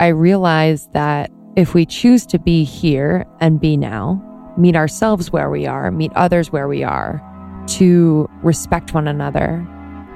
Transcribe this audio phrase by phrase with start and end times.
[0.00, 5.50] I realized that if we choose to be here and be now, meet ourselves where
[5.50, 7.22] we are, meet others where we are,
[7.66, 9.66] to respect one another,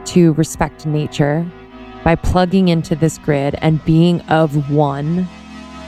[0.07, 1.47] to respect nature,
[2.03, 5.29] by plugging into this grid and being of one,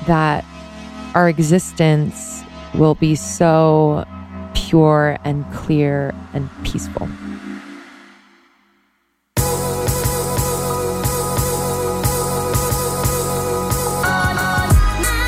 [0.06, 0.44] that
[1.14, 2.42] our existence
[2.74, 4.04] will be so
[4.52, 7.08] pure and clear and peaceful.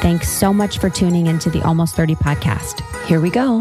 [0.00, 2.80] Thanks so much for tuning into the Almost 30 podcast.
[3.06, 3.60] Here we go.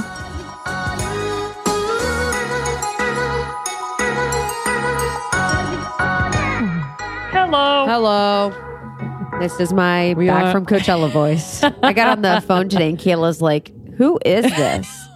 [7.32, 7.86] Hello.
[7.86, 9.40] Hello.
[9.40, 10.52] This is my we back are.
[10.52, 11.64] from Coachella voice.
[11.64, 15.08] I got on the phone today and Kayla's like, Who is this?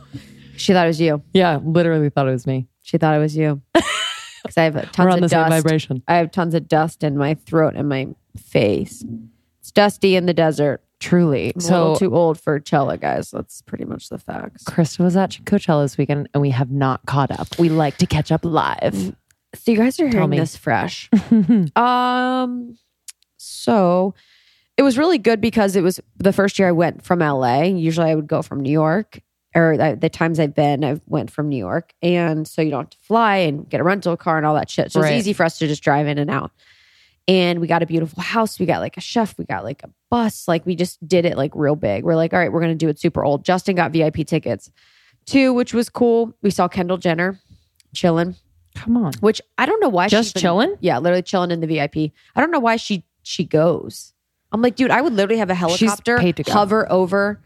[0.58, 1.24] she thought it was you.
[1.34, 2.68] Yeah, literally thought it was me.
[2.82, 3.62] She thought it was you.
[4.42, 5.50] Because I have tons of dust.
[5.50, 6.02] vibration.
[6.08, 9.04] I have tons of dust in my throat and my face.
[9.60, 10.82] It's dusty in the desert.
[11.00, 11.54] Truly.
[11.56, 13.32] I'm so too old for Coachella, guys.
[13.32, 14.66] That's pretty much the facts.
[14.66, 17.48] Krista was at Coachella this weekend and we have not caught up.
[17.58, 19.16] We like to catch up live.
[19.56, 21.10] So you guys are hearing this fresh.
[21.76, 22.78] um
[23.38, 24.14] so
[24.78, 27.64] it was really good because it was the first year I went from LA.
[27.64, 29.22] Usually I would go from New York
[29.56, 31.94] or the times I've been, I went from New York.
[32.02, 34.70] And so you don't have to fly and get a rental car and all that
[34.70, 34.92] shit.
[34.92, 35.14] So right.
[35.14, 36.52] it's easy for us to just drive in and out
[37.30, 38.60] and we got a beautiful house.
[38.60, 39.38] We got like a chef.
[39.38, 40.48] We got like a bus.
[40.48, 42.04] Like we just did it like real big.
[42.04, 43.46] We're like, all right, we're gonna do it super old.
[43.46, 44.72] Justin got VIP tickets
[45.28, 46.34] too, which was cool.
[46.42, 47.40] We saw Kendall Jenner
[47.94, 48.36] chilling.
[48.74, 50.76] Come on, which I don't know why just been, chilling.
[50.80, 52.12] Yeah, literally chilling in the VIP.
[52.36, 54.14] I don't know why she she goes.
[54.52, 57.40] I'm like, dude, I would literally have a helicopter hover over.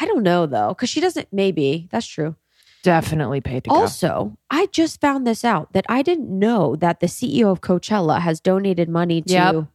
[0.00, 1.28] I don't know though, because she doesn't.
[1.30, 2.36] Maybe that's true
[2.82, 3.76] definitely paid to go.
[3.76, 8.20] Also, I just found this out that I didn't know that the CEO of Coachella
[8.20, 9.32] has donated money to.
[9.32, 9.66] Yep.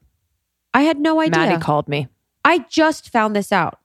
[0.73, 1.39] I had no idea.
[1.39, 2.07] Maddie called me.
[2.43, 3.79] I just found this out.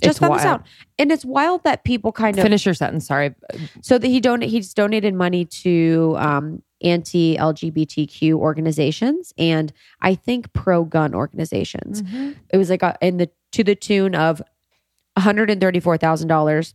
[0.00, 0.40] Just it's found wild.
[0.40, 0.62] this out,
[0.98, 3.06] and it's wild that people kind of finish your sentence.
[3.06, 3.34] Sorry.
[3.82, 10.52] So that he don he's donated money to um, anti LGBTQ organizations and I think
[10.52, 12.02] pro gun organizations.
[12.02, 12.32] Mm-hmm.
[12.50, 14.40] It was like a, in the to the tune of
[15.14, 16.74] one hundred and thirty four thousand dollars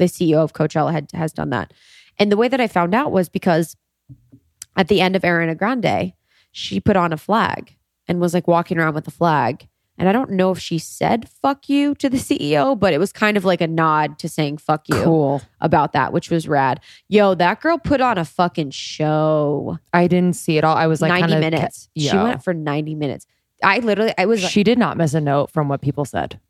[0.00, 1.72] the CEO of Coachella had, has done that.
[2.18, 3.76] And the way that I found out was because
[4.76, 6.14] at the end of Ariana Grande,
[6.50, 7.76] she put on a flag
[8.08, 9.68] and was like walking around with a flag.
[9.98, 13.12] And I don't know if she said fuck you to the CEO, but it was
[13.12, 15.42] kind of like a nod to saying fuck you cool.
[15.60, 16.80] about that, which was rad.
[17.08, 19.78] Yo, that girl put on a fucking show.
[19.92, 20.76] I didn't see it all.
[20.76, 21.90] I was like 90 minutes.
[21.96, 23.26] She went for 90 minutes.
[23.62, 24.40] I literally, I was.
[24.40, 26.40] She did not miss a note from what people said.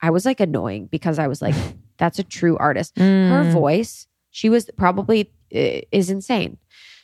[0.00, 1.56] I was like annoying because I was like,
[1.98, 2.94] that's a true artist.
[2.96, 3.28] Mm.
[3.30, 6.58] Her voice, she was probably is insane.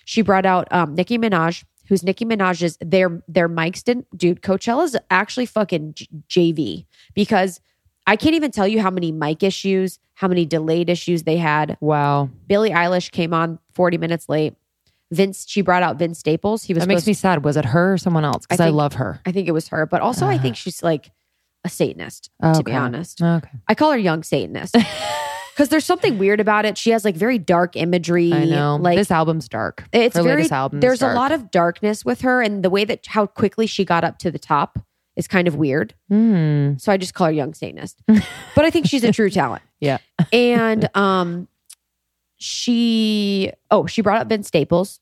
[0.05, 4.43] She brought out um, Nicki Minaj, who's Nicki Minaj's their their mics didn't dude.
[4.43, 7.61] Coachella's actually fucking J- JV because
[8.07, 11.77] I can't even tell you how many mic issues, how many delayed issues they had.
[11.81, 12.31] Wow.
[12.49, 14.55] Billie Eilish came on 40 minutes late.
[15.13, 16.65] Vince, she brought out Vince Staples.
[16.65, 16.83] He was.
[16.83, 17.45] That makes me sad.
[17.45, 18.47] Was it her or someone else?
[18.47, 19.21] Because I, I, love her.
[19.27, 20.31] I think it was her, but also uh.
[20.31, 21.11] I think she's like
[21.65, 22.59] a Satanist, okay.
[22.59, 23.23] to be honest.
[23.23, 23.51] Okay.
[23.69, 24.77] I call her young Satanist.
[25.53, 26.79] Because there's something weird about it.
[26.79, 28.33] She has like very dark imagery.
[28.33, 28.77] I know.
[28.77, 29.85] Like this album's dark.
[29.93, 30.81] It's her very album.
[30.81, 31.13] There's dark.
[31.13, 34.19] a lot of darkness with her, and the way that how quickly she got up
[34.21, 34.79] to the top
[35.15, 35.95] is kind of weird.
[36.11, 36.81] Mm.
[36.81, 38.03] So I just call her young Satanist.
[38.09, 39.63] but I think she's a true talent.
[39.79, 39.99] Yeah.
[40.33, 41.49] and um,
[42.39, 45.01] she oh she brought up Ben Staples,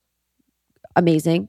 [0.97, 1.49] amazing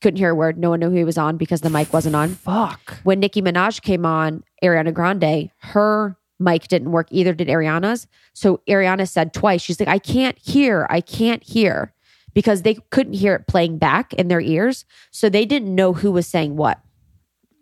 [0.00, 0.58] couldn't hear a word.
[0.58, 2.30] No one knew who he was on because the mic wasn't on.
[2.30, 2.98] Fuck.
[3.02, 7.08] When Nicki Minaj came on, Ariana Grande, her mic didn't work.
[7.10, 8.06] Either did Ariana's.
[8.32, 10.86] So Ariana said twice, she's like, I can't hear.
[10.88, 11.92] I can't hear
[12.34, 14.84] because they couldn't hear it playing back in their ears.
[15.10, 16.80] So they didn't know who was saying what.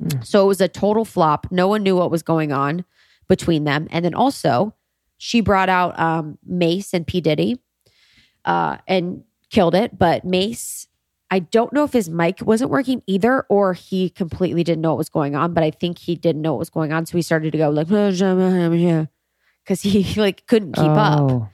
[0.03, 0.25] Mm.
[0.25, 1.47] So it was a total flop.
[1.51, 2.85] No one knew what was going on
[3.29, 3.89] between them.
[3.91, 4.75] And then also,
[5.19, 7.23] she brought out um, Mase and P.
[7.23, 7.59] Diddy
[8.45, 9.99] uh, and killed it.
[9.99, 10.89] But Mase
[11.31, 14.99] I don't know if his mic wasn't working either or he completely didn't know what
[14.99, 17.05] was going on, but I think he didn't know what was going on.
[17.07, 21.41] So he started to go like, because he like couldn't keep oh.
[21.43, 21.53] up.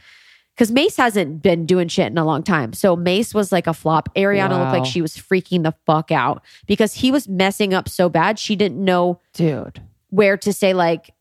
[0.54, 2.74] Because Mase hasn't been doing shit in a long time.
[2.74, 4.14] So Mase was like a flop.
[4.14, 4.58] Ariana wow.
[4.60, 8.38] looked like she was freaking the fuck out because he was messing up so bad.
[8.38, 9.80] She didn't know, dude,
[10.10, 11.14] where to say, like,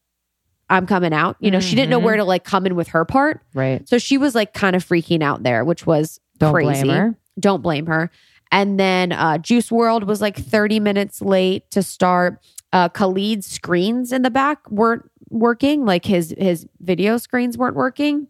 [0.70, 1.38] I'm coming out.
[1.40, 1.68] You know, mm-hmm.
[1.68, 3.42] she didn't know where to like come in with her part.
[3.54, 3.88] Right.
[3.88, 6.84] So she was like kind of freaking out there, which was Don't crazy.
[6.84, 7.16] Blame her.
[7.40, 8.12] Don't blame her.
[8.52, 12.40] And then uh, Juice WRLD was like 30 minutes late to start.
[12.74, 18.28] Uh, Khalid's screens in the back weren't working, like his his video screens weren't working.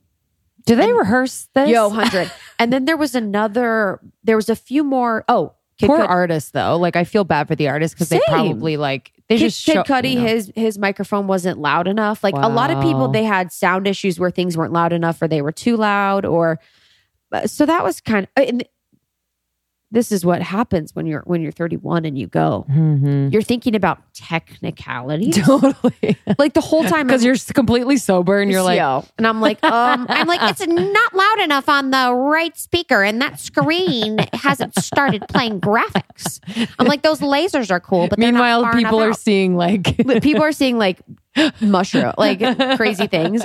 [0.65, 1.69] Do they and, rehearse this?
[1.69, 2.31] Yo, hundred.
[2.59, 3.99] and then there was another.
[4.23, 5.25] There was a few more.
[5.27, 6.09] Oh, Kid poor Cudi.
[6.09, 6.77] artist though.
[6.77, 9.73] Like I feel bad for the artist because they probably like they Kid, just Kid
[9.73, 10.13] show, Cudi.
[10.13, 10.27] You know.
[10.27, 12.23] His his microphone wasn't loud enough.
[12.23, 12.47] Like wow.
[12.47, 15.41] a lot of people, they had sound issues where things weren't loud enough, or they
[15.41, 16.59] were too loud, or
[17.31, 18.61] uh, so that was kind of
[19.91, 22.65] this is what happens when you're when you're 31 and you go.
[22.69, 23.27] Mm-hmm.
[23.31, 26.17] You're thinking about technicalities, totally.
[26.37, 29.05] Like the whole time because you're completely sober and you're like, Yo.
[29.17, 33.21] and I'm like, um, I'm like, it's not loud enough on the right speaker, and
[33.21, 36.39] that screen hasn't started playing graphics.
[36.79, 39.19] I'm like, those lasers are cool, but meanwhile, people are out.
[39.19, 41.01] seeing like people are seeing like
[41.59, 42.39] mushroom, like
[42.77, 43.43] crazy things,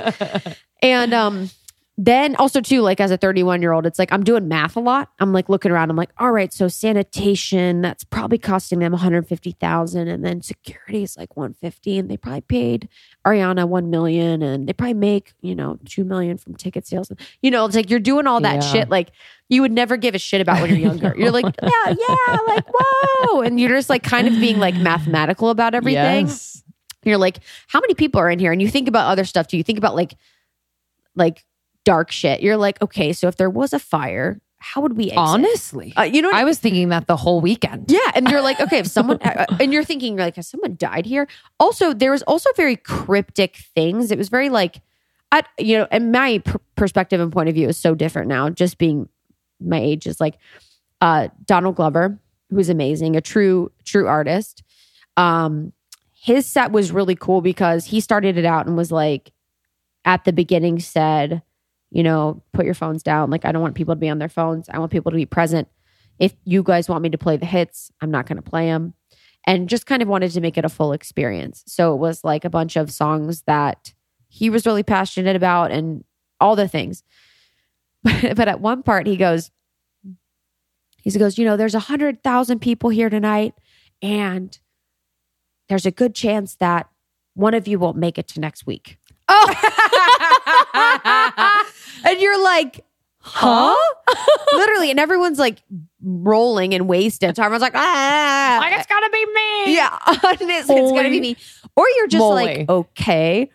[0.81, 1.49] and um
[1.99, 4.79] then also too like as a 31 year old it's like i'm doing math a
[4.79, 5.09] lot.
[5.19, 5.89] I'm like looking around.
[5.89, 11.17] I'm like all right so sanitation that's probably costing them 150000 and then security is
[11.17, 12.87] like 150 and they probably paid
[13.25, 17.11] ariana 1 million and they probably make you know 2 million from ticket sales.
[17.41, 18.71] You know it's like you're doing all that yeah.
[18.71, 19.09] shit like
[19.49, 21.15] you would never give a shit about when you're younger.
[21.17, 23.41] You're like yeah yeah like whoa.
[23.41, 26.27] And you're just like kind of being like mathematical about everything.
[26.27, 26.63] Yes.
[27.03, 28.51] you're like how many people are in here?
[28.51, 29.57] And you think about other stuff too.
[29.57, 30.13] You think about like
[31.15, 31.43] like
[31.87, 32.41] dark shit.
[32.41, 35.17] You're like, okay, so if there was a fire, how would we exit?
[35.17, 35.93] honestly.
[35.95, 37.89] Uh, you know I, I, was thinking that the whole weekend.
[37.89, 40.47] Yeah and you're like okay if someone uh, uh, and you're thinking you're like has
[40.47, 41.27] someone died here?
[41.59, 44.11] Also there was also very cryptic things.
[44.11, 44.81] It was very like
[45.31, 48.49] I, you know and my pr- perspective and point of view is so different now.
[48.49, 49.07] Just being
[49.61, 50.37] my age is like
[50.99, 52.19] uh donald glover
[52.49, 54.63] who's amazing a true true artist.
[55.15, 55.71] Um
[56.11, 59.31] his set was really cool because he started it out and was like
[60.03, 61.43] at the beginning said
[61.91, 63.29] you know, put your phones down.
[63.29, 64.69] Like, I don't want people to be on their phones.
[64.69, 65.67] I want people to be present.
[66.19, 68.93] If you guys want me to play the hits, I'm not going to play them.
[69.45, 71.63] And just kind of wanted to make it a full experience.
[71.67, 73.93] So it was like a bunch of songs that
[74.27, 76.03] he was really passionate about and
[76.41, 77.03] all the things.
[78.03, 79.51] But, but at one part, he goes,
[80.97, 83.53] he goes, you know, there's a hundred thousand people here tonight,
[84.01, 84.59] and
[85.69, 86.89] there's a good chance that
[87.33, 88.97] one of you won't make it to next week.
[89.29, 89.53] Oh.
[92.03, 92.85] and you're like,
[93.19, 93.75] huh?
[94.53, 94.91] Literally.
[94.91, 95.61] And everyone's like
[96.01, 97.35] rolling and wasted.
[97.35, 98.57] So everyone's like, ah.
[98.59, 99.75] Like, it's gonna be me.
[99.75, 99.97] Yeah.
[100.07, 101.37] it's, it's gonna be me.
[101.75, 103.51] Or you're just like, okay.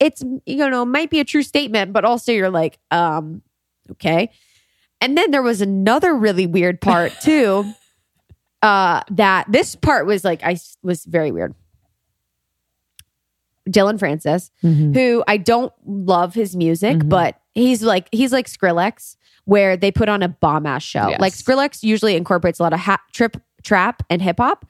[0.00, 3.42] It's, you know, might be a true statement, but also you're like, um,
[3.92, 4.30] okay.
[5.00, 7.72] And then there was another really weird part too.
[8.62, 11.54] uh, that this part was like, I was very weird.
[13.70, 14.92] Dillon Francis, mm-hmm.
[14.92, 17.08] who I don't love his music, mm-hmm.
[17.08, 21.08] but he's like he's like Skrillex, where they put on a bomb ass show.
[21.08, 21.20] Yes.
[21.20, 24.66] Like Skrillex usually incorporates a lot of ha- trip trap and hip hop.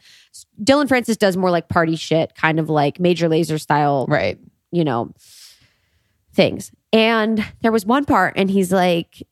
[0.63, 4.39] Dillon Francis does more like party shit, kind of like Major Lazer style, right?
[4.71, 5.13] You know,
[6.33, 6.71] things.
[6.93, 9.23] And there was one part, and he's like,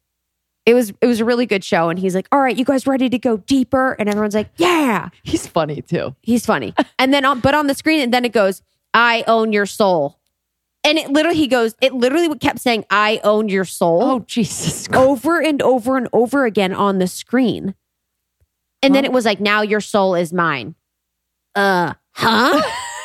[0.66, 2.86] it was it was a really good show, and he's like, "All right, you guys
[2.86, 6.14] ready to go deeper?" And everyone's like, "Yeah." He's funny too.
[6.22, 6.74] He's funny.
[6.98, 8.62] and then on, but on the screen, and then it goes,
[8.94, 10.18] I own your soul.
[10.82, 14.02] And it literally, he goes, it literally kept saying, I own your soul.
[14.02, 14.88] Oh, Jesus.
[14.94, 17.74] Over and over and over again on the screen.
[18.82, 18.94] And huh?
[18.94, 20.74] then it was like, now your soul is mine.
[21.54, 22.62] Uh, huh?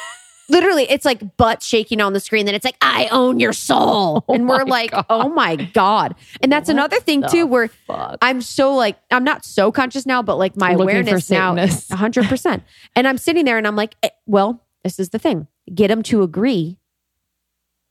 [0.50, 2.46] literally, it's like butt shaking on the screen.
[2.46, 4.24] Then it's like, I own your soul.
[4.30, 5.06] Oh and we're like, God.
[5.10, 6.16] oh my God.
[6.42, 8.20] And that's what another thing too, where fuck?
[8.22, 11.90] I'm so like, I'm not so conscious now, but like my Looking awareness now is
[11.90, 12.62] 100%.
[12.96, 16.04] and I'm sitting there and I'm like, eh, well, this is the thing get them
[16.04, 16.80] to agree.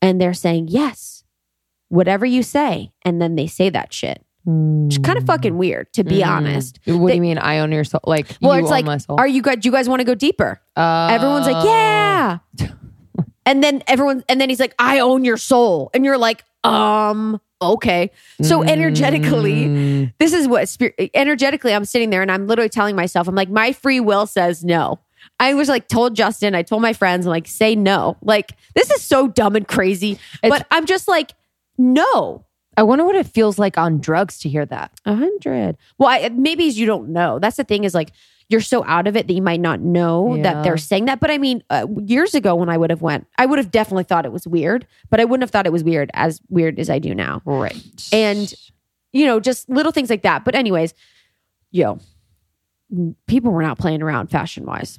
[0.02, 1.25] And they're saying, yes,
[1.88, 2.93] whatever you say.
[3.02, 4.25] And then they say that shit.
[4.47, 4.87] Mm.
[4.87, 6.26] It's kind of fucking weird, to be mm.
[6.26, 6.78] honest.
[6.85, 7.38] What they, do you mean?
[7.38, 8.00] I own your soul?
[8.04, 9.57] Like, well, it's like, are you guys?
[9.59, 10.61] Do you guys want to go deeper?
[10.76, 12.38] Uh, Everyone's like, yeah.
[13.47, 17.40] and then everyone, and then he's like, I own your soul, and you're like, um,
[17.62, 18.11] okay.
[18.43, 18.69] So mm.
[18.69, 20.95] energetically, this is what spirit.
[21.14, 24.62] Energetically, I'm sitting there, and I'm literally telling myself, I'm like, my free will says
[24.62, 25.00] no.
[25.40, 28.16] I was like told Justin, I told my friends, I'm like, say no.
[28.23, 30.19] Like, this is so dumb and crazy.
[30.43, 31.33] It's, but I'm just like,
[31.78, 32.45] no.
[32.76, 34.90] I wonder what it feels like on drugs to hear that.
[35.04, 35.76] A hundred.
[35.99, 37.38] Well, I, maybe you don't know.
[37.38, 38.11] That's the thing is like
[38.49, 40.43] you're so out of it that you might not know Yeah.
[40.43, 41.21] that they're saying that.
[41.21, 44.04] But I mean, uh, years ago when I would have went, I would have definitely
[44.04, 46.90] thought it was weird, but I wouldn't have thought it was weird as weird as
[46.90, 47.43] I do now.
[47.45, 47.81] Right.
[48.12, 48.52] And
[49.12, 50.45] you know, just little things like that.
[50.45, 50.93] But anyways,
[51.71, 52.00] yo,
[53.26, 54.99] people were not playing around fashion wise.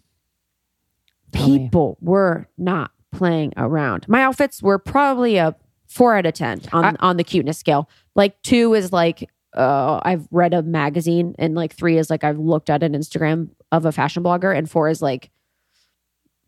[1.35, 4.07] People were not playing around.
[4.07, 5.55] My outfits were probably a
[5.87, 7.89] four out of ten on I- on the cuteness scale.
[8.15, 12.37] Like two is like uh, I've read a magazine, and like three is like I've
[12.39, 15.29] looked at an Instagram of a fashion blogger, and four is like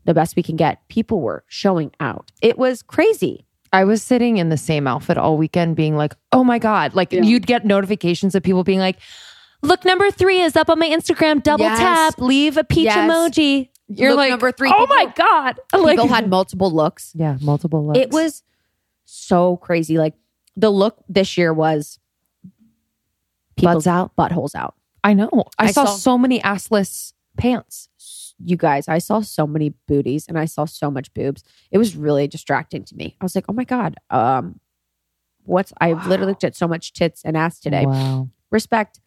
[0.05, 0.85] the best we can get.
[0.89, 2.31] People were showing out.
[2.41, 3.45] It was crazy.
[3.73, 6.95] I was sitting in the same outfit all weekend being like, oh my God.
[6.95, 8.97] Like you'd get notifications of people being like,
[9.61, 11.43] look, number three is up on my Instagram.
[11.43, 11.77] Double Yes.
[11.79, 12.97] tap, leave a peach Yes.
[13.11, 13.69] emoji.
[13.89, 15.59] You're Look, like, number three, Oh people- my God.
[15.73, 17.11] Like, People had multiple looks.
[17.15, 17.99] yeah, multiple looks.
[17.99, 18.43] It was
[19.05, 19.97] so crazy.
[19.97, 20.13] Like
[20.55, 21.99] the look this year was
[23.55, 24.15] people's Butts out.
[24.15, 24.75] buttholes out.
[25.03, 25.29] I know.
[25.57, 27.89] I, I saw, saw- so many assless pants.
[28.43, 31.43] You guys, I saw so many booties and I saw so much boobs.
[31.71, 33.15] It was really distracting to me.
[33.19, 33.95] I was like, oh my God.
[34.11, 34.59] Um,
[35.43, 37.85] what's I've literally looked at so much tits and ass today.
[37.85, 38.29] Wow.
[38.51, 38.99] Respect,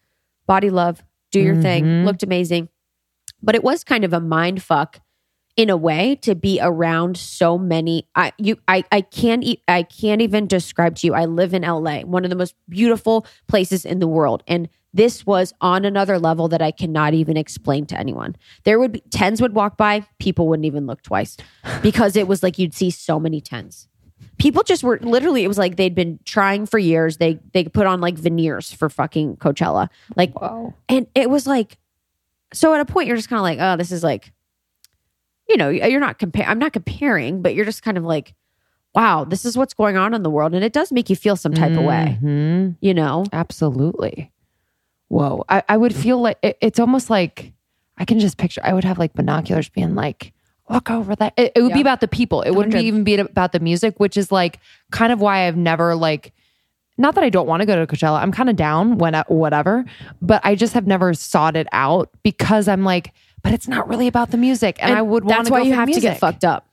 [0.47, 2.05] body love, do your thing, Mhm.
[2.05, 2.67] looked amazing.
[3.41, 4.99] But it was kind of a mind fuck
[5.57, 9.83] in a way to be around so many I you I I can't e- I
[9.83, 11.13] can't even describe to you.
[11.13, 15.25] I live in LA, one of the most beautiful places in the world and this
[15.25, 18.35] was on another level that I cannot even explain to anyone.
[18.65, 21.37] There would be tens would walk by, people wouldn't even look twice
[21.81, 23.87] because it was like you'd see so many tens.
[24.37, 27.17] People just were literally it was like they'd been trying for years.
[27.17, 29.89] They they put on like veneers for fucking Coachella.
[30.15, 30.73] Like Wow.
[30.87, 31.77] and it was like
[32.53, 34.31] so at a point you're just kind of like oh this is like
[35.49, 38.33] you know you're not compare i'm not comparing but you're just kind of like
[38.95, 41.35] wow this is what's going on in the world and it does make you feel
[41.35, 42.75] some type of way Mhm.
[42.81, 44.31] you know Absolutely.
[45.07, 45.43] Whoa.
[45.49, 47.51] I, I would feel like it, it's almost like
[47.97, 50.31] I can just picture, I would have like binoculars being like,
[50.69, 51.33] look over that.
[51.35, 52.41] It, it would be about the people.
[52.43, 55.95] It wouldn't even be about the music, which is like kind of why I've never
[55.95, 56.33] like,
[57.01, 58.21] not that I don't want to go to Coachella.
[58.21, 59.83] I'm kind of down when whatever,
[60.21, 63.11] but I just have never sought it out because I'm like,
[63.43, 65.73] but it's not really about the music, and, I would want that's why go you
[65.73, 66.67] have to get fucked up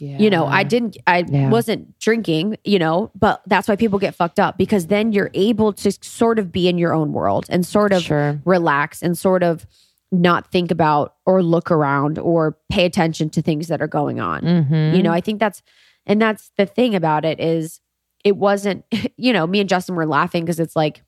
[0.00, 1.48] you know i didn't i Yeah.
[1.48, 5.72] wasn't drinking you know but that's why people get fucked up because then you're able
[5.74, 8.40] to sort of be in your own world and sort of Sure.
[8.44, 9.64] relax and sort of
[10.10, 14.42] not think about or look around or pay attention to things that are going on
[14.42, 14.96] Mhm.
[14.96, 15.62] you know i think that's
[16.04, 17.80] and that's the thing about it is
[18.24, 18.84] it wasn't
[19.16, 21.02] you know me and justin were laughing because it's like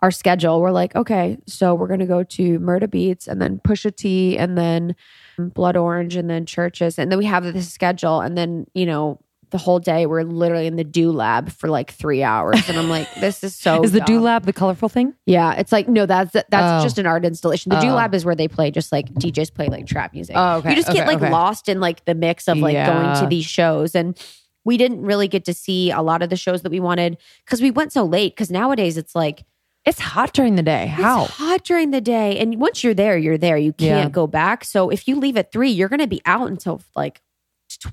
[0.00, 3.94] our schedule we're like okay so we're gonna go to murda beatz and then pusha
[3.94, 4.94] t and then
[5.38, 9.20] blood orange and then chvrches and then we have this schedule and then you know
[9.50, 12.88] the whole day we're literally in the do lab for like three hours and i'm
[12.88, 14.22] like this is so Is the Do dumb.
[14.24, 15.14] Lab the colorful thing?
[15.26, 16.82] yeah it's like no that's that's Oh.
[16.82, 17.94] just an art installation the do Oh.
[17.94, 20.70] lab is where they play just like djs play like trap music Oh, okay.
[20.70, 21.30] you just get like okay.
[21.30, 24.18] lost in like the mix of like going to these shows and
[24.64, 27.60] we didn't really get to see a lot of the shows that we wanted because
[27.60, 29.44] we went so late because nowadays it's like
[29.84, 30.86] It's hot during the day.
[30.86, 31.24] How?
[31.24, 34.08] it's hot during the day and once you're there you're there you can't Yeah.
[34.10, 37.20] go back so if you leave at three you're gonna be out until like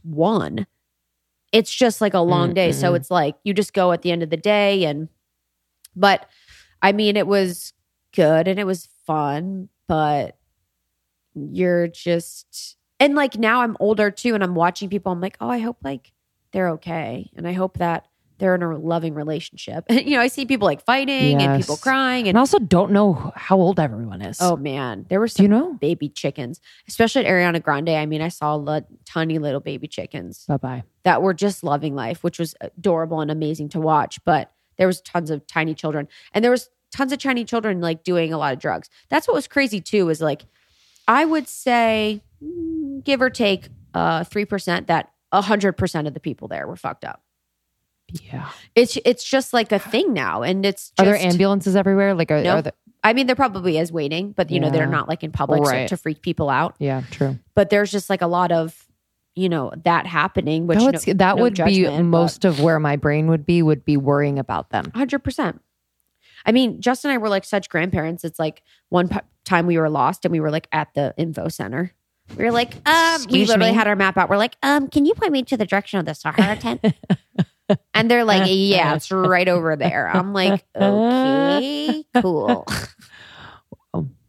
[0.04, 0.68] one
[1.52, 4.22] it's just like a long day so it's like you just go at the end
[4.22, 5.10] of the day and
[5.96, 6.28] but
[6.82, 7.74] i mean it was
[8.14, 10.38] good and it was fun but
[11.34, 15.50] you're just and like now i'm older too and i'm watching people i'm like oh
[15.50, 16.12] i hope like
[16.52, 17.30] they're okay.
[17.36, 18.06] And i hope that
[18.38, 19.84] they're in a loving relationship.
[19.90, 23.34] You know i see people like fighting and people crying And and also don't know
[23.36, 24.38] how old everyone is.
[24.42, 25.06] oh man.
[25.10, 25.74] There were some you know?
[25.74, 27.90] baby chickens especially at ariana grande.
[27.90, 30.84] I mean i saw li- tiny little baby chickens Bye bye.
[31.04, 34.20] that were just loving life which was adorable and amazing to watch.
[34.26, 36.08] But there was tons of tiny children.
[36.34, 38.90] And there was tons of tiny children like doing a lot of drugs.
[39.10, 40.44] That's what was crazy too is like
[41.10, 46.68] i would say mm, give or take uh 3% that 100% of the people there
[46.68, 47.22] were fucked up
[48.12, 48.50] Yeah.
[48.76, 52.14] it's it's just like a thing now and it's just, Are there ambulances everywhere?
[52.16, 52.56] Like, are, No.
[52.58, 52.74] are there?
[53.04, 55.88] i mean there probably is waiting but you know they're not like in public so-
[55.88, 57.38] to freak people out Yeah, true.
[57.56, 58.86] but there's just like a lot of
[59.36, 62.44] you know that happening which that no- would, that no would be judgment, but- most
[62.46, 64.86] of where my brain would be, would be worrying about them.
[64.96, 65.60] 100%.
[66.46, 68.24] I mean, Justin and I were like such grandparents.
[68.26, 71.48] It's like one p- time we were lost and we were like at the info
[71.48, 71.94] center.
[72.38, 73.76] We were like, um, we literally me?
[73.78, 74.30] had our map out.
[74.30, 76.82] We're like, um, can you point me to the direction of the Sahara tent?
[77.94, 80.08] and they're like, yeah, it's right over there.
[80.08, 82.66] I'm like, okay, cool.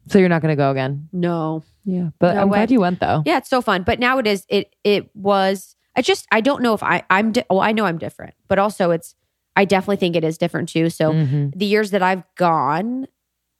[0.07, 1.07] So you're not going to go again?
[1.13, 1.63] No.
[1.85, 2.57] Yeah, but No I'm way.
[2.57, 3.23] glad you went though.
[3.25, 3.83] Yeah, it's so fun.
[3.83, 7.31] But now it is, it, it was, I just, I don't know if I, I'm,
[7.31, 9.15] di- well, I know I'm different, but also it's,
[9.55, 10.89] I definitely think it is different too.
[10.89, 11.57] So Mm-hmm.
[11.57, 13.07] the years that I've gone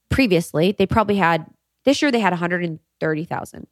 [0.09, 1.45] previously, they probably had
[1.85, 3.67] this year they had 130,000.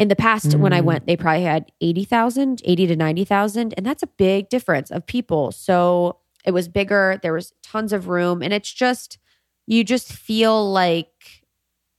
[0.00, 0.84] In the past, when I Mm.
[0.84, 3.74] went, they probably had 80,000, 80 to 90,000.
[3.76, 5.52] And that's a big difference of people.
[5.52, 7.20] So it was bigger.
[7.22, 8.42] There was tons of room.
[8.42, 9.18] And it's just,
[9.66, 11.44] you just feel like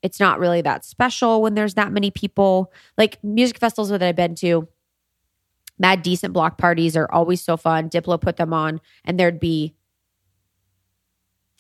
[0.02, 2.74] it's not really that special when there's that many people.
[2.98, 4.68] Like music festivals that I've been to,
[5.78, 7.88] mad decent block parties are always so fun.
[7.88, 9.76] Diplo put them on, and there'd be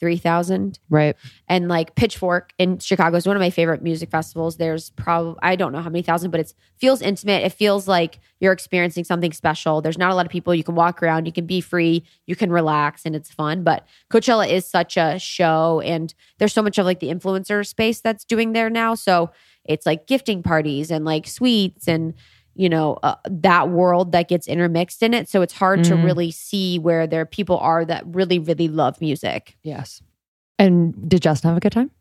[0.02, 1.16] 3,000 Right.
[1.48, 4.58] and like Pitchfork in Chicago is one of my favorite music festivals.
[4.58, 7.44] There's probably I don't know how many thousand, but it feels intimate.
[7.46, 9.82] It feels like you're experiencing something special.
[9.82, 10.54] There's not a lot of people.
[10.54, 13.64] You can walk around, you can be free, you can relax, and it's fun.
[13.64, 18.02] But Coachella is such a show, and there's so much of like the influencer space
[18.02, 18.96] that's doing there now.
[18.96, 19.30] So
[19.64, 22.16] it's like gifting parties and like sweets and
[22.56, 25.30] you know uh, that world that gets intermixed in it.
[25.30, 26.04] So it's hard to Mhm.
[26.04, 29.58] really see where there people are that really really love music.
[29.64, 30.02] Yes.
[30.60, 31.92] And did Justin have a good time?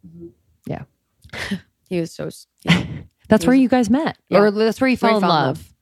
[0.67, 0.83] Yeah.
[1.89, 2.29] He was so
[3.29, 4.39] That's where you guys met, Yeah.
[4.43, 5.73] or that's where you fell in fell in love.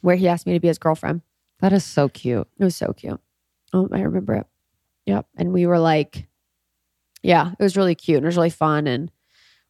[0.00, 1.20] where he asked me to be his girlfriend.
[1.60, 2.46] That is so cute.
[2.58, 3.20] It was so cute.
[3.74, 4.46] Oh, I remember it.
[5.06, 5.26] Yep.
[5.36, 6.26] And we were like,
[7.22, 8.86] yeah, it was really cute and it was really fun.
[8.86, 9.10] And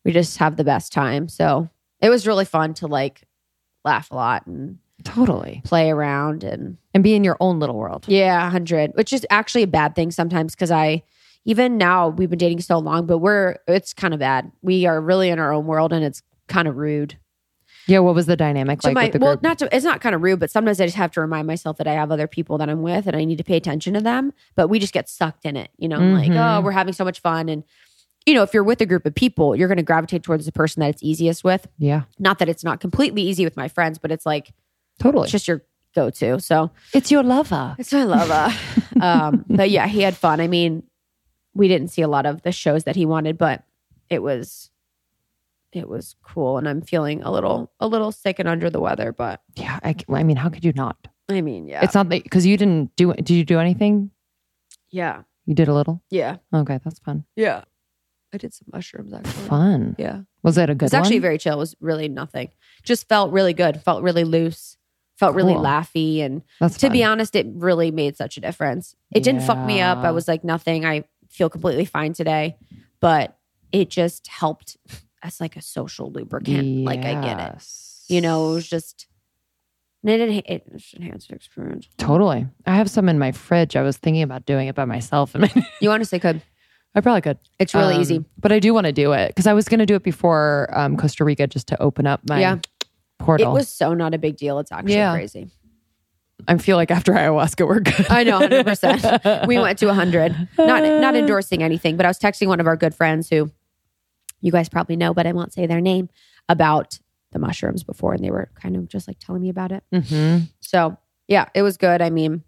[0.04, 1.28] we just have the best time.
[1.28, 3.22] So it was really fun to like
[3.84, 5.60] laugh a lot and Totally.
[5.64, 8.06] play around and And be in your own little world.
[8.08, 11.02] yeah, 100, which is actually a bad thing sometimes because I,
[11.44, 14.50] even now, we've been dating so long, but we're, it's kind of bad.
[14.62, 17.18] We are really in our own world and it's kind of rude.
[17.86, 17.98] Yeah.
[17.98, 20.14] What was the dynamic So like my with the well, not to, it's not kind
[20.14, 22.56] of rude, but sometimes I just have to remind myself that I have other people
[22.56, 24.32] that I'm with and I need to pay attention to them.
[24.54, 26.36] But we just get sucked in it, you know, like Mhm.
[26.58, 27.62] oh, we're having so much fun, and
[28.26, 30.52] you know, if you're with a group of people, you're going to gravitate towards the
[30.52, 31.66] person that it's easiest with.
[31.78, 32.02] yeah.
[32.18, 34.52] Not that it's not completely easy with my friends, but it's like
[34.98, 35.24] Totally.
[35.24, 35.62] it's just your
[35.94, 36.40] go-to.
[36.40, 37.76] So it's your lover.
[37.78, 38.54] it's my lover.
[39.00, 40.40] um, but yeah, he had fun.
[40.40, 40.82] I mean,
[41.54, 43.62] we didn't see a lot of the shows that he wanted, but
[44.08, 44.70] it was
[45.72, 49.12] it was cool, and I'm feeling a little a little sick and under the weather,
[49.12, 49.40] but.
[49.56, 49.80] Yeah.
[49.82, 51.08] I mean, how could you not?
[51.28, 51.82] I mean, yeah.
[51.82, 53.12] It's not that because you didn't do.
[53.14, 54.10] Did you do anything?
[54.90, 55.22] yeah.
[55.46, 56.02] You did a little.
[56.10, 56.36] Yeah.
[56.54, 57.24] Okay, that's fun.
[57.36, 57.64] Yeah.
[58.34, 59.32] I did some mushrooms actually.
[59.48, 59.96] Fun.
[59.98, 60.20] Yeah.
[60.42, 61.54] Was it a It good was actually very chill.
[61.54, 62.50] It was really nothing.
[62.82, 63.80] Just felt really good.
[63.82, 64.76] Felt really loose.
[65.16, 65.62] Felt really Cool.
[65.62, 66.20] laughy.
[66.22, 68.96] And That's to be honest, it really made such a difference.
[69.14, 69.98] It didn't fuck me up.
[69.98, 70.84] I was like nothing.
[70.84, 72.56] I feel completely fine today.
[73.00, 73.38] But
[73.70, 74.76] it just helped
[75.22, 76.84] as like a social lubricant.
[76.84, 77.64] Like I get it.
[78.08, 79.06] You know, it was just
[80.06, 81.88] and it, it enhanced experience.
[81.96, 82.46] Totally.
[82.66, 83.74] I have some in my fridge.
[83.74, 86.42] I was thinking about doing it by myself, and You honestly could.
[86.94, 87.38] I probably could.
[87.58, 88.24] It's really Um, easy.
[88.38, 90.68] but I do want to do it because I was going to do it before
[90.72, 92.58] um, Costa Rica just to open up my Yeah.
[93.18, 93.50] portal.
[93.50, 94.58] It was so not a big deal.
[94.60, 95.12] It's actually Yeah.
[95.12, 95.48] crazy.
[96.46, 98.06] I feel like after ayahuasca, we're good.
[98.10, 99.46] I know, 100%.
[99.46, 102.76] we went to 100 not not endorsing anything but i was texting one of our
[102.76, 103.50] good friends who
[104.40, 106.08] you guys probably know but i won't say their name
[106.48, 106.98] about
[107.32, 110.38] the mushrooms before and they were kind of just like telling me about it hmm
[110.60, 110.96] so
[111.28, 112.42] yeah it was good i mean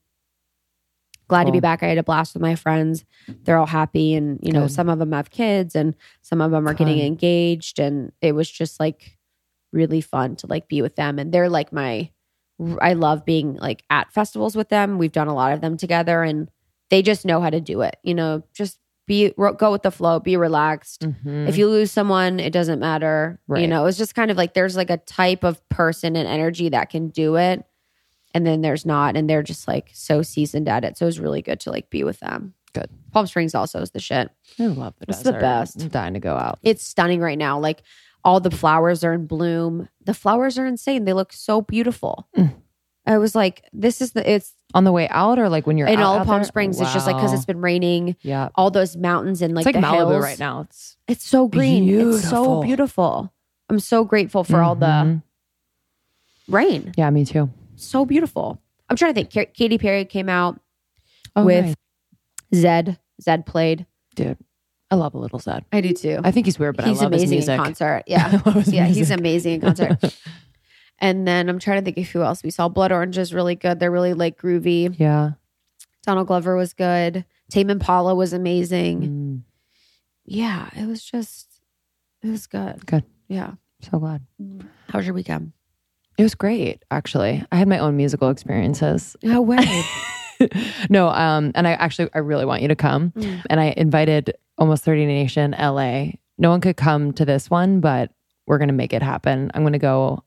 [1.29, 3.05] glad to be back i had a blast with my friends
[3.45, 4.73] they're all happy and you know Good.
[4.73, 8.51] some of them have kids and some of them are getting engaged and it was
[8.51, 9.19] just like
[9.73, 12.11] really fun to like be with them and they're like my
[12.81, 14.99] I love being like at festivals with them.
[14.99, 16.51] We've done a lot of them together and
[16.91, 17.97] they just know how to do it.
[18.03, 21.05] You know, just be go with the flow, be relaxed.
[21.05, 21.59] If mm-hmm.
[21.59, 23.41] you lose someone, it doesn't matter.
[23.49, 23.69] You Right.
[23.69, 26.91] know, it's just kind of like there's like a type of person and energy that
[26.91, 27.65] can do it.
[28.37, 30.99] And then there's not, and they're just like so seasoned at it.
[30.99, 32.53] So it was really good to like be with them.
[32.75, 32.91] Good.
[33.11, 34.31] Palm Springs also is the shit.
[34.61, 35.81] I love the It's the best.
[35.81, 36.59] I'm dying to go out.
[36.63, 37.59] It's stunning right now.
[37.59, 37.83] Like
[38.23, 39.89] all the flowers are in bloom.
[40.05, 41.07] The flowers are insane.
[41.07, 42.29] They look so beautiful.
[42.37, 42.53] Mm.
[43.07, 45.89] I was like, this is the it's On the way out, or like when you're
[45.89, 46.45] in out, all out Palm there?
[46.45, 46.79] Springs.
[46.79, 49.81] It's just like because it's been raining, yeah, all those mountains and like, it's like
[49.83, 50.23] the Malibu hills.
[50.25, 50.61] right now.
[50.63, 51.89] It's It's so green.
[51.89, 52.63] It's so Beautiful.
[52.63, 53.33] beautiful.
[53.71, 55.23] I'm so grateful for all the Mhm.
[56.49, 56.93] rain.
[56.97, 57.49] yeah, me too.
[57.77, 58.61] So beautiful.
[58.89, 59.33] I'm trying to think.
[59.33, 60.61] Ka- Katy Perry came out
[61.35, 61.75] Oh, with nice.
[62.55, 62.99] Zedd.
[63.23, 63.87] Zedd played.
[64.15, 64.39] dude,
[64.91, 65.65] I love a little Zedd.
[65.73, 66.21] I do too.
[66.25, 67.53] I think he's weird, but he's I love his amazing music.
[67.59, 68.03] in concert.
[68.07, 69.99] Yeah, yeah, he's amazing in concert.
[70.99, 72.69] and then I'm trying to think of who else we saw.
[72.69, 73.81] Blood Orange is really good.
[73.81, 74.95] They're really like groovy.
[74.99, 75.33] Yeah.
[76.05, 77.25] Donald Glover was good.
[77.51, 79.01] Tame Impala was amazing.
[79.03, 79.43] Mm,
[80.25, 81.61] Yeah, it was just,
[82.23, 82.87] it was good.
[82.87, 83.05] Good.
[83.29, 83.55] Yeah.
[83.83, 84.23] so glad.
[84.89, 85.53] How was your weekend?
[86.19, 87.45] It was great, actually.
[87.53, 89.17] I had my own musical experiences.
[89.23, 89.85] No way.
[90.91, 93.11] no, um, and I actually I really want you to come.
[93.13, 93.43] Mm.
[93.51, 96.09] And I invited almost 30 Nation LA.
[96.39, 98.13] No one could come to this one, but
[98.47, 99.51] we're gonna make it happen.
[99.55, 100.23] I'm gonna go.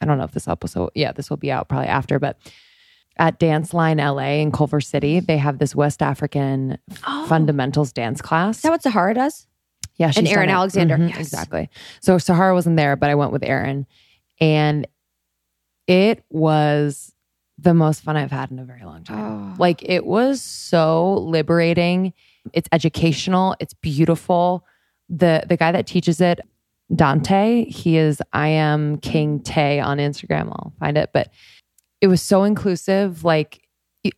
[0.00, 2.38] I don't know if this episode, yeah, this will be out probably after, but
[3.18, 5.20] at Dance Line LA in Culver City.
[5.20, 7.26] They have this West African oh.
[7.26, 8.58] fundamentals dance class.
[8.58, 9.46] Is that what Sahara does?
[9.96, 10.94] Yeah, and Aaron Alexander.
[10.94, 11.18] Mm-hmm, yes.
[11.18, 11.68] Exactly.
[12.00, 13.86] So Sahara wasn't there, but I went with Aaron,
[14.40, 14.86] and
[15.88, 17.12] it was
[17.58, 19.54] the most fun I've had in a very long time.
[19.54, 19.56] Oh.
[19.58, 22.12] Like it was so liberating.
[22.52, 23.56] It's educational.
[23.58, 24.64] It's beautiful.
[25.08, 26.40] The the guy that teaches it,
[26.94, 30.50] Dante, he is I am King Tay on Instagram.
[30.50, 31.30] I'll find it, but
[32.00, 33.24] it was so inclusive.
[33.24, 33.66] Like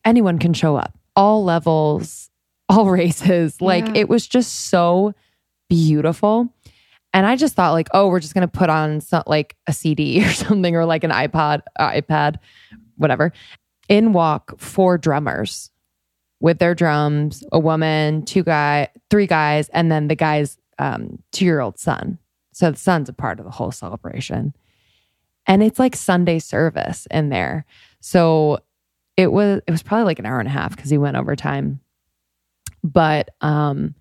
[0.04, 2.30] anyone can show up, all levels,
[2.68, 3.60] all races.
[3.60, 4.02] Like yeah.
[4.02, 5.14] it was just so
[5.68, 6.52] beautiful.
[7.12, 10.24] And I just thought like, oh, we're just gonna put on some like a CD
[10.24, 12.36] or something, or like an iPod, uh, iPad,
[12.96, 13.32] whatever.
[13.88, 15.70] In walk four drummers
[16.40, 21.44] with their drums, a woman, two guy, three guys, and then the guy's um, two
[21.44, 22.18] year old son.
[22.52, 24.54] So the son's a part of the whole celebration.
[25.46, 27.64] And it's like Sunday service in there.
[28.00, 28.60] So
[29.16, 31.36] it was it was probably like an hour and a half because he went over
[31.36, 31.80] time.
[32.82, 33.94] But um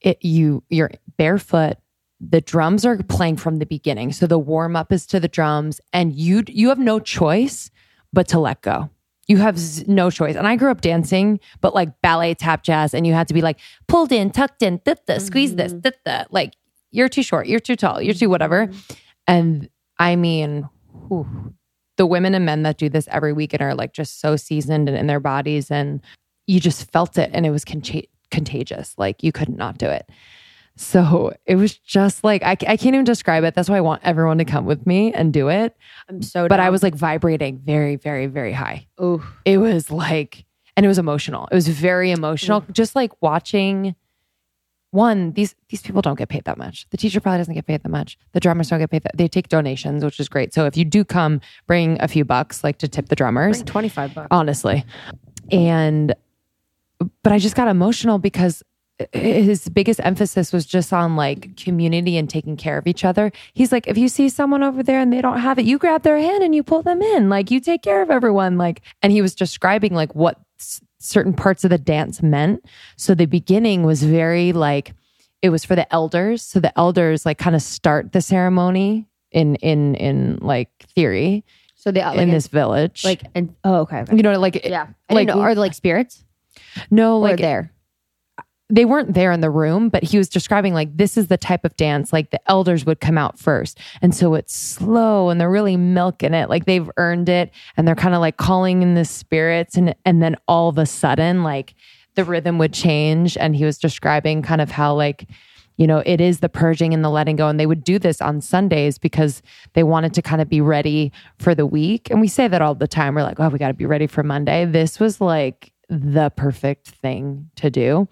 [0.00, 1.76] it you you're barefoot
[2.20, 5.80] the drums are playing from the beginning so the warm up is to the drums
[5.92, 7.70] and you you have no choice
[8.12, 8.90] but to let go
[9.26, 13.06] you have no choice and i grew up dancing but like ballet tap jazz and
[13.06, 15.80] you had to be like pulled in tucked in da, da, squeeze this mm-hmm.
[15.80, 16.24] da, da.
[16.30, 16.54] like
[16.90, 18.94] you're too short you're too tall you're too whatever mm-hmm.
[19.26, 20.68] and i mean
[21.08, 21.54] whew,
[21.96, 24.88] the women and men that do this every week and are like just so seasoned
[24.88, 26.00] and in their bodies and
[26.46, 27.82] you just felt it and it was con-
[28.30, 30.08] contagious like you could not do it
[30.80, 33.54] so it was just like I, I can't even describe it.
[33.54, 35.76] That's why I want everyone to come with me and do it.
[36.08, 36.48] I'm so.
[36.48, 38.86] But I was like vibrating very, very, very high.
[38.96, 41.48] Oh, it was like, and it was emotional.
[41.52, 42.64] It was very emotional.
[42.66, 42.72] Ooh.
[42.72, 43.94] Just like watching.
[44.92, 46.86] One, these these people don't get paid that much.
[46.90, 48.18] The teacher probably doesn't get paid that much.
[48.32, 49.16] The drummers don't get paid that.
[49.16, 50.52] They take donations, which is great.
[50.52, 53.62] So if you do come, bring a few bucks, like to tip the drummers.
[53.62, 54.84] Twenty five bucks, honestly.
[55.52, 56.14] And,
[57.22, 58.64] but I just got emotional because
[59.12, 63.32] his biggest emphasis was just on like community and taking care of each other.
[63.52, 66.02] He's like, if you see someone over there and they don't have it, you grab
[66.02, 67.28] their hand and you pull them in.
[67.28, 68.58] Like you take care of everyone.
[68.58, 72.64] Like, and he was describing like what s- certain parts of the dance meant.
[72.96, 74.94] So the beginning was very like,
[75.42, 76.42] it was for the elders.
[76.42, 81.44] So the elders like kind of start the ceremony in, in, in like theory.
[81.76, 84.00] So the, like, in this village, like, and oh, okay.
[84.00, 84.14] okay.
[84.14, 84.88] You know, like, yeah.
[85.10, 86.22] like, know, are like spirits?
[86.90, 87.72] No, like there
[88.70, 91.64] they weren't there in the room, but he was describing like this is the type
[91.64, 93.78] of dance like the elders would come out first.
[94.00, 96.48] And so it's slow and they're really milking it.
[96.48, 100.22] Like they've earned it and they're kind of like calling in the spirits and and
[100.22, 101.74] then all of a sudden like
[102.14, 105.26] the rhythm would change and he was describing kind of how like
[105.76, 107.48] you know, it is the purging and the letting go.
[107.48, 109.40] And they would do this on Sundays because
[109.72, 112.10] they wanted to kind of be ready for the week.
[112.10, 113.14] And we say that all the time.
[113.14, 114.66] We're like, oh, we got to be ready for Monday.
[114.66, 118.08] This was like the perfect thing to do.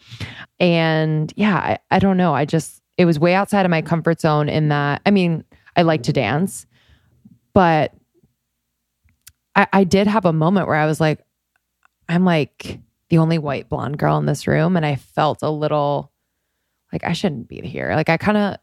[0.59, 2.35] And yeah, I, I don't know.
[2.35, 5.45] I just, it was way outside of my comfort zone in that, I mean,
[5.77, 6.67] I like to dance,
[7.55, 7.95] but
[9.55, 11.21] I, I did have a moment where I was like,
[12.09, 14.77] I'm like the only white blonde girl in this room.
[14.77, 16.11] And I felt a little
[16.93, 17.93] like I shouldn't be here.
[17.95, 18.57] Like I kind of,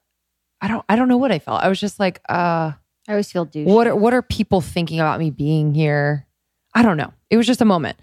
[0.59, 1.63] I don't, I don't know what I felt.
[1.63, 2.73] I was just like, uh,
[3.07, 3.67] I always feel douche.
[3.67, 6.27] What are, what are people thinking about me being here?
[6.73, 7.13] I don't know.
[7.29, 7.97] It was just a moment.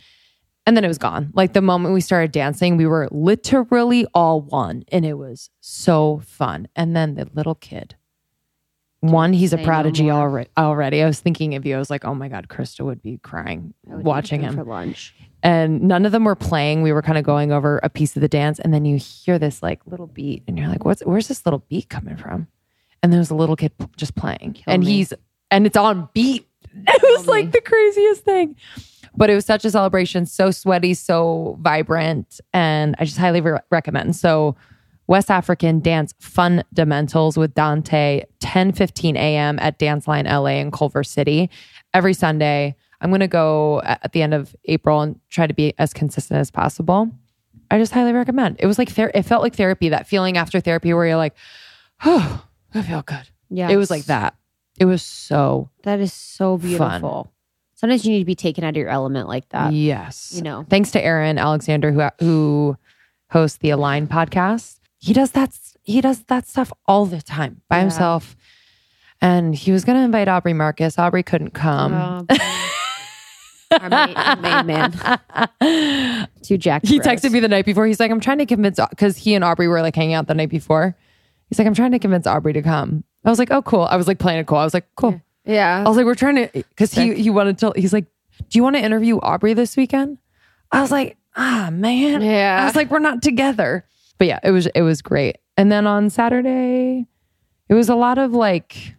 [0.64, 1.32] And then it was gone.
[1.34, 4.84] Like the moment we started dancing, we were literally all one.
[4.92, 6.68] And it was so fun.
[6.76, 7.96] And then the little kid,
[9.00, 11.02] one, he's a prodigy no already, already.
[11.02, 11.74] I was thinking of you.
[11.74, 15.12] I was like, oh my God, Krista would be crying would watching him for lunch.
[15.42, 16.82] And none of them were playing.
[16.82, 18.60] We were kind of going over a piece of the dance.
[18.60, 21.64] And then you hear this like little beat and you're like, what's, where's this little
[21.68, 22.46] beat coming from?
[23.02, 24.62] And there was a little kid just playing.
[24.68, 24.92] And me.
[24.92, 25.12] he's,
[25.50, 26.46] and it's on beat.
[26.86, 28.56] It was like the craziest thing.
[29.14, 33.58] But it was such a celebration, so sweaty, so vibrant, and I just highly re-
[33.70, 34.16] recommend.
[34.16, 34.56] So,
[35.06, 39.58] West African Dance Fundamentals with Dante, 10 15 a.m.
[39.58, 41.50] at Dance Line LA in Culver City
[41.92, 42.74] every Sunday.
[43.02, 46.38] I'm going to go at the end of April and try to be as consistent
[46.38, 47.10] as possible.
[47.70, 48.56] I just highly recommend.
[48.60, 51.34] It was like ther- it felt like therapy, that feeling after therapy where you're like,
[52.04, 53.28] oh, I feel good.
[53.50, 53.68] Yeah.
[53.68, 54.34] It was like that.
[54.82, 57.24] It was so That is so beautiful.
[57.24, 57.32] Fun
[57.82, 59.72] sometimes you need to be taken out of your element like that.
[59.72, 60.32] Yes.
[60.34, 60.64] You know.
[60.70, 62.76] Thanks to Aaron Alexander who who
[63.30, 64.78] hosts the Align podcast.
[64.98, 65.50] He does that
[65.82, 67.82] he does that stuff all the time by yeah.
[67.82, 68.36] himself.
[69.20, 70.98] And he was going to invite Aubrey Marcus.
[70.98, 71.94] Aubrey couldn't come.
[71.94, 72.26] Oh,
[73.80, 76.28] Our main, main man.
[76.42, 76.84] to Jack.
[76.84, 77.86] He texted me the night before.
[77.86, 80.34] He's like, I'm trying to convince because he and Aubrey were like hanging out the
[80.34, 80.96] night before.
[81.48, 83.04] He's like, I'm trying to convince Aubrey to come.
[83.24, 83.82] I was like, oh, cool.
[83.82, 84.58] I was like playing it cool.
[84.58, 85.20] I was like, cool.
[85.44, 85.82] Yeah.
[85.84, 87.72] I was like, we're trying to, because he he wanted to.
[87.76, 88.06] He's like,
[88.48, 90.18] Do you want to interview Aubrey this weekend?
[90.70, 92.22] I was like, Ah, man.
[92.22, 92.58] Yeah.
[92.62, 93.84] I was like, We're not together.
[94.18, 95.38] But yeah, it was it was great.
[95.56, 97.06] And then on Saturday,
[97.68, 98.94] it was a lot of like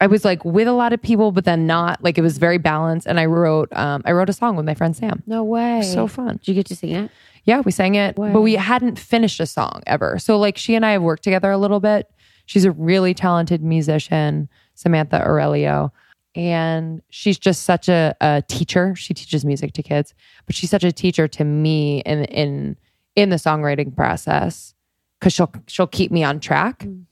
[0.00, 2.02] I was like with a lot of people, but then not.
[2.02, 3.06] Like it was very balanced.
[3.06, 5.22] And I wrote um I wrote a song with my friend Sam.
[5.26, 5.82] No way.
[5.82, 6.36] So fun.
[6.36, 7.10] Did you get to sing it?
[7.44, 10.18] Yeah, we sang it, but we hadn't finished a song ever.
[10.18, 12.08] So like she and I have worked together a little bit.
[12.46, 15.92] She's a really talented musician, Samantha Aurelio.
[16.36, 18.94] And she's just such a, a teacher.
[18.96, 20.14] She teaches music to kids,
[20.46, 22.76] but she's such a teacher to me in in
[23.14, 24.74] in the songwriting process
[25.20, 27.04] because she'll she'll keep me on track Mm.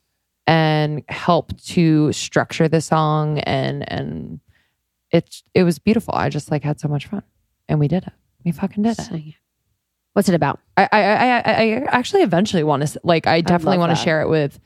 [0.48, 4.40] and help to structure the song and and
[5.12, 6.14] it's it was beautiful.
[6.14, 7.22] I just like had so much fun,
[7.68, 8.12] and we did it.
[8.44, 9.12] We fucking did it.
[9.12, 9.34] It.
[10.14, 10.58] What's it about?
[10.76, 14.28] I, I, I I actually eventually want to like I definitely want to share it
[14.28, 14.58] with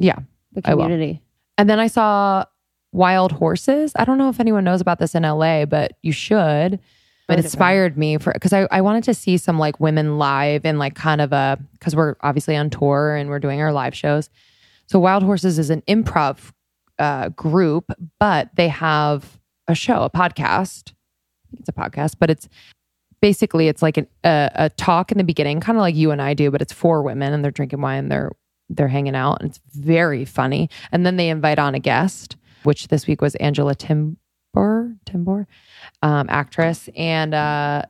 [0.00, 0.18] yeah.
[0.52, 1.22] The community.
[1.56, 2.44] And then I saw
[2.92, 3.92] Wild Horses.
[3.94, 6.80] I don't know if anyone knows about this in LA, but you should.
[7.28, 7.44] It it.
[7.44, 10.96] inspired me for because I, I wanted to see some like women live and like
[10.96, 14.28] kind of a because we're obviously on tour and we're doing our live shows.
[14.86, 16.50] So Wild Horses is an improv
[16.98, 20.90] uh, group, but they have a show, a podcast.
[20.90, 22.48] I think it's a podcast, but it's
[23.20, 26.20] basically it's like an, a, a talk in the beginning, kind of like you and
[26.20, 28.32] I do, but it's for women and they're drinking wine, and they're
[28.70, 30.70] they're hanging out, and it's very funny.
[30.92, 35.46] And then they invite on a guest, which this week was Angela Trimbur, Trimbur,
[36.02, 37.82] um, actress, and uh,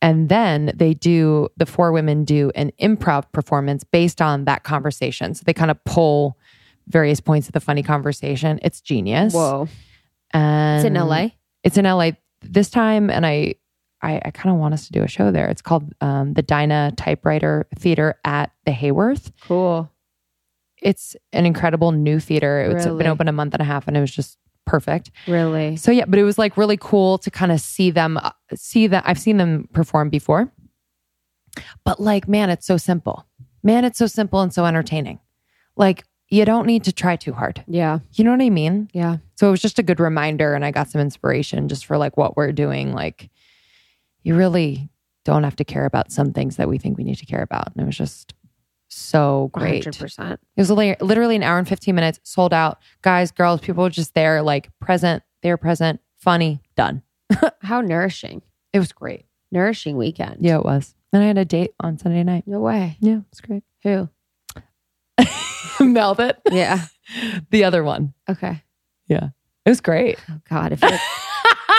[0.00, 5.34] and then they do the four women do an improv performance based on that conversation.
[5.34, 6.36] So they kind of pull
[6.88, 8.58] various points of the funny conversation.
[8.62, 9.32] It's genius.
[9.32, 9.68] Whoa.
[10.32, 11.28] And It's in LA.
[11.62, 13.54] it's in LA this time, and I
[14.02, 15.48] I, I kind of want us to do a show there.
[15.48, 19.30] It's called um, the Dynasty Typewriter Theater at the Hayworth.
[19.42, 19.90] Cool.
[20.80, 22.60] It's an incredible new theater.
[22.62, 22.98] It's Really?
[22.98, 24.36] been open a month and a half, and it was just
[24.66, 25.10] perfect.
[25.28, 25.76] Really?
[25.76, 28.88] So yeah, but it was like really cool to kind of see them, uh, see
[28.88, 30.50] that I've seen them perform before,
[31.84, 33.26] but like, man, it's so simple.
[33.62, 35.20] Man, it's so simple and so entertaining.
[35.76, 37.62] Like, you don't need to try too hard.
[37.68, 37.98] Yeah.
[38.14, 38.88] You know what I mean?
[38.92, 39.18] Yeah.
[39.36, 42.16] So it was just a good reminder, and I got some inspiration just for like
[42.16, 42.92] what we're doing.
[42.92, 43.30] Like,
[44.22, 44.90] you really
[45.24, 47.72] don't have to care about some things that we think we need to care about.
[47.72, 48.34] And it was just
[48.88, 49.84] so great.
[49.84, 50.32] 100%.
[50.32, 52.78] It was li- literally an hour and 15 minutes, sold out.
[53.02, 55.22] Guys, girls, people were just there, like present.
[55.42, 57.02] They were present, funny, done.
[57.62, 58.42] How nourishing.
[58.72, 59.26] It was great.
[59.50, 60.38] Nourishing weekend.
[60.40, 60.94] Yeah, it was.
[61.12, 62.44] And I had a date on Sunday night.
[62.46, 62.96] No way.
[63.00, 63.64] Yeah, it was great.
[63.82, 64.08] Who?
[65.80, 66.38] Meld it.
[66.50, 66.84] Yeah.
[67.50, 68.14] The other one.
[68.30, 68.62] Okay.
[69.08, 69.30] Yeah.
[69.66, 70.18] It was great.
[70.30, 70.72] Oh God.
[70.72, 70.80] If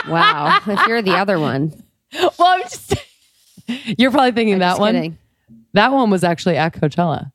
[0.07, 0.59] wow.
[0.67, 1.73] If you're the other one.
[2.21, 2.95] well, I'm just.
[3.97, 4.93] You're probably thinking I'm that one.
[4.95, 5.17] kidding.
[5.73, 7.31] That one was actually at Coachella.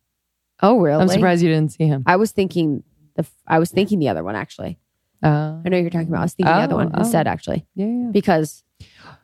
[0.62, 1.02] Oh, really?
[1.02, 2.02] I'm surprised you didn't see him.
[2.06, 2.82] I was thinking
[3.14, 3.20] the.
[3.22, 4.78] f- I was thinking the other one actually.
[5.22, 6.20] Uh, I know you're talking about.
[6.20, 7.00] I was thinking the other Oh, one oh.
[7.00, 8.08] instead actually yeah, yeah.
[8.12, 8.62] because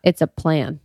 [0.03, 0.81] it's a plan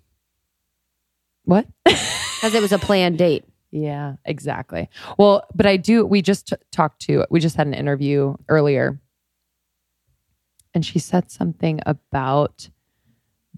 [1.45, 1.65] What?
[1.85, 3.43] because it was a planned date.
[3.71, 4.87] Yeah, exactly.
[5.17, 6.05] Well, but I do.
[6.05, 7.25] We just t- talked to.
[7.31, 8.99] We just had an interview earlier,
[10.73, 12.69] and she said something about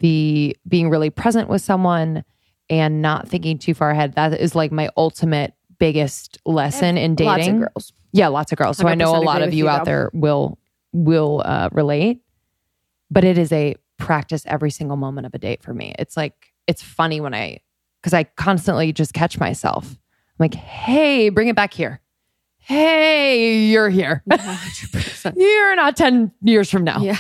[0.02, 2.24] the being really present with someone
[2.70, 4.16] and not thinking too far ahead.
[4.16, 7.28] That is like my ultimate biggest lesson in dating.
[7.28, 7.94] Lots of girls.
[8.12, 8.78] Yeah, lots of girls.
[8.78, 10.58] So I know a lot of you you, out there will
[10.92, 12.22] will uh, relate.
[13.10, 15.94] But it is a practice every single moment of a date for me.
[16.00, 17.60] It's like it's funny when I
[18.02, 19.86] because I constantly just catch myself.
[19.86, 19.98] I'm
[20.40, 22.02] like, hey, bring it back here.
[22.58, 24.24] Hey, you're here.
[25.36, 27.02] you're not ten years from now.
[27.02, 27.18] Yeah.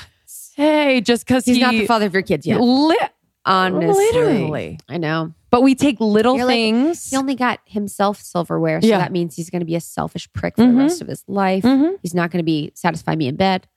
[0.61, 2.59] Hey, just because He's not the father of your kids yet.
[2.61, 2.97] Li-
[3.45, 4.05] Honestly.
[4.13, 4.79] literally.
[4.87, 5.33] I know.
[5.49, 7.09] But we take little You're like, things.
[7.09, 8.79] He only got himself silverware.
[8.81, 8.99] So Yeah.
[8.99, 10.75] that means he's going to be a selfish prick for Mhm.
[10.75, 11.63] the rest of his life.
[11.63, 11.97] Mhm.
[12.01, 13.67] He's not going to be satisfy me in bed.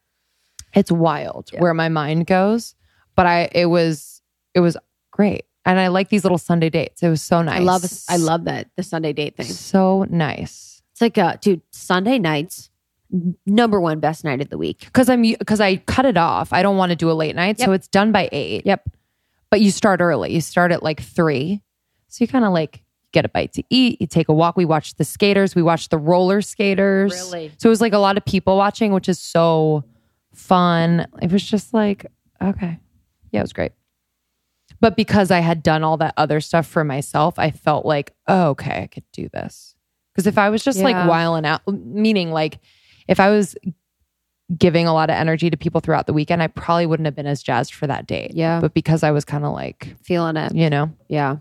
[0.76, 1.60] it's wild Yeah.
[1.60, 2.74] where my mind goes
[3.14, 4.22] but i it was
[4.54, 4.76] it was
[5.12, 8.16] great and i like these little sunday dates it was so nice I love I
[8.16, 9.46] love that the Sunday date thing.
[9.46, 12.70] so nice It's like uh dude, Sunday nights
[13.46, 14.80] number one best night of the week.
[14.80, 16.52] because i'm because i cut it off.
[16.52, 18.66] I don't want to do a late night so it's done by eight.
[18.66, 18.88] Yep.
[19.50, 20.32] but you start early.
[20.32, 21.62] You start at like three.
[22.08, 24.00] So you kind of like get a bite to eat.
[24.00, 24.56] You take a walk.
[24.56, 25.54] We watched the skaters.
[25.54, 27.12] We watched the roller skaters.
[27.12, 27.52] Really?
[27.58, 29.84] so it was like a lot of people watching which is so
[30.34, 31.06] fun.
[31.22, 32.06] It was just like
[32.42, 32.78] okay.
[33.30, 33.72] Yeah it was great.
[34.80, 38.48] But because i had done all that other stuff for myself i felt like oh,
[38.50, 39.74] okay i could do this.
[40.12, 41.06] Because if i was just like Yeah.
[41.06, 42.58] whiling out meaning like
[43.08, 43.54] if i was
[44.58, 47.26] giving a lot of energy to people throughout the weekend i probably wouldn't have been
[47.26, 48.60] as jazzed for that date Yeah.
[48.60, 50.54] but because i was kind of like Feeling it.
[50.54, 51.36] you know Yeah.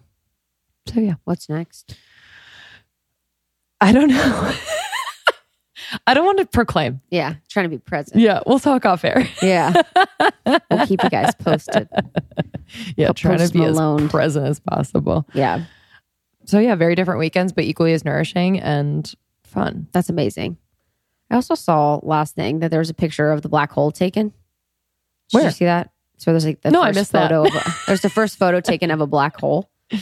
[0.88, 1.96] so yeah What's next?
[3.82, 4.54] i don't know
[6.08, 7.02] I don't want to proclaim.
[7.12, 8.20] Yeah, trying to be present.
[8.20, 9.28] Yeah, we'll talk off air.
[9.44, 9.80] Yeah,
[10.72, 11.88] we'll keep you guys posted.
[12.98, 14.06] Yeah, I'll trying to be Malone.
[14.06, 15.28] as present as possible.
[15.34, 15.66] Yeah.
[16.46, 19.88] So yeah, very different weekends, but equally as nourishing and fun.
[19.92, 20.58] That's amazing.
[21.30, 24.30] I also saw last thing that there was a picture of the black hole taken.
[24.30, 25.44] Did Where?
[25.46, 25.92] you see that?
[26.18, 27.56] So there's like the no, first I missed photo that.
[27.56, 29.70] of a, there's the first photo taken of a black hole.
[29.90, 30.02] It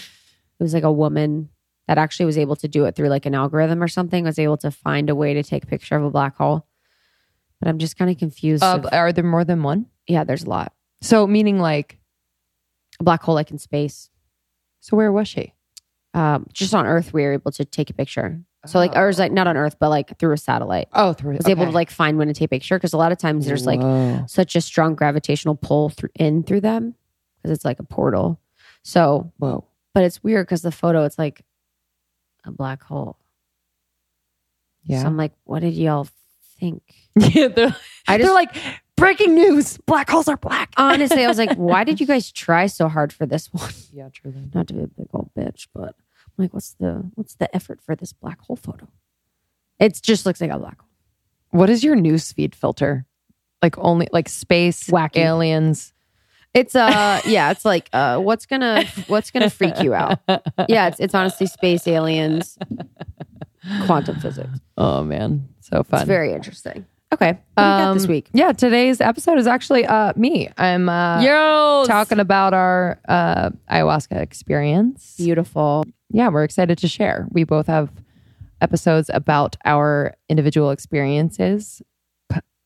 [0.60, 1.50] was like a woman
[1.88, 4.58] that actually was able to do it through like an algorithm or something, was able
[4.58, 6.68] to find a way to take a picture of a black hole.
[7.60, 8.64] But I'm just kind of confused.
[8.64, 9.88] Uh, are there more than one?
[10.08, 10.74] Yeah, there's a lot.
[11.02, 11.98] So meaning like
[13.00, 14.10] a black hole like in space.
[14.80, 15.54] So where was she?
[16.14, 18.42] Um, just on Earth, we were able to take a picture.
[18.68, 19.02] So like, oh.
[19.02, 20.88] or like not on Earth, but like through a satellite.
[20.94, 21.32] Oh, through.
[21.32, 21.52] I Was okay.
[21.52, 23.66] able to like find when to take a picture because a lot of times there's
[23.66, 24.26] like Whoa.
[24.28, 26.96] such a strong gravitational pull through in through them
[27.38, 28.40] because it's like a portal.
[28.84, 31.44] So whoa, but it's weird because the photo it's like
[32.46, 33.18] a black hole.
[34.84, 35.02] Yeah.
[35.02, 36.08] So I'm like, what did y'all
[36.60, 36.84] think?
[37.16, 37.76] yeah, they're,
[38.08, 38.56] I just, they're like
[38.96, 40.72] breaking news: black holes are black.
[40.78, 43.72] honestly, I was like, why did you guys try so hard for this one?
[43.92, 44.50] Yeah, truly.
[44.54, 45.96] Not to be a big old bitch, but
[46.38, 48.88] I'm like, what's the what's the effort for this black hole photo?
[49.80, 50.90] It just looks like a black hole.
[51.52, 53.06] What is your newsfeed filter?
[53.62, 55.18] Like only like space, Wacky.
[55.18, 55.94] aliens.
[56.54, 60.20] It's uh yeah, it's like uh what's gonna what's gonna freak you out?
[60.68, 62.58] Yeah, it's it's honestly space aliens,
[63.86, 64.60] quantum physics.
[64.78, 66.02] Oh man, so fun.
[66.02, 66.86] It's very interesting.
[67.14, 68.30] Okay, what um, got this week?
[68.34, 70.50] Yeah, today's episode is actually uh me.
[70.58, 75.16] I'm uh Yo talking about our uh ayahuasca experience.
[75.18, 75.86] Beautiful.
[76.10, 77.28] Yeah, we're excited to share.
[77.32, 77.92] We both have
[78.62, 81.82] episodes about our individual experiences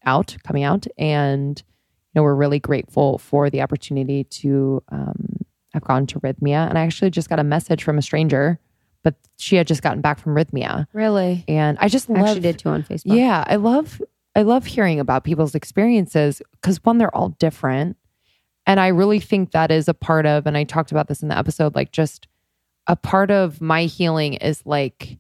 [0.06, 1.64] out coming out and
[2.16, 6.68] know, we're really grateful for the opportunity to um, have gone to Rythmia.
[6.68, 8.60] And I actually just got a message from a stranger,
[9.04, 10.88] but she had just gotten back from Rythmia.
[10.94, 11.44] Really?
[11.48, 13.16] And I just love, actually did too on Facebook.
[13.16, 14.02] Yeah, I love
[14.36, 17.98] I love hearing about people's experiences because one, they're all different.
[18.68, 21.30] And I really think that is a part of, and I talked about this in
[21.30, 22.28] the episode, like just
[22.88, 25.20] a part of my healing is like,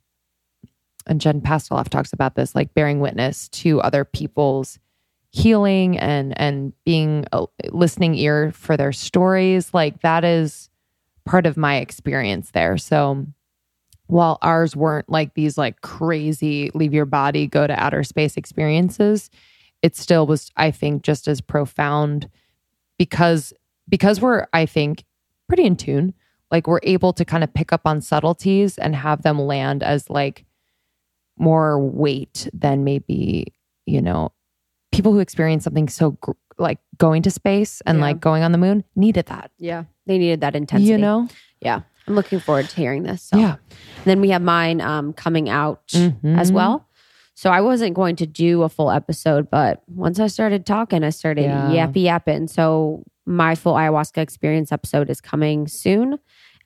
[1.07, 4.79] and Jen Pastiloff talks about this, like bearing witness to other people's
[5.35, 10.69] healing and and being a listening ear for their stories like that is
[11.25, 13.27] part of my experience there so
[14.07, 19.29] while ours weren't like these like crazy leave your body go to outer space experiences
[19.81, 22.29] it still was i think just as profound
[22.97, 23.53] because
[23.89, 25.03] because we're i think
[25.47, 26.13] pretty in tune
[26.51, 30.09] like we're able to kind of pick up on subtleties and have them land as
[30.09, 30.45] like
[31.37, 33.53] more weight than maybe
[33.85, 34.31] you know
[34.91, 38.05] people who experience something so gr- like going to space and yeah.
[38.05, 39.51] like going on the moon needed that.
[39.57, 39.85] Yeah.
[40.05, 40.91] They needed that intensity.
[40.91, 41.27] You know?
[41.61, 41.81] Yeah.
[42.07, 43.23] I'm looking forward to hearing this.
[43.23, 43.37] So.
[43.37, 43.55] Yeah.
[43.69, 46.37] And then we have mine um, coming out mm-hmm.
[46.37, 46.87] as well.
[47.33, 51.09] So I wasn't going to do a full episode, but once I started talking, I
[51.09, 51.69] started yeah.
[51.69, 52.47] yappy yapping.
[52.47, 56.17] So my full ayahuasca experience episode is coming soon.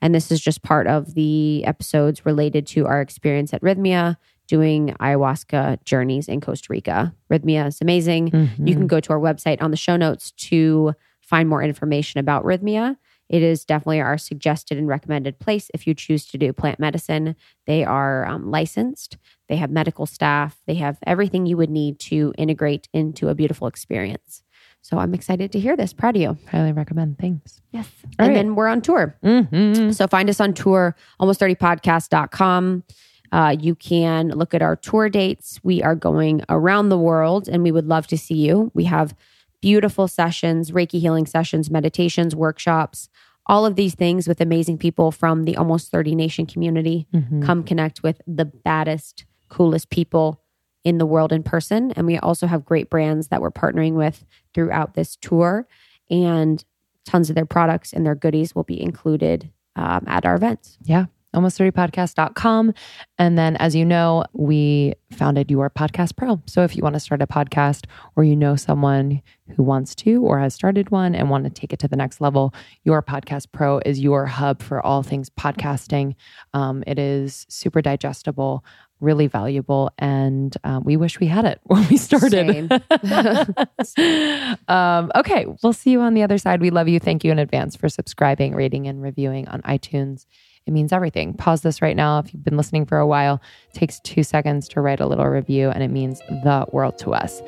[0.02, 4.95] And this is just part of the episodes related to our experience at Rythmia doing
[4.99, 7.15] ayahuasca journeys in Costa Rica.
[7.32, 8.32] Rythmia is amazing.
[8.32, 8.67] Mm-hmm.
[8.67, 12.43] You can go to our website on the show notes to find more information about
[12.43, 12.97] Rythmia.
[13.30, 17.36] It is definitely our suggested and recommended place if you choose to do plant medicine.
[17.68, 22.34] They are um, licensed, they have medical staff, they have everything you would need to
[22.38, 24.44] integrate into a beautiful experience.
[24.82, 25.94] So I'm excited to hear this.
[25.94, 26.38] Proud of you.
[26.50, 27.20] Highly recommend.
[27.20, 27.62] Thanks.
[27.72, 27.88] Yes.
[28.04, 28.34] All and right.
[28.34, 29.15] then we're on tour.
[29.24, 29.92] Mm-hmm.
[29.92, 32.84] So find us on tour, almost30podcast.com.
[33.32, 35.60] Uh, you can look at our tour dates.
[35.63, 38.72] We are going around the world and we would love to see you.
[38.74, 39.13] We have
[39.62, 43.10] beautiful sessions, Reiki healing sessions, meditations, workshops,
[43.50, 47.08] all of these things with amazing people from the almost 30 nation community.
[47.14, 47.44] Mm-hmm.
[47.44, 50.42] Come connect with the baddest, coolest people
[50.84, 51.92] in the world in person.
[51.94, 55.68] And we also have great brands that we're partnering with throughout this tour.
[56.10, 56.64] And
[57.06, 60.78] tons of their products and their goodies will be included um, at our events.
[60.84, 62.74] Yeah almost30podcast.com.
[63.18, 66.42] And then, as you know, we founded Your Podcast Pro.
[66.46, 69.22] So if you want to start a podcast or you know someone
[69.56, 72.22] who wants to or has started one and want to take it to the next
[72.22, 76.15] level, Your Podcast Pro is your hub for all things podcasting.
[76.54, 78.63] Um, it is super digestible.
[79.02, 82.69] Really valuable, and uh, we wish we had it when we started.
[84.67, 86.60] um, okay, we'll see you on the other side.
[86.60, 87.00] We love you.
[87.00, 90.25] Thank you in advance for subscribing, rating, and reviewing on iTunes
[90.66, 91.34] it means everything.
[91.34, 93.42] Pause this right now if you've been listening for a while.
[93.74, 97.14] It takes two seconds to write a little review, and it means the world to
[97.14, 97.42] us.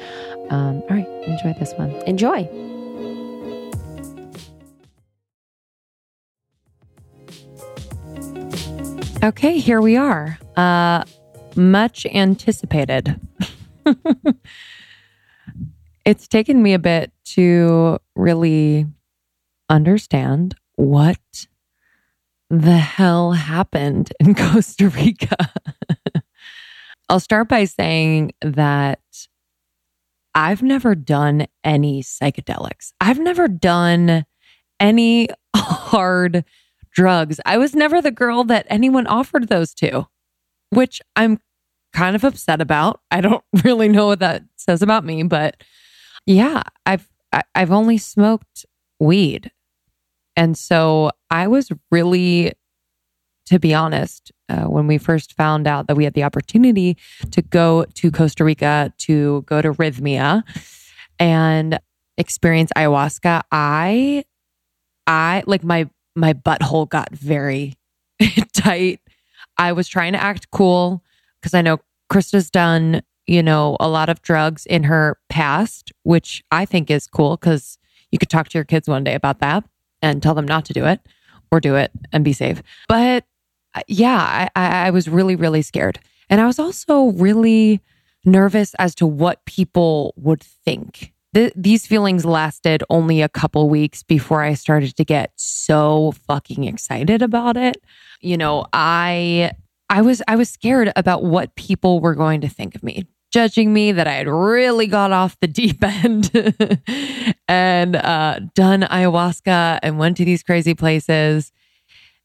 [0.49, 1.91] Um, all right, enjoy this one.
[2.07, 2.49] Enjoy.
[9.23, 10.39] Okay, here we are.
[10.55, 11.03] Uh,
[11.55, 13.19] much anticipated.
[16.05, 18.87] it's taken me a bit to really
[19.69, 21.19] understand what
[22.51, 25.53] the hell happened in Costa Rica.
[27.07, 28.99] I'll start by saying that
[30.35, 32.91] I've never done any psychedelics.
[32.99, 34.25] I've never done
[34.81, 36.43] any hard
[36.93, 37.39] drugs.
[37.45, 40.07] I was never the girl that anyone offered those to,
[40.71, 41.39] which I'm
[41.93, 42.99] kind of upset about.
[43.11, 45.63] I don't really know what that says about me, but
[46.25, 48.65] yeah, I've I, have only smoked
[48.99, 49.51] weed.
[50.35, 52.53] And so I was really
[53.51, 56.95] to be honest, uh, when we first found out that we had the opportunity
[57.31, 60.43] to go to Costa Rica to go to Rythmia
[61.19, 61.77] and
[62.17, 64.23] experience ayahuasca, I,
[65.05, 67.75] I like my my butthole got very
[68.53, 69.01] tight.
[69.57, 71.03] I was trying to act cool
[71.41, 71.79] because I know
[72.09, 77.05] Krista's done, you know, a lot of drugs in her past, which I think is
[77.07, 77.77] cool because
[78.11, 79.63] you could talk to your kids one day about that
[80.01, 80.99] and tell them not to do it
[81.51, 82.61] or do it and be safe.
[82.87, 83.25] But
[83.73, 85.99] uh, yeah, I, I was really, really scared.
[86.29, 87.81] And I was also really
[88.25, 91.13] nervous as to what people would think.
[91.33, 96.63] Th- these feelings lasted only a couple weeks before I started to get so fucking
[96.65, 97.77] excited about it.
[98.21, 99.51] You know, I
[99.89, 103.73] I was I was scared about what people were going to think of me, judging
[103.73, 106.31] me that I had really got off the deep end
[107.47, 111.51] and uh, done ayahuasca and went to these crazy places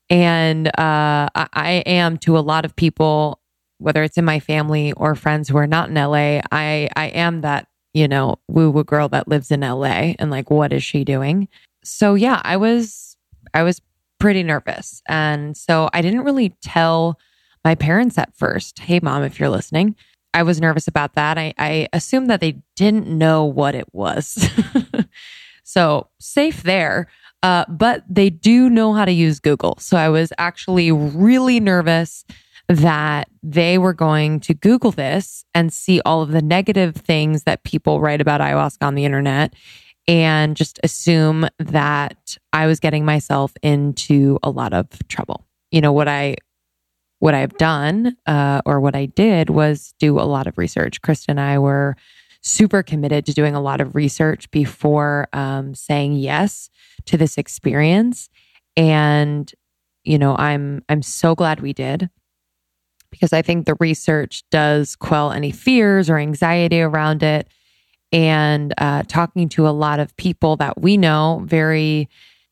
[0.08, 3.40] and uh, I, I am to a lot of people,
[3.78, 7.40] whether it's in my family or friends who are not in LA, I, I am
[7.40, 11.04] that, you know, woo woo girl that lives in LA and like, what is she
[11.04, 11.48] doing?
[11.82, 13.16] So yeah, I was,
[13.52, 13.80] I was
[14.18, 15.02] pretty nervous.
[15.08, 17.18] And so I didn't really tell
[17.64, 19.96] my parents at first, hey, mom, if you're listening,
[20.36, 21.38] I was nervous about that.
[21.38, 24.46] I, I assumed that they didn't know what it was.
[25.64, 27.08] so safe there.
[27.42, 29.78] Uh, but they do know how to use Google.
[29.80, 32.26] So I was actually really nervous
[32.68, 37.64] that they were going to Google this and see all of the negative things that
[37.64, 39.54] people write about ayahuasca on the internet
[40.06, 45.46] and just assume that I was getting myself into a lot of trouble.
[45.70, 46.36] You know, what I
[47.18, 51.00] what I've done uh, or what I did was do a lot of research.
[51.00, 51.96] Krista and I were
[52.42, 56.70] super committed to doing a lot of research before um, saying yes
[57.06, 58.28] to this experience.
[58.76, 59.50] And,
[60.04, 62.10] you know, I'm I'm so glad we did
[63.10, 67.48] because I think the research does quell any fears or anxiety around it.
[68.12, 72.08] And uh, talking to a lot of people that we know, very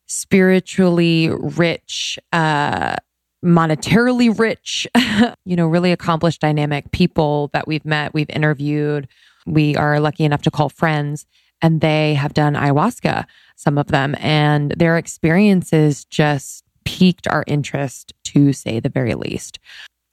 [0.06, 2.96] spiritually rich, uh,
[3.45, 4.86] monetarily rich,
[5.45, 9.07] you know, really accomplished, dynamic people that we've met, we've interviewed,
[9.47, 11.26] we are lucky enough to call friends,
[11.61, 13.26] and they have done ayahuasca
[13.57, 19.59] some of them, and their experiences just piqued our interest to say the very least.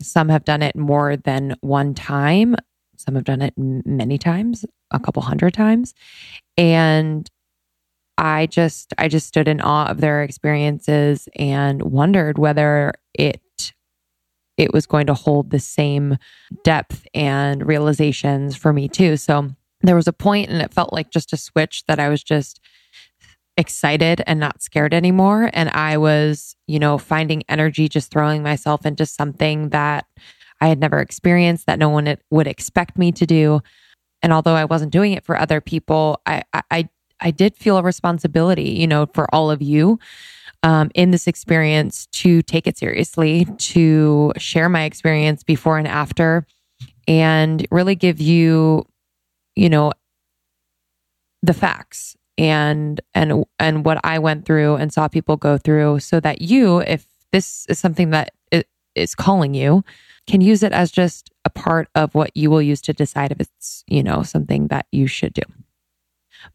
[0.01, 2.55] Some have done it more than one time.
[2.97, 5.93] Some have done it many times, a couple hundred times.
[6.57, 7.29] And
[8.21, 13.41] I just I just stood in awe of their experiences and wondered whether it
[14.57, 16.17] it was going to hold the same
[16.63, 19.17] depth and realizations for me too.
[19.17, 19.49] So
[19.81, 22.59] there was a point and it felt like just a switch that I was just
[23.57, 25.49] excited and not scared anymore.
[25.51, 30.05] And I was, you know, finding energy just throwing myself into something that
[30.59, 33.61] I had never experienced, that no one would expect me to do.
[34.21, 36.89] And although I wasn't doing it for other people, I, I, I
[37.29, 39.99] did feel a responsibility, you know, for all of you
[40.63, 46.47] um, in this experience to take it seriously, to share my experience before and after,
[47.07, 48.85] and really give you,
[49.55, 49.91] you know,
[51.43, 56.19] the facts and and and what I went through and saw people go through so
[56.19, 58.33] that you if this is something that
[58.95, 59.83] is calling you
[60.27, 63.39] can use it as just a part of what you will use to decide if
[63.39, 65.41] it's you know something that you should do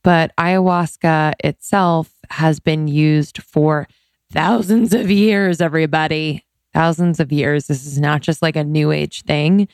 [0.02, 3.86] but ayahuasca itself has been used for
[4.32, 9.22] thousands of years everybody thousands of years this is not just like a new age
[9.22, 9.68] thing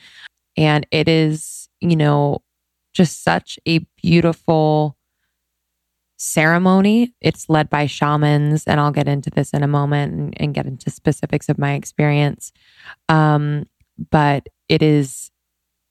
[0.57, 2.41] and it is you know
[2.93, 4.97] just such a beautiful
[6.23, 7.13] ceremony.
[7.19, 10.65] It's led by shamans, and I'll get into this in a moment and, and get
[10.65, 12.51] into specifics of my experience.
[13.09, 13.65] Um,
[14.09, 15.31] but it is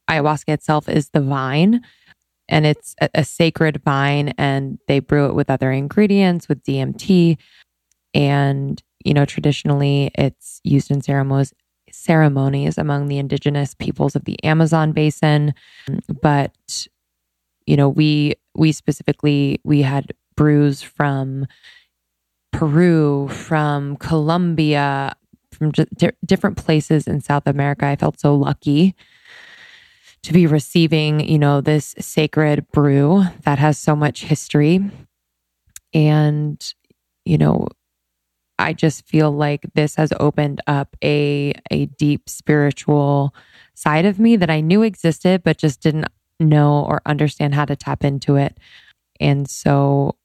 [0.08, 1.82] ayahuasca itself is the vine,
[2.48, 7.38] and it's a, a sacred vine, and they brew it with other ingredients, with DMT,
[8.14, 11.52] and you know traditionally it's used in ceremonies
[11.92, 15.54] ceremonies among the indigenous peoples of the Amazon basin.
[16.20, 16.86] But,
[17.66, 21.46] you know, we, we specifically, we had brews from
[22.52, 25.14] Peru, from Colombia,
[25.52, 27.86] from di- different places in South America.
[27.86, 28.94] I felt so lucky
[30.22, 34.80] to be receiving, you know, this sacred brew that has so much history.
[35.92, 36.62] And,
[37.24, 37.68] you know,
[38.58, 43.34] I just feel like this has opened up a a deep spiritual
[43.74, 46.06] side of me that I knew existed but just didn't
[46.38, 48.58] know or understand how to tap into it.
[49.18, 50.16] And so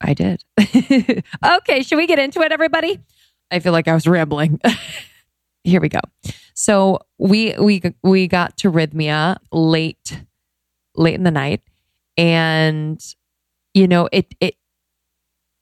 [0.00, 0.44] I did.
[1.44, 3.00] okay, should we get into it everybody?
[3.50, 4.60] I feel like I was rambling.
[5.64, 6.00] Here we go.
[6.54, 10.22] So we we we got to Rythmia late
[10.94, 11.62] late in the night
[12.16, 13.02] and
[13.74, 14.56] you know it it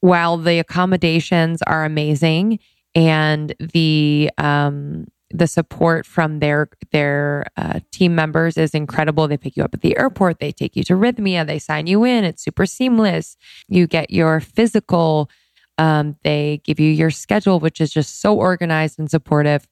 [0.00, 2.58] while the accommodations are amazing
[2.94, 9.28] and the um the support from their their uh, team members is incredible.
[9.28, 12.04] They pick you up at the airport, they take you to Rythmia, they sign you
[12.04, 12.24] in.
[12.24, 13.36] It's super seamless.
[13.68, 15.30] You get your physical.
[15.78, 19.66] Um, they give you your schedule, which is just so organized and supportive.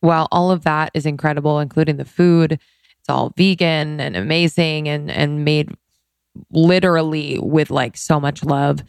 [0.00, 5.10] While all of that is incredible, including the food, it's all vegan and amazing and
[5.10, 5.70] and made
[6.50, 8.82] literally with like so much love.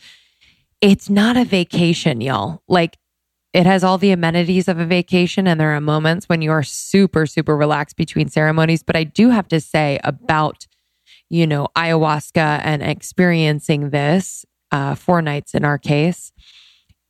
[0.81, 2.61] It's not a vacation, y'all.
[2.67, 2.97] Like
[3.53, 6.63] it has all the amenities of a vacation and there are moments when you are
[6.63, 10.67] super super relaxed between ceremonies, but I do have to say about
[11.29, 16.31] you know ayahuasca and experiencing this uh, four nights in our case,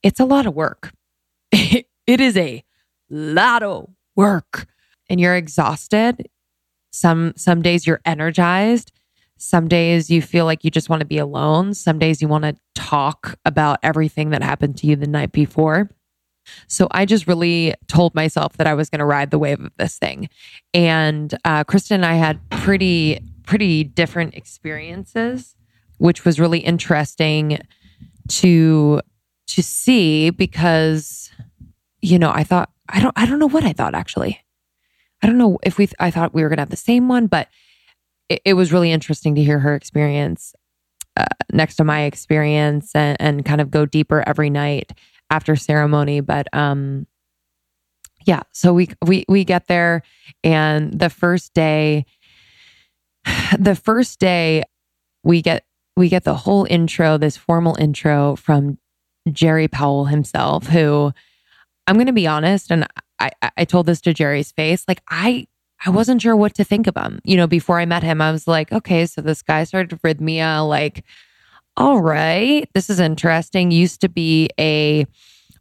[0.03, 0.91] it's a lot of work.
[1.51, 2.63] it is a
[3.09, 4.67] lot of work,
[5.09, 6.29] and you're exhausted.
[6.91, 8.91] Some some days you're energized,
[9.37, 11.73] some days you feel like you just want to be alone.
[11.73, 15.89] Some days you want to talk about everything that happened to you the night before.
[16.67, 19.71] So I just really told myself that I was going to ride the wave of
[19.77, 20.29] this thing.
[20.73, 25.55] And uh, Krista and I had pretty, pretty different experiences,
[25.99, 27.59] which was really interesting
[28.27, 29.01] to
[29.47, 31.31] to see because
[32.01, 34.43] you know I thought I don't I don't know what I thought actually.
[35.21, 37.27] I don't know if we I thought we were going to have the same one,
[37.27, 37.47] but
[38.29, 40.53] it, it was really interesting to hear her experience
[41.17, 44.93] uh, next to my experience and, and kind of go deeper every night
[45.29, 46.21] after ceremony.
[46.21, 47.07] But um,
[48.25, 50.03] yeah, so we we we get there,
[50.43, 52.05] and the first day,
[53.59, 54.63] the first day,
[55.23, 55.65] we get
[55.97, 58.77] we get the whole intro, this formal intro from
[59.31, 61.13] Gerry Powell himself, who
[61.89, 62.87] I'm going to be honest, and
[63.19, 65.47] I I told this to Gerry's face, like I
[65.83, 67.19] I wasn't sure what to think of him.
[67.23, 70.67] You know, before I met him, I was like, okay, so this guy started Rythmia,
[70.67, 71.03] like,
[71.75, 73.71] all right, this is interesting.
[73.71, 75.07] Used to be a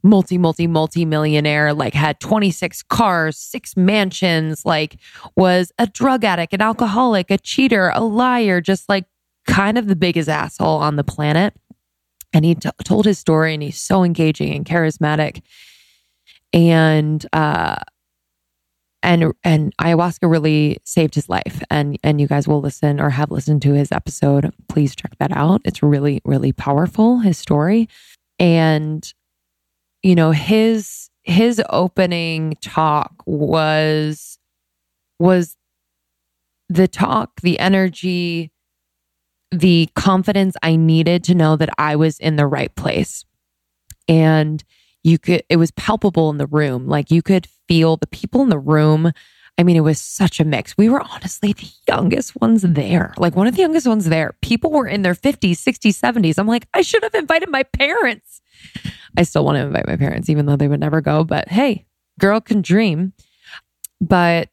[0.03, 4.97] multi, multi, multi millionaire, like had 26 cars, six mansions, like
[5.35, 9.07] was a drug addict, an alcoholic, a cheater, a liar, just like
[9.47, 11.55] kind of the biggest asshole on the planet.
[12.35, 15.41] And he t- told his story and he's so engaging and charismatic.
[16.53, 17.76] And, uh,
[19.03, 21.62] and and ayahuasca really saved his life.
[21.70, 24.53] And and you guys will listen or have listened to his episode.
[24.68, 25.61] Please check that out.
[25.64, 27.88] It's really really powerful his story.
[28.38, 29.12] And
[30.03, 34.38] you know his his opening talk was
[35.18, 35.57] was
[36.68, 38.51] the talk the energy
[39.51, 43.24] the confidence i needed to know that i was in the right place.
[44.07, 44.62] And
[45.05, 46.86] you could it was palpable in the room.
[46.86, 49.12] Like you could feel the people in the room.
[49.59, 50.76] I mean it was such a mix.
[50.76, 54.34] We were honestly the youngest ones there like one of the youngest ones there.
[54.42, 58.40] People were in their 50s 60s 70s i'm like i should have invited my parents.
[59.16, 61.86] I still want to invite my parents even though they would never go but hey
[62.18, 63.12] girl can dream.
[64.01, 64.51] But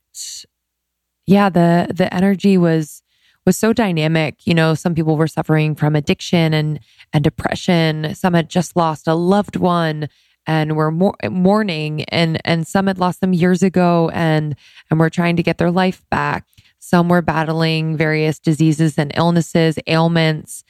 [1.28, 3.02] yeah the the energy was
[3.46, 4.48] was so dynamic.
[4.48, 6.80] You know, some people were suffering from addiction and
[7.14, 8.16] and depression.
[8.16, 10.10] Some had just lost a loved one
[10.48, 14.56] and were mourning and and some had lost them years ago and
[14.90, 16.46] and were trying to get their life back.
[16.80, 20.64] Some were battling various diseases and illnesses ailments.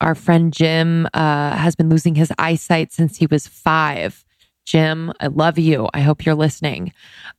[0.00, 4.24] Our friend jim uh, has been losing his eyesight since he was five.
[4.66, 5.88] Jim i love you.
[5.94, 6.92] I hope you're listening.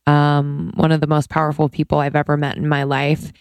[0.06, 3.32] Um, one of the most powerful people i've ever met in my life.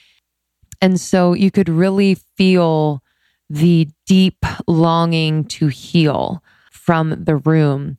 [0.81, 3.03] And so you could really feel
[3.49, 6.41] the deep longing to heal
[6.71, 7.97] from the room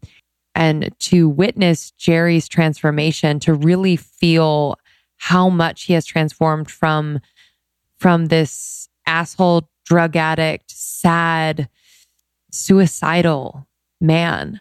[0.55, 4.76] and to witness Gerry's transformation, to really feel
[5.16, 7.20] how much he has transformed from
[7.98, 11.68] from this asshole drug addict, sad,
[12.50, 13.66] suicidal
[14.00, 14.61] man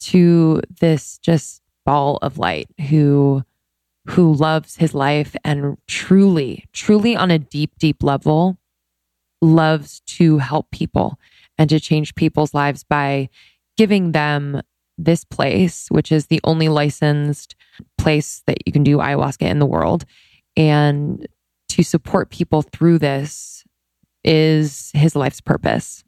[0.00, 3.42] to this just ball of light who
[4.08, 8.56] who loves his life and truly, truly on a deep, deep level
[9.40, 11.18] loves to help people
[11.58, 13.28] and to change people's lives by
[13.76, 14.60] giving them
[15.04, 17.54] this place, which is the only licensed
[17.98, 20.04] place that you can do ayahuasca in the world.
[20.56, 21.26] And
[21.70, 23.64] to support people through this
[24.24, 26.04] is his life's purpose.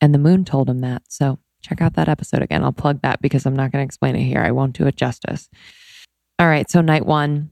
[0.00, 1.02] And the moon told him that.
[1.08, 2.62] So check out that episode again.
[2.62, 4.40] I'll plug that because I'm not going to explain it here.
[4.40, 5.48] I won't do it justice.
[6.38, 6.70] All right.
[6.70, 7.50] So, night one.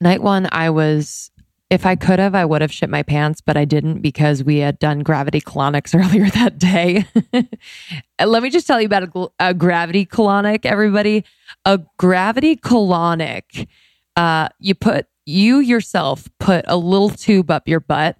[0.00, 1.30] Night one, I was,
[1.68, 4.58] if I could have, I would have shit my pants, but I didn't because we
[4.58, 7.06] had done gravity colonics earlier that day.
[8.24, 11.24] Let me just tell you about a, a gravity colonic, everybody.
[11.64, 13.66] A gravity colonic,
[14.14, 18.16] uh, you put, you yourself put a little tube up your butt.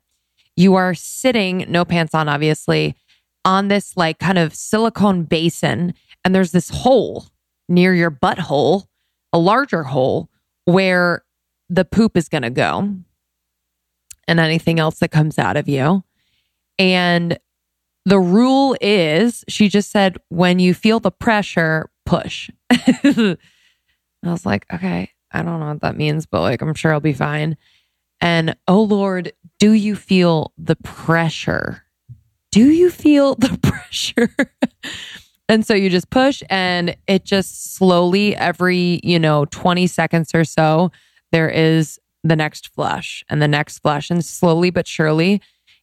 [0.56, 2.96] You are sitting, no pants on, obviously,
[3.44, 5.94] on this like kind of silicone basin,
[6.24, 7.26] and there's this hole
[7.68, 8.86] near your butthole
[9.32, 10.30] a larger hole
[10.64, 11.22] where
[11.68, 12.96] the poop is going to go
[14.28, 16.02] and anything else that comes out of you.
[16.78, 17.38] And
[18.04, 22.50] the rule is, she just said, when you feel the pressure, push.
[22.70, 23.36] I
[24.22, 27.12] was like, okay, I don't know what that means, but like, I'm sure I'll be
[27.12, 27.56] fine.
[28.20, 31.82] And oh Lord, do you feel the pressure?
[32.50, 34.30] Do you feel the pressure?
[35.48, 40.44] And so you just push and it just slowly every, you know, 20 seconds or
[40.44, 40.90] so,
[41.32, 44.10] there is the next flush and the next flush.
[44.10, 45.40] And slowly but surely,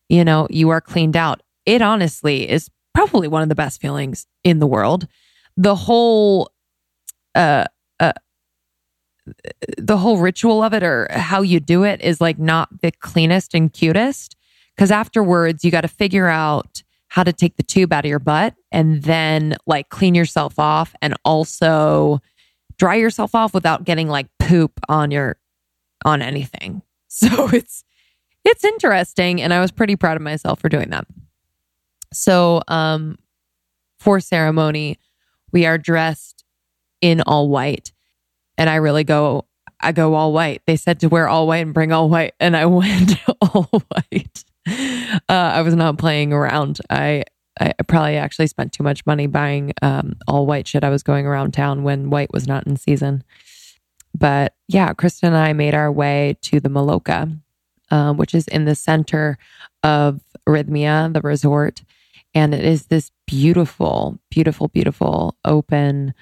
[0.10, 1.42] you know, you are cleaned out.
[1.66, 5.08] It honestly is probably one of the best feelings in the world.
[5.58, 6.52] The whole,
[7.36, 7.66] uh,
[8.00, 8.14] uh,
[9.78, 13.54] the whole ritual of it or how you do it is like not the cleanest
[13.54, 14.36] and cutest.
[14.78, 18.18] Cause afterwards, you got to figure out how to take the tube out of your
[18.18, 22.20] butt and then like clean yourself off and also
[22.78, 25.38] dry yourself off without getting like poop on your
[26.04, 26.82] on anything.
[27.16, 27.84] So it's
[28.44, 31.06] it's interesting and I was pretty proud of myself for doing that.
[32.12, 33.20] So um
[34.00, 34.98] for ceremony
[35.52, 36.44] we are dressed
[37.02, 37.92] in all white
[38.58, 39.46] and I really go
[39.80, 40.64] I go all white.
[40.66, 44.44] They said to wear all white and bring all white and I went all white.
[44.68, 46.80] Uh, I was not playing around.
[46.90, 47.26] I
[47.60, 50.84] I probably actually spent too much money buying um, all white shit.
[50.84, 53.24] I was going around town when white was not in season.
[54.18, 57.40] But yeah, Krista and I made our way to the Maloka,
[57.92, 59.38] um, which is in the center
[59.84, 61.84] of Rythmia, the resort.
[62.36, 66.14] And it is this beautiful, beautiful, beautiful open,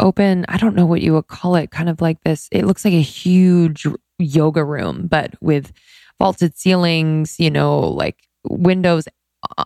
[0.00, 2.48] open, I don't know what you would call it, kind of like this.
[2.50, 3.86] It looks like a huge
[4.18, 5.72] yoga room, but with
[6.18, 9.06] vaulted ceilings, you know, like windows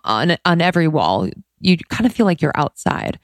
[0.05, 1.29] on on every wall.
[1.61, 3.19] You kind of feel like you're outside.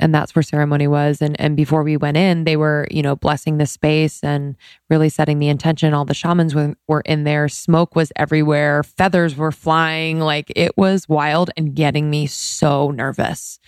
[0.00, 1.22] And that's where ceremony was.
[1.22, 4.56] And and before we went in, they were, you know, blessing the space and
[4.90, 5.94] really setting the intention.
[5.94, 7.48] All the shamans were, were in there.
[7.48, 8.82] Smoke was everywhere.
[8.82, 10.20] Feathers were flying.
[10.20, 13.60] Like it was wild and getting me so nervous.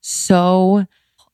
[0.00, 0.86] So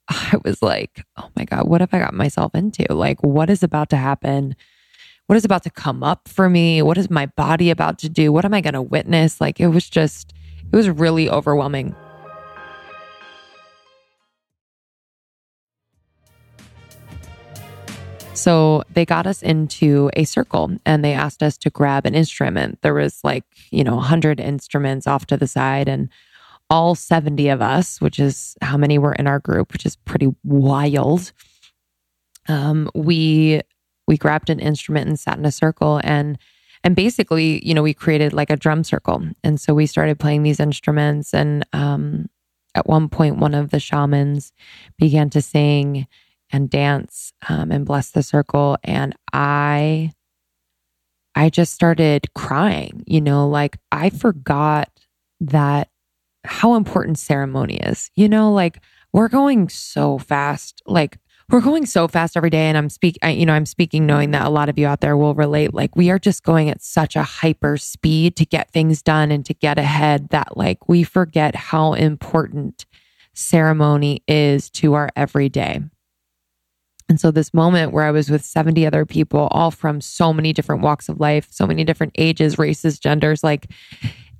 [0.09, 2.93] I was like, oh my God, what have I got myself into?
[2.93, 4.57] Like, what is about to happen?
[5.33, 6.83] what is about to come up for me?
[6.83, 8.31] What is my body about to do?
[8.31, 9.41] What am I going to witness?
[9.41, 10.35] Like it was just,
[10.71, 11.95] it was really overwhelming.
[18.43, 22.83] So they got us into a circle and they asked us to grab an instrument.
[22.83, 26.09] There was like, you know, 100 instruments off to the side and
[26.69, 30.35] all 70 of us, which is how many were in our group, which is pretty
[30.43, 31.33] wild.
[32.49, 33.61] Um, we
[34.09, 36.37] we grabbed an instrument and sat in a circle and
[36.83, 40.43] and basically you know we created like a drum circle and so we started playing
[40.43, 42.29] these instruments and um,
[42.75, 44.53] at one point one of the shamans
[44.99, 46.09] began to sing
[46.53, 48.77] and dance um, and bless the circle.
[48.85, 50.13] And i
[51.35, 54.91] i just started crying you know like i forgot
[55.41, 55.89] that
[56.45, 58.81] how important ceremony is you know like
[59.13, 61.19] we're going so fast like
[61.51, 62.69] we're going so fast every day.
[62.69, 65.01] And i'm speak I, you know i'm speaking knowing that a lot of you out
[65.01, 68.71] there will relate like we are just going at such a hyper speed to get
[68.71, 72.87] things done and to get ahead that like we forget how important
[73.35, 75.81] ceremony is to our everyday
[77.13, 80.53] and so this moment where i was with 70 other people all from so many
[80.53, 83.71] different walks of life so many different ages races genders like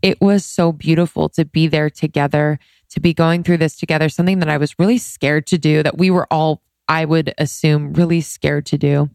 [0.01, 2.59] it was so beautiful to be there together
[2.91, 5.99] to be going through this together something that i was really scared to do that
[5.99, 9.09] we were all I would assume really scared to do.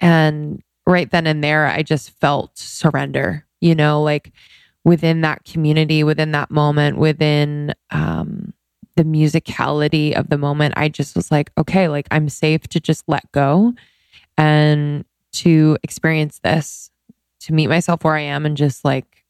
[0.00, 4.32] And right then and there, I just felt surrender, you know, like
[4.84, 8.54] within that community, within that moment, within um,
[8.96, 13.04] the musicality of the moment, I just was like, okay, like I'm safe to just
[13.06, 13.74] let go
[14.36, 16.90] and to experience this,
[17.40, 19.24] to meet myself where I am and just like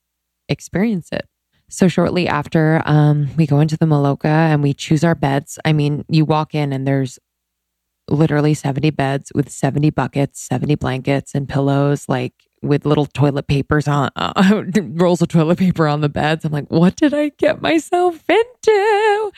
[0.49, 1.29] experience it.
[1.69, 5.59] So shortly after, um, we go into the Maloka and we choose our beds.
[5.65, 7.19] I mean, you walk in and there's
[8.09, 13.87] literally 70 beds with 70 buckets, 70 blankets and pillows, like with little toilet papers
[13.87, 16.45] on, uh, rolls of toilet paper on the beds.
[16.45, 19.33] I'm like, what did I get myself into?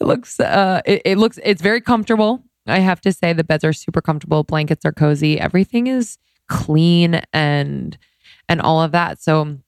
[0.00, 2.42] It looks, uh, it, it looks, it's very comfortable.
[2.66, 4.44] I have to say the beds are super comfortable.
[4.44, 5.40] Blankets are cozy.
[5.40, 7.96] Everything is clean and,
[8.48, 9.20] and all of that.
[9.20, 9.58] So,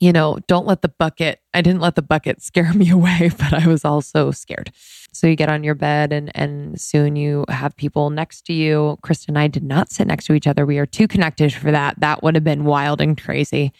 [0.00, 3.52] you know, don't let the bucket, I didn't let the bucket scare me away, but
[3.52, 4.72] I was also scared.
[5.12, 8.96] So you get on your bed and and soon you have people next to you.
[9.02, 10.64] Krista and I did not sit next to each other.
[10.64, 11.98] We are too connected for that.
[12.00, 13.72] That would have been wild and crazy.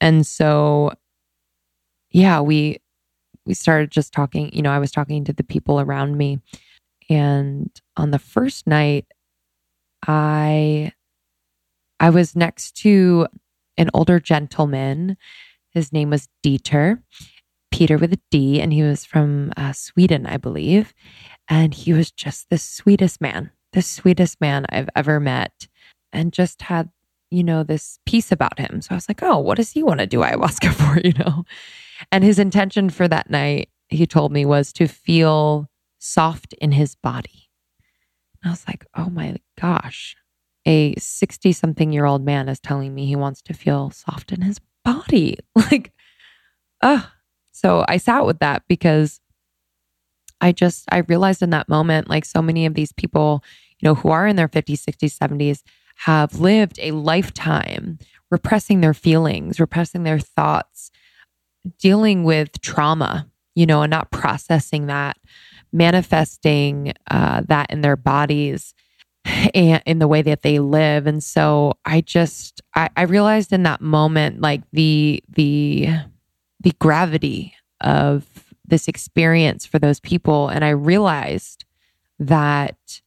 [0.00, 0.92] And so
[2.10, 2.78] yeah, we
[3.46, 6.40] we started just talking, you know, I was talking to the people around me.
[7.08, 9.06] And on the first night,
[10.06, 10.92] I
[12.00, 13.28] I was next to
[13.76, 15.16] an older gentleman.
[15.72, 17.02] His name was Dieter.
[17.72, 20.94] Peter with a D, and he was from uh, Sweden, I believe.
[21.48, 25.66] And he was just the sweetest man, the sweetest man I've ever met,
[26.12, 26.90] and just had,
[27.30, 28.82] you know, this peace about him.
[28.82, 31.44] So I was like, oh, what does he want to do ayahuasca for, you know?
[32.12, 35.68] And his intention for that night, he told me, was to feel
[35.98, 37.48] soft in his body.
[38.42, 40.14] And I was like, oh my gosh,
[40.66, 44.42] a 60 something year old man is telling me he wants to feel soft in
[44.42, 45.38] his body.
[45.54, 45.92] Like,
[46.82, 47.10] oh,
[47.52, 49.20] so I sat with that because
[50.40, 53.44] I just, I realized in that moment, like so many of these people,
[53.78, 55.62] you know, who are in their 50s, 60s, 70s
[55.96, 57.98] have lived a lifetime
[58.30, 60.90] repressing their feelings, repressing their thoughts,
[61.78, 65.16] dealing with trauma, you know, and not processing that,
[65.72, 68.74] manifesting uh, that in their bodies
[69.24, 71.06] and in the way that they live.
[71.06, 75.88] And so I just, I, I realized in that moment, like the, the,
[76.60, 78.26] the gravity of
[78.64, 80.48] this experience for those people.
[80.48, 81.64] And I realized
[82.18, 83.02] that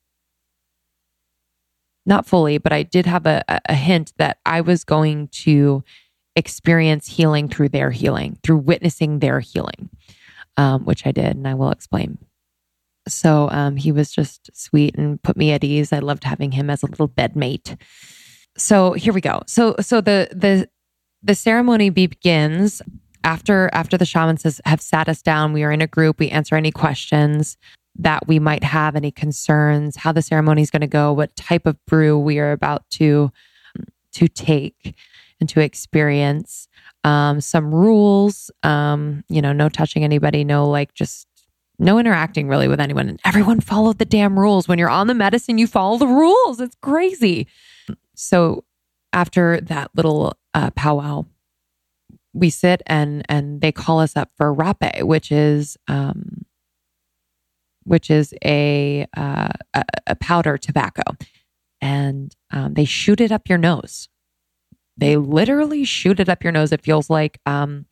[2.05, 5.83] not fully, but I did have a, a hint that I was going to
[6.35, 9.89] experience healing through their healing, through witnessing their healing,
[10.57, 12.19] um, which I did, and I will explain.
[13.07, 15.93] So um, he was just sweet and put me at ease.
[15.93, 17.79] I loved having him as a little bedmate.
[18.57, 19.41] So here we go.
[19.47, 20.69] So so the the
[21.21, 22.81] the ceremony begins
[23.23, 26.19] after after the shamans has, have sat us down, we are in a group.
[26.19, 27.57] We answer any questions
[27.97, 31.65] that we might have, any concerns, how the ceremony is going to go, what type
[31.65, 33.31] of brew we are about to
[34.13, 34.95] to take
[35.39, 36.67] and to experience.
[37.03, 41.27] Um, some rules, um, you know, no touching anybody, no like just
[41.79, 43.09] no interacting really with anyone.
[43.09, 44.67] And everyone followed the damn rules.
[44.67, 46.59] When you're on the medicine, you follow the rules.
[46.59, 47.47] It's crazy.
[48.15, 48.63] So
[49.13, 51.25] after that little uh, powwow,
[52.33, 56.45] we sit and and they call us up for rapé, which is um,
[57.85, 61.03] which is a, uh, a, a powder tobacco,
[61.79, 64.09] and um, they shoot it up your nose.
[64.97, 66.71] They literally shoot it up your nose.
[66.71, 67.85] It feels like um,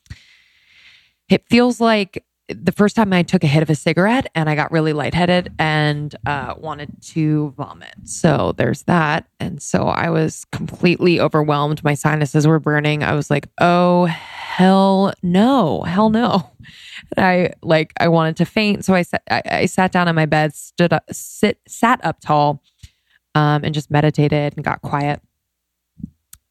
[1.29, 4.55] it feels like the first time I took a hit of a cigarette and I
[4.55, 7.95] got really lightheaded and uh, wanted to vomit.
[8.03, 9.27] So there's that.
[9.39, 11.83] And so I was completely overwhelmed.
[11.83, 13.01] My sinuses were burning.
[13.03, 16.49] I was like, oh, hell no, hell no.
[17.15, 18.83] And I like, I wanted to faint.
[18.83, 22.19] So I, sat, I, I sat down on my bed, stood up, sit, sat up
[22.19, 22.61] tall,
[23.35, 25.21] um, and just meditated and got quiet.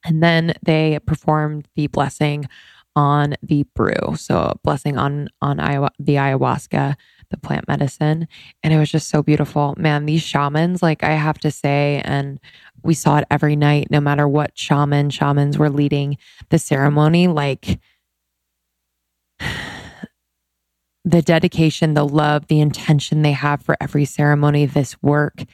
[0.04, 2.48] And then they performed the blessing
[2.94, 4.16] on the brew.
[4.16, 6.96] So blessing on on the ayahuasca,
[7.30, 8.28] the plant medicine,
[8.62, 9.74] and it was just so beautiful.
[9.78, 12.38] Man, these shamans, like I have to say, and
[12.82, 16.18] we saw it every night, no matter what shaman shamans were leading
[16.50, 17.80] the ceremony, like
[21.04, 25.44] the dedication, the love, the intention they have for every ceremony, this work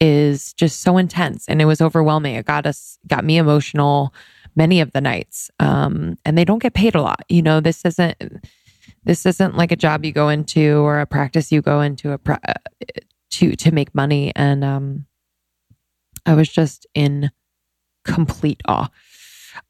[0.00, 2.36] is just so intense and it was overwhelming.
[2.36, 4.14] It got us got me emotional
[4.58, 5.50] many of the nights.
[5.60, 7.24] Um, and they don't get paid a lot.
[7.28, 8.16] You know, this isn't
[9.04, 12.18] this isn't like a job you go into or a practice you go into a
[12.18, 12.40] pra-
[13.30, 14.32] to to make money.
[14.36, 15.06] And um,
[16.26, 17.30] I was just in
[18.04, 18.90] complete awe.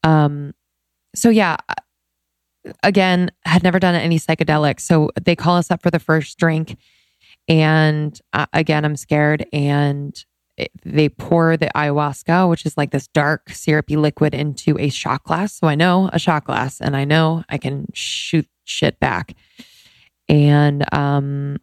[0.03, 0.55] Um,
[1.15, 1.57] so yeah,
[2.83, 4.81] again, had never done any psychedelics.
[4.81, 6.77] So they call us up for the first drink.
[7.47, 9.47] And uh, again, I'm scared.
[9.53, 10.25] And
[10.85, 15.55] they pour the ayahuasca, which is like this dark syrupy liquid, into a shot glass.
[15.55, 19.35] So I know a shot glass, and I know I can shoot shit back,
[20.29, 21.59] and um,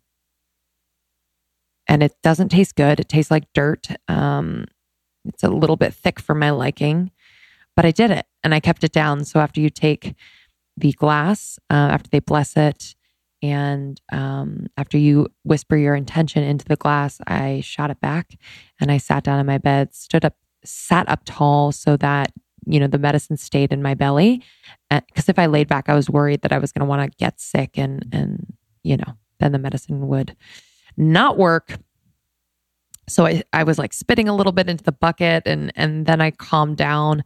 [1.88, 3.00] and it doesn't taste good.
[3.00, 3.88] It tastes like dirt.
[4.08, 4.66] Um,
[5.28, 7.12] it's a little bit thick for my liking,
[7.76, 9.26] but I did it and I kept it down.
[9.26, 10.16] So after you take
[10.78, 12.96] the glass, uh, after they bless it,
[13.42, 18.38] and um, after you whisper your intention into the glass, I shot it back
[18.80, 22.32] and I sat down in my bed, stood up, sat up tall so that,
[22.66, 24.42] you know, the medicine stayed in my belly.
[24.90, 27.18] Because if I laid back, I was worried that I was going to want to
[27.18, 30.36] get sick and, and, you know, then the medicine would
[30.98, 31.78] not work.
[33.08, 36.22] So I, I was like spitting a little bit into the bucket and, and then
[36.22, 37.24] I calmed down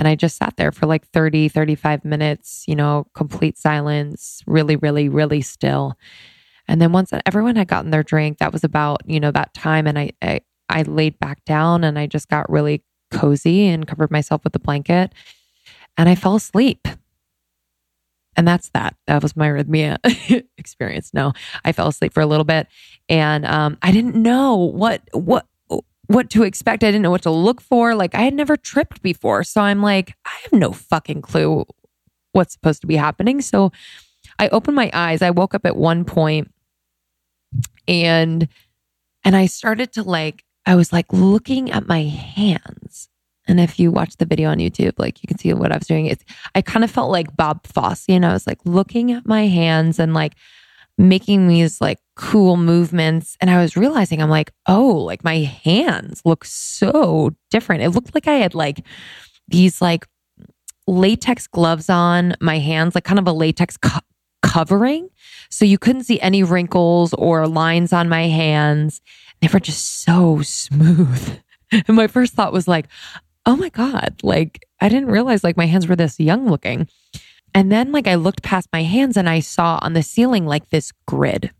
[0.00, 4.76] and I just sat there for like 30, 35 minutes, you know, complete silence, really,
[4.76, 5.98] really, really still.
[6.66, 9.86] And then once everyone had gotten their drink, that was about, you know, that time.
[9.86, 10.40] And I, I,
[10.70, 14.58] I laid back down and I just got really cozy and covered myself with a
[14.58, 15.12] blanket
[15.98, 16.88] and I fell asleep.
[18.36, 18.96] And that's that.
[19.06, 19.98] That was my arrhythmia
[20.56, 21.10] experience.
[21.12, 22.68] No, I fell asleep for a little bit
[23.10, 25.44] and um, I didn't know what, what,
[26.10, 26.82] what to expect.
[26.82, 27.94] I didn't know what to look for.
[27.94, 29.44] Like I had never tripped before.
[29.44, 31.64] So I'm like, I have no fucking clue
[32.32, 33.40] what's supposed to be happening.
[33.40, 33.70] So
[34.36, 35.22] I opened my eyes.
[35.22, 36.52] I woke up at one point
[37.86, 38.48] and
[39.22, 43.08] and I started to like I was like looking at my hands.
[43.46, 45.86] And if you watch the video on YouTube, like you can see what I was
[45.86, 46.06] doing.
[46.06, 46.24] It's
[46.56, 50.00] I kind of felt like Bob Fosse, and I was like looking at my hands
[50.00, 50.34] and like
[51.00, 53.36] making these like cool movements.
[53.40, 57.82] And I was realizing, I'm like, oh, like my hands look so different.
[57.82, 58.84] It looked like I had like
[59.48, 60.06] these like
[60.86, 64.00] latex gloves on my hands, like kind of a latex co-
[64.42, 65.08] covering.
[65.48, 69.00] So you couldn't see any wrinkles or lines on my hands.
[69.40, 71.38] They were just so smooth.
[71.86, 72.88] And my first thought was like,
[73.46, 76.88] oh my God, like I didn't realize like my hands were this young looking.
[77.54, 80.70] And then like I looked past my hands and I saw on the ceiling like
[80.70, 81.50] this grid,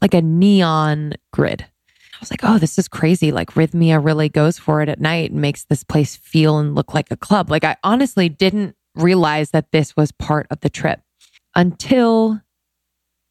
[0.00, 1.62] like a neon grid.
[1.62, 3.30] I was like, oh, this is crazy.
[3.30, 6.94] Like Rythmia really goes for it at night and makes this place feel and look
[6.94, 7.50] like a club.
[7.50, 11.00] Like I honestly didn't realize that this was part of the trip
[11.54, 12.40] until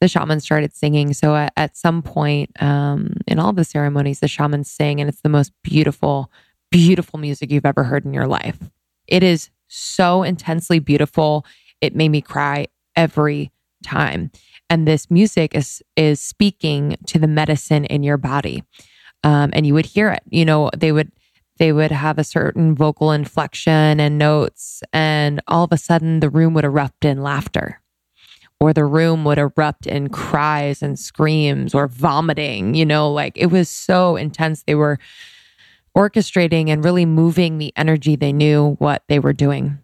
[0.02, 1.14] the shaman started singing.
[1.14, 5.22] So at, at some point um, in all the ceremonies, the shamans sing, and it's
[5.22, 6.32] the most beautiful,
[6.70, 8.60] beautiful music you've ever heard in your life.
[9.08, 11.46] It is so intensely beautiful.
[11.82, 13.52] It made me cry every
[13.84, 14.32] time.
[14.70, 18.64] And this music is is speaking to the medicine in your body.
[19.24, 20.24] Um, and you would hear it.
[20.30, 21.12] You know, they would
[21.58, 26.30] they would have a certain vocal inflection and notes, and all of a sudden the
[26.30, 27.82] room would erupt in laughter,
[28.60, 32.74] or the room would erupt in cries and screams or vomiting.
[32.76, 34.64] You know, like it was so intense.
[34.64, 35.00] They were
[35.96, 39.80] orchestrating and really moving the energy they knew what they were doing.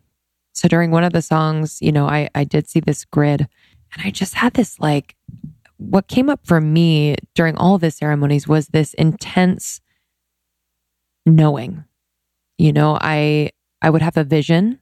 [0.54, 3.48] So during one of the songs, you know, I, I did see this grid
[3.94, 5.16] and I just had this like,
[5.78, 9.82] what came up for me during all the ceremonies was this intense
[11.26, 11.86] knowing.
[12.58, 14.80] You know, I, I would have a vision.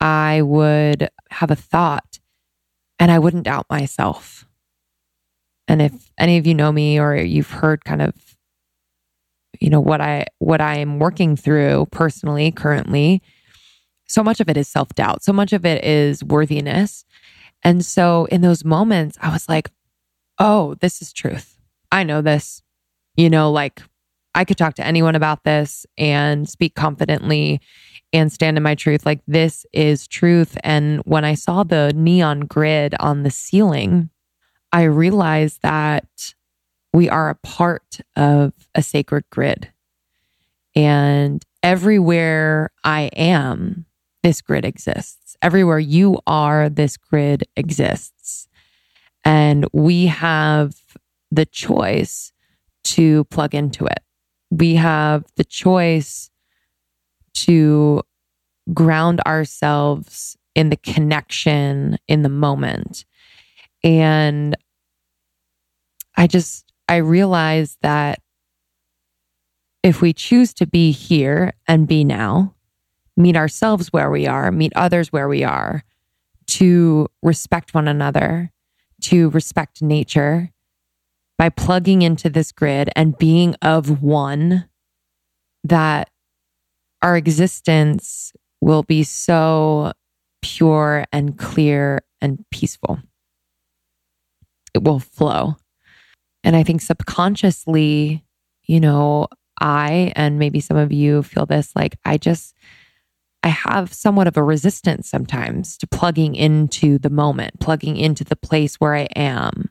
[0.00, 2.18] I would have a thought
[2.98, 4.46] and I wouldn't doubt myself.
[5.66, 8.14] And if any of you know me or you've heard kind of
[9.60, 13.22] you know what I what I am working through personally currently
[14.08, 15.22] so much of it is self doubt.
[15.22, 17.04] So much of it is worthiness.
[17.62, 19.70] And so in those moments, I was like,
[20.38, 21.58] oh, this is truth.
[21.92, 22.62] I know this.
[23.16, 23.82] You know, like
[24.34, 27.60] I could talk to anyone about this and speak confidently
[28.12, 29.04] and stand in my truth.
[29.04, 30.56] Like this is truth.
[30.62, 34.10] And when I saw the neon grid on the ceiling,
[34.72, 36.34] I realized that
[36.92, 39.70] we are a part of a sacred grid.
[40.74, 43.86] And everywhere I am,
[44.22, 45.36] this grid exists.
[45.42, 48.48] Everywhere you are, this grid exists.
[49.24, 50.74] And we have
[51.30, 52.32] the choice
[52.84, 54.00] to plug into it.
[54.50, 56.30] We have the choice
[57.34, 58.02] to
[58.72, 63.04] ground ourselves in the connection in the moment.
[63.84, 64.56] And
[66.16, 68.20] I just, I realized that
[69.82, 72.54] if we choose to be here and be now,
[73.18, 75.82] meet ourselves where we are, meet others where we are,
[76.46, 78.52] to respect one another,
[79.02, 80.50] to respect nature
[81.36, 84.68] by plugging into this grid and being of one,
[85.64, 86.10] that
[87.02, 89.92] our existence will be so
[90.42, 93.00] pure and clear and peaceful.
[94.74, 95.56] It will flow.
[96.44, 98.24] And I think subconsciously,
[98.64, 99.28] you know,
[99.60, 102.54] I and maybe some of you feel this like, I just,
[103.42, 108.36] I have somewhat of a resistance sometimes to plugging into the moment, plugging into the
[108.36, 109.70] place where I am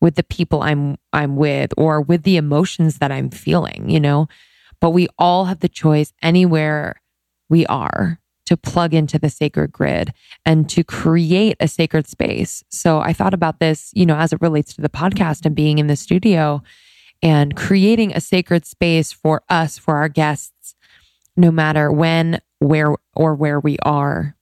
[0.00, 4.28] with the people I'm I'm with or with the emotions that I'm feeling, you know.
[4.80, 7.00] but we all have the choice anywhere
[7.48, 10.12] we are to plug into the sacred grid
[10.44, 12.62] and to create a sacred space.
[12.70, 15.78] So I thought about this, you know, as it relates to the podcast and being
[15.78, 16.62] in the studio
[17.22, 20.74] and creating a sacred space for us, for our guests,
[21.36, 24.36] no matter when, where, or where we are,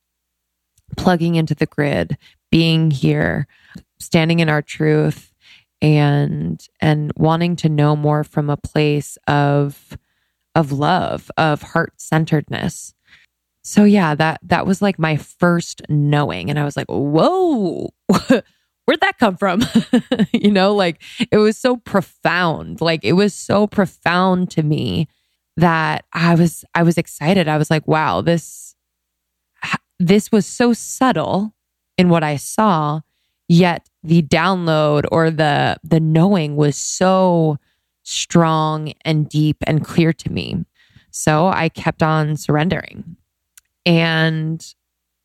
[0.97, 2.17] plugging into the grid,
[2.51, 3.47] being here,
[3.99, 5.33] standing in our truth
[5.83, 9.99] and and wanting to know more from a place of
[10.55, 12.95] of love, of heart-centeredness.
[13.62, 17.91] So yeah, that that was like my first knowing and I was like, "Whoa.
[18.87, 19.62] Where'd that come from?"
[20.33, 22.81] you know, like it was so profound.
[22.81, 25.09] Like it was so profound to me
[25.57, 27.48] that I was I was excited.
[27.48, 28.74] I was like, "Wow, this
[29.98, 31.55] this was so subtle
[31.96, 33.00] in what I saw,
[33.48, 37.59] yet the download or the the knowing was so
[38.02, 40.64] strong and deep and clear to me.
[41.11, 43.16] So I kept on surrendering.
[43.86, 44.64] And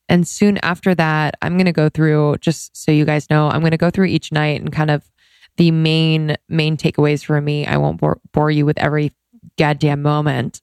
[0.08, 3.60] and soon after that, I'm going to go through just so you guys know, I'm
[3.60, 5.08] going to go through each night and kind of
[5.56, 7.66] the main main takeaways for me.
[7.66, 9.12] I won't bore, bore you with every
[9.58, 10.60] goddamn moment,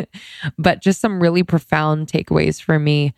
[0.58, 3.14] but just some really profound takeaways for me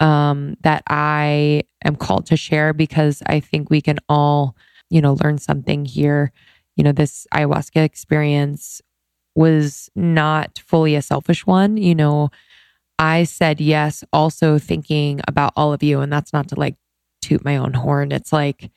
[0.00, 4.56] um, that I am called to share because I think we can all,
[4.90, 6.32] you know, learn something here.
[6.76, 8.80] You know, this ayahuasca experience
[9.34, 11.76] was not fully a selfish one.
[11.76, 12.30] You know,
[12.98, 16.00] I said yes, also thinking about all of you.
[16.00, 16.76] And that's not to like
[17.20, 18.12] toot my own horn.
[18.12, 18.70] It's like,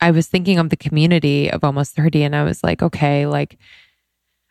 [0.00, 3.58] I was thinking of the community of almost 30, and I was like, okay, like,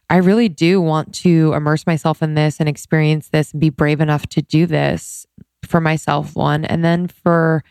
[0.10, 4.02] I really do want to immerse myself in this and experience this and be brave
[4.02, 5.26] enough to do this
[5.64, 7.64] for myself, one, and then for,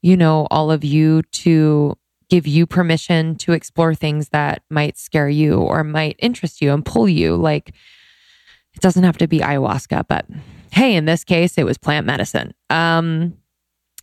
[0.00, 1.96] you know, all of you to
[2.30, 6.84] give you permission to explore things that might scare you or might interest you and
[6.84, 7.36] pull you.
[7.36, 7.70] Like,
[8.74, 10.26] it doesn't have to be ayahuasca, but
[10.72, 12.54] hey, in this case, it was plant medicine.
[12.70, 13.36] Um,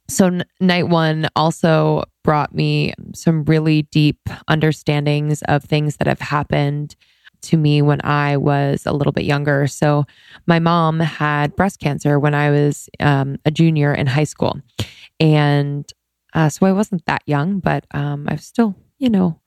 [0.08, 6.20] so n- night one also brought me some really deep understandings of things that have
[6.20, 6.96] happened
[7.42, 9.68] to me when I was a little bit younger.
[9.68, 10.06] So
[10.46, 14.60] my mom had breast cancer when I was um, a junior in high school,
[15.20, 15.92] and
[16.34, 19.40] uh, so I wasn't that young, but um, I was still, you know,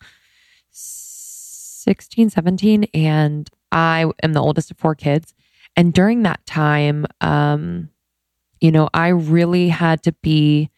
[0.70, 5.34] 16, 17, and I am the oldest of four kids.
[5.76, 7.88] And during that time, um,
[8.60, 10.70] you know, I really had to be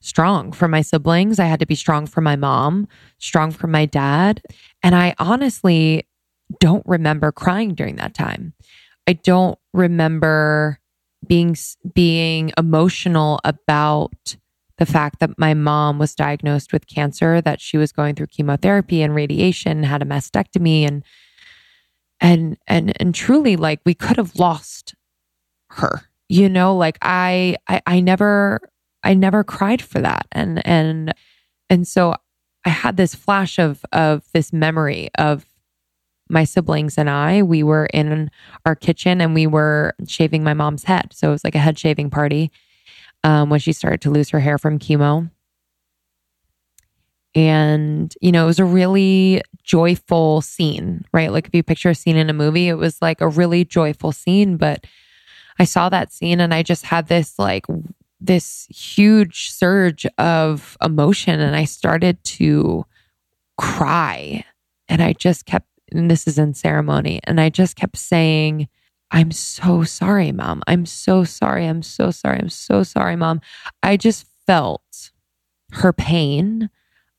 [0.00, 1.38] strong for my siblings.
[1.38, 2.88] I had to be strong for my mom,
[3.18, 4.42] strong for my dad.
[4.82, 6.06] And I honestly
[6.60, 8.54] don't remember crying during that time.
[9.06, 10.80] I don't remember
[11.26, 11.56] being
[11.94, 14.36] being emotional about
[14.78, 19.02] the fact that my mom was diagnosed with cancer, that she was going through chemotherapy
[19.02, 21.02] and radiation, had a mastectomy and
[22.20, 24.94] and and and truly like we could have lost
[25.70, 28.60] her you know like I, I i never
[29.02, 31.12] i never cried for that and and
[31.68, 32.14] and so
[32.64, 35.44] i had this flash of of this memory of
[36.28, 38.30] my siblings and i we were in
[38.64, 41.78] our kitchen and we were shaving my mom's head so it was like a head
[41.78, 42.50] shaving party
[43.24, 45.30] um, when she started to lose her hair from chemo
[47.36, 51.30] and, you know, it was a really joyful scene, right?
[51.30, 54.10] Like if you picture a scene in a movie, it was like a really joyful
[54.10, 54.56] scene.
[54.56, 54.86] But
[55.58, 57.66] I saw that scene and I just had this like,
[58.18, 62.86] this huge surge of emotion and I started to
[63.58, 64.46] cry.
[64.88, 68.68] And I just kept, and this is in ceremony, and I just kept saying,
[69.10, 70.62] I'm so sorry, mom.
[70.66, 71.66] I'm so sorry.
[71.66, 72.38] I'm so sorry.
[72.38, 73.40] I'm so sorry, mom.
[73.82, 75.12] I just felt
[75.72, 76.70] her pain.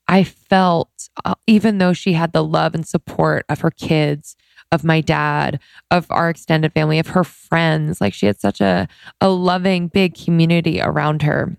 [0.07, 4.35] I felt, uh, even though she had the love and support of her kids,
[4.71, 5.59] of my dad,
[5.91, 8.87] of our extended family, of her friends, like she had such a,
[9.21, 11.57] a loving, big community around her.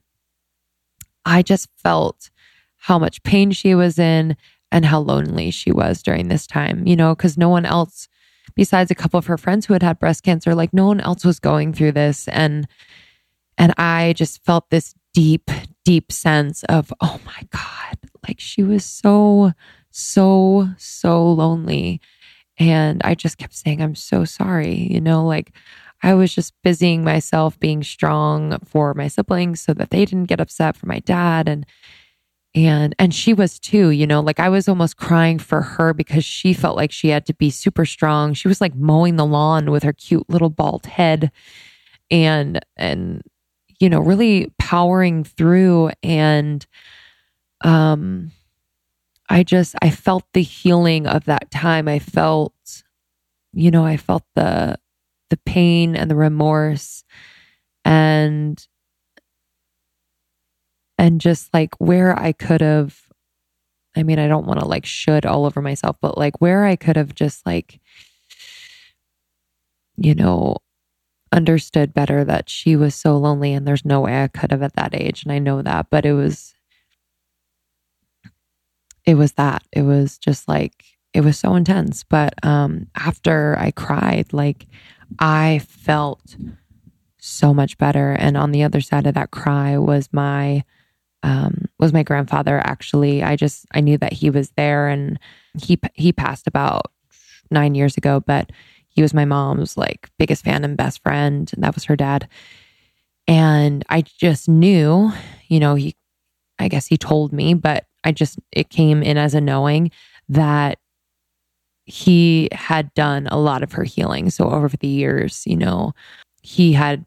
[1.24, 2.30] I just felt
[2.76, 4.36] how much pain she was in
[4.70, 8.08] and how lonely she was during this time, you know, because no one else,
[8.54, 11.24] besides a couple of her friends who had had breast cancer, like no one else
[11.24, 12.28] was going through this.
[12.28, 12.68] And,
[13.56, 15.50] and I just felt this deep,
[15.84, 19.52] deep sense of, oh my God, like she was so,
[19.90, 22.00] so, so lonely.
[22.58, 24.92] And I just kept saying, I'm so sorry.
[24.92, 25.52] You know, like
[26.02, 30.40] I was just busying myself being strong for my siblings so that they didn't get
[30.40, 31.48] upset for my dad.
[31.48, 31.64] And,
[32.54, 36.24] and, and she was too, you know, like I was almost crying for her because
[36.24, 38.34] she felt like she had to be super strong.
[38.34, 41.30] She was like mowing the lawn with her cute little bald head
[42.10, 43.22] and, and,
[43.78, 46.66] you know, really powering through and,
[47.62, 48.32] um,
[49.28, 51.86] I just, I felt the healing of that time.
[51.86, 52.54] I felt,
[53.52, 54.78] you know, I felt the
[55.30, 57.04] the pain and the remorse
[57.84, 58.66] and
[60.98, 63.00] and just like where I could have
[63.96, 66.76] I mean, I don't want to like should all over myself, but like where I
[66.76, 67.80] could have just like
[69.96, 70.56] you know,
[71.32, 74.76] understood better that she was so lonely and there's no way I could have at
[74.76, 76.54] that age and I know that, but it was
[79.04, 79.62] it was that.
[79.72, 80.84] It was just like
[81.14, 84.66] it was so intense, but um after I cried, like
[85.18, 86.36] I felt
[87.18, 90.64] so much better and on the other side of that cry was my
[91.22, 93.22] um was my grandfather actually.
[93.22, 95.18] I just I knew that he was there and
[95.60, 96.92] he he passed about
[97.50, 98.50] 9 years ago, but
[98.88, 102.28] he was my mom's like biggest fan and best friend, and that was her dad.
[103.28, 105.12] And I just knew,
[105.48, 105.94] you know, he,
[106.58, 109.90] I guess he told me, but I just, it came in as a knowing
[110.30, 110.78] that
[111.84, 114.30] he had done a lot of her healing.
[114.30, 115.92] So over the years, you know,
[116.42, 117.04] he had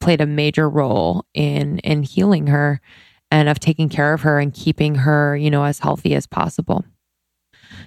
[0.00, 2.80] played a major role in in healing her
[3.34, 6.84] and of taking care of her and keeping her, you know, as healthy as possible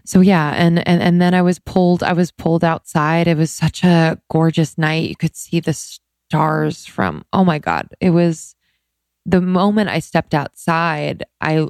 [0.04, 2.04] so yeah, and and and then I was pulled.
[2.04, 3.28] I was pulled outside.
[3.28, 5.10] It was such a gorgeous night.
[5.10, 7.26] You could see the stars from.
[7.34, 7.90] Oh my god!
[8.00, 8.56] It was
[9.26, 11.26] the moment I stepped outside.
[11.42, 11.68] I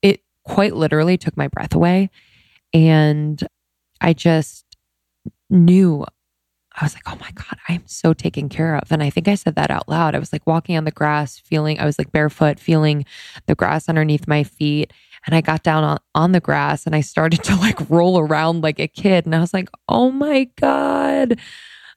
[0.00, 2.10] it quite literally took my breath away,
[2.72, 3.42] and
[4.00, 4.64] I just
[5.50, 6.06] knew.
[6.80, 8.90] I was like, oh my God, I am so taken care of.
[8.90, 10.14] And I think I said that out loud.
[10.14, 13.04] I was like walking on the grass, feeling, I was like barefoot, feeling
[13.46, 14.92] the grass underneath my feet.
[15.26, 18.62] And I got down on, on the grass and I started to like roll around
[18.62, 19.26] like a kid.
[19.26, 21.38] And I was like, oh my God.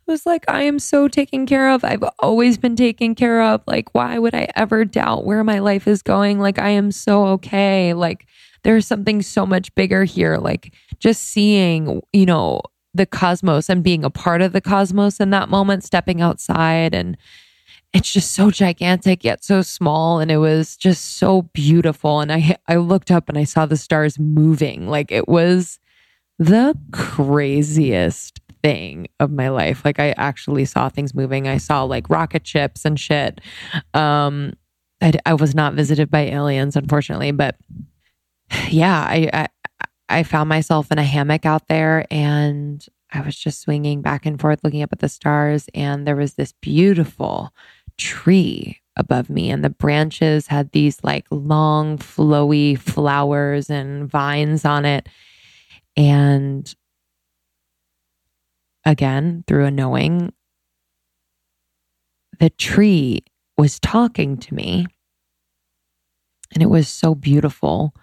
[0.07, 1.83] I was like, I am so taken care of.
[1.83, 3.63] I've always been taken care of.
[3.65, 6.39] Like, why would I ever doubt where my life is going?
[6.39, 7.95] Like, I am so okay.
[7.95, 8.27] Like,
[8.63, 10.37] there's something so much bigger here.
[10.37, 12.61] Like, just seeing, you know,
[12.95, 16.93] the cosmos and being a part of the cosmos in that moment, stepping outside.
[16.93, 17.17] And
[17.95, 20.19] it's just so gigantic yet so small.
[20.19, 22.19] And it was just so beautiful.
[22.19, 24.87] And i i looked up and i saw the stars moving.
[24.87, 25.79] Like it was
[26.37, 29.85] the craziest thing of my life.
[29.85, 31.47] Like i actually saw things moving.
[31.47, 33.39] I saw like rocket ships and shit.
[33.93, 34.53] Um
[35.01, 37.31] i, I was not visited by aliens unfortunately.
[37.31, 37.55] But
[38.69, 39.47] yeah I, I
[40.09, 44.39] i found myself in a hammock out there and I was just swinging back and
[44.39, 47.53] forth looking up at the stars and there was this beautiful
[47.97, 54.85] tree above me and the branches had these like long flowy flowers and vines on
[54.85, 55.07] it.
[55.95, 56.73] And
[58.83, 60.33] again through a knowing
[62.39, 63.23] the tree
[63.57, 64.85] was talking to me
[66.53, 67.93] and it was so beautiful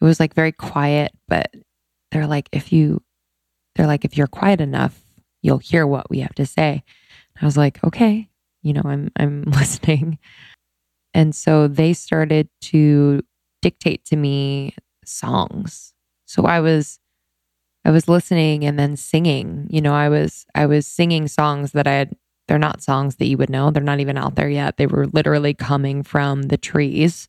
[0.00, 1.52] it was like very quiet but
[2.10, 3.02] they're like if you
[3.74, 5.04] they're like if you're quiet enough
[5.42, 6.82] you'll hear what we have to say
[7.40, 8.30] i was like okay
[8.62, 10.18] you know, I'm I'm listening.
[11.14, 13.22] And so they started to
[13.62, 14.74] dictate to me
[15.04, 15.92] songs.
[16.26, 16.98] So I was
[17.84, 19.66] I was listening and then singing.
[19.70, 22.16] You know, I was I was singing songs that I had
[22.48, 23.70] they're not songs that you would know.
[23.70, 24.76] They're not even out there yet.
[24.76, 27.28] They were literally coming from the trees.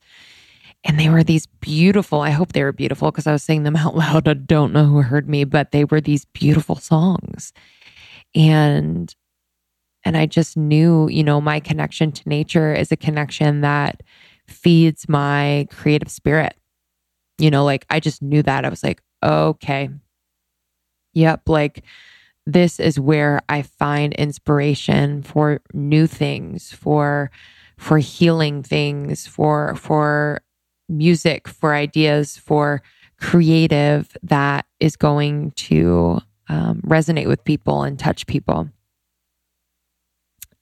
[0.83, 3.75] And they were these beautiful, I hope they were beautiful because I was saying them
[3.75, 4.27] out loud.
[4.27, 7.53] I don't know who heard me, but they were these beautiful songs.
[8.33, 9.13] And
[10.03, 14.01] and I just knew, you know, my connection to nature is a connection that
[14.47, 16.55] feeds my creative spirit.
[17.37, 18.65] You know, like I just knew that.
[18.65, 19.89] I was like, okay,
[21.13, 21.83] yep, like
[22.45, 27.29] this is where I find inspiration for new things, for
[27.77, 30.41] for healing things, for for
[30.91, 32.81] music, for ideas, for
[33.19, 36.19] creative that is going to
[36.49, 38.69] um, resonate with people and touch people.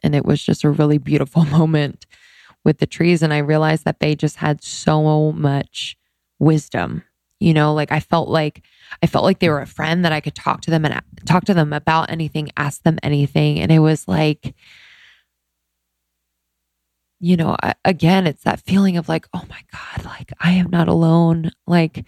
[0.04, 2.06] And it was just a really beautiful moment
[2.64, 3.24] with the trees.
[3.24, 5.98] And I realized that they just had so much
[6.38, 7.04] wisdom.
[7.40, 8.64] You know, like I felt like
[9.02, 11.46] I felt like they were a friend that I could talk to them and talk
[11.46, 13.60] to them about anything, ask them anything.
[13.60, 14.54] And it was like,
[17.20, 20.88] you know, again, it's that feeling of like, oh my God, like I am not
[20.88, 21.52] alone.
[21.68, 22.06] Like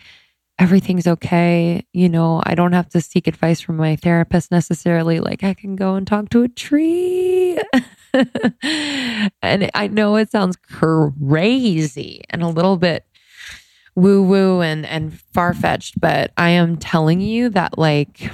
[0.58, 1.86] everything's okay.
[1.92, 5.20] You know, I don't have to seek advice from my therapist necessarily.
[5.20, 7.60] Like I can go and talk to a tree.
[8.14, 13.06] and I know it sounds crazy and a little bit
[13.96, 18.32] woo woo and, and far fetched, but I am telling you that like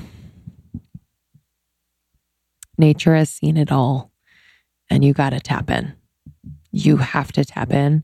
[2.77, 4.11] nature has seen it all
[4.89, 5.96] and you got to tap in.
[6.77, 8.03] You have to tap in.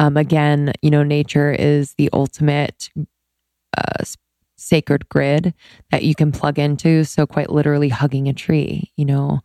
[0.00, 2.90] Um, again, you know, nature is the ultimate
[3.76, 4.04] uh,
[4.56, 5.54] sacred grid
[5.90, 7.04] that you can plug into.
[7.04, 9.40] So, quite literally, hugging a tree, you know,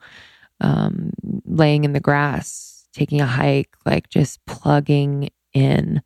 [0.61, 1.11] um,
[1.45, 6.01] laying in the grass, taking a hike, like just plugging in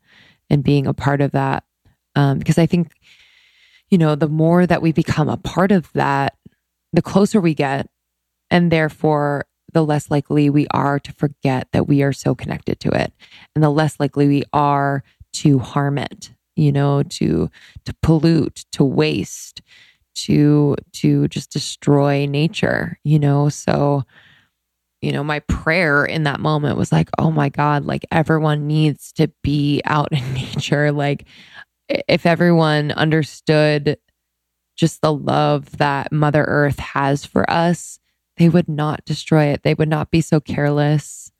[0.50, 1.64] and being a part of that.
[2.14, 2.92] Um, because I think,
[3.90, 6.36] you know, the more that we become a part of that,
[6.92, 7.88] the closer we get.
[8.50, 12.90] And therefore, the less likely we are to forget that we are so connected to
[12.90, 13.12] it.
[13.54, 15.02] And the less likely we are
[15.34, 17.48] to harm it you know, to
[17.84, 19.62] to pollute, to waste,
[20.16, 23.48] to to just destroy nature, you know.
[23.48, 24.02] So,
[25.00, 29.12] you know, my prayer in that moment was like, oh my God, like everyone needs
[29.12, 30.90] to be out in nature.
[30.90, 31.26] Like
[31.88, 33.96] if everyone understood
[34.76, 37.97] just the love that Mother Earth has for us,
[38.38, 39.62] they would not destroy it.
[39.62, 41.32] They would not be so careless.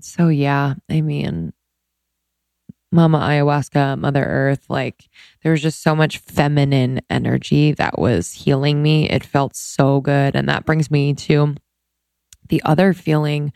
[0.00, 1.52] So, yeah, I mean,
[2.90, 5.08] Mama Ayahuasca, Mother Earth, like
[5.42, 9.10] there was just so much feminine energy that was healing me.
[9.10, 10.34] It felt so good.
[10.34, 11.56] And that brings me to
[12.48, 13.52] the other feeling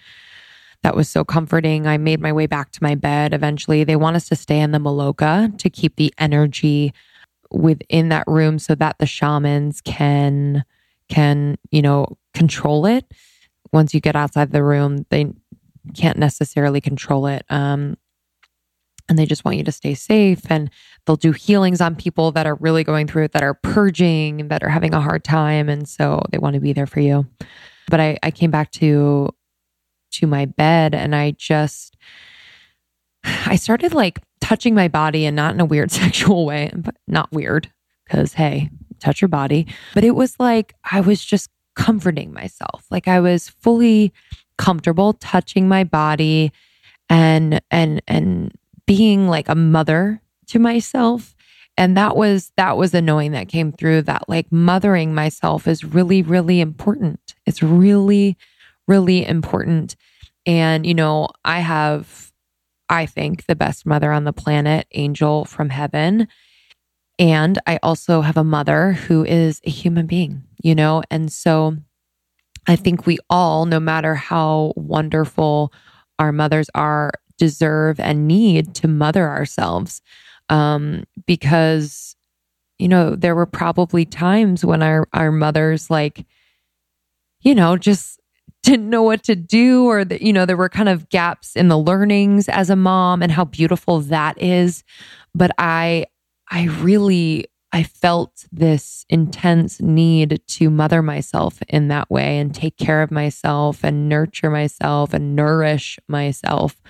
[0.82, 1.86] that was so comforting.
[1.86, 3.84] I made my way back to my bed eventually.
[3.84, 6.92] They want us to stay in the Maloka to keep the energy
[7.50, 10.64] within that room so that the shamans can
[11.08, 13.04] can, you know, control it.
[13.72, 15.32] Once you get outside the room, they
[15.94, 17.44] can't necessarily control it.
[17.48, 17.96] Um,
[19.08, 20.70] and they just want you to stay safe and
[21.04, 24.62] they'll do healings on people that are really going through it that are purging that
[24.62, 27.26] are having a hard time and so they want to be there for you
[27.88, 29.28] but i i came back to
[30.10, 31.96] to my bed and i just
[33.24, 37.30] i started like touching my body and not in a weird sexual way but not
[37.32, 37.70] weird
[38.04, 42.86] because hey touch your body but it was like i was just comforting myself.
[42.90, 44.12] Like i was fully
[44.58, 46.52] comfortable touching my body
[47.08, 48.52] and and and
[48.86, 51.34] being like a mother to myself.
[51.76, 55.84] And that was that was the knowing that came through that like mothering myself is
[55.84, 57.34] really really important.
[57.46, 58.36] It's really
[58.86, 59.96] really important.
[60.44, 62.32] And you know i have
[62.88, 66.28] i think the best mother on the planet angel from heaven.
[67.18, 71.76] And i also have a mother who is a human being you know and so
[72.66, 75.72] i think we all no matter how wonderful
[76.18, 77.12] our mothers are
[77.42, 80.00] deserve and need to mother ourselves.
[80.48, 82.14] Um, because,
[82.78, 86.24] you know, there were probably times when our, our mothers, like,
[87.40, 88.20] you know, just
[88.62, 91.66] didn't know what to do, or that, you know, there were kind of gaps in
[91.66, 94.84] the learnings as a mom and how beautiful that is.
[95.34, 96.06] But I,
[96.48, 102.76] I really I felt this intense need to mother myself in that way and take
[102.76, 106.80] care of myself and nurture myself and nourish myself.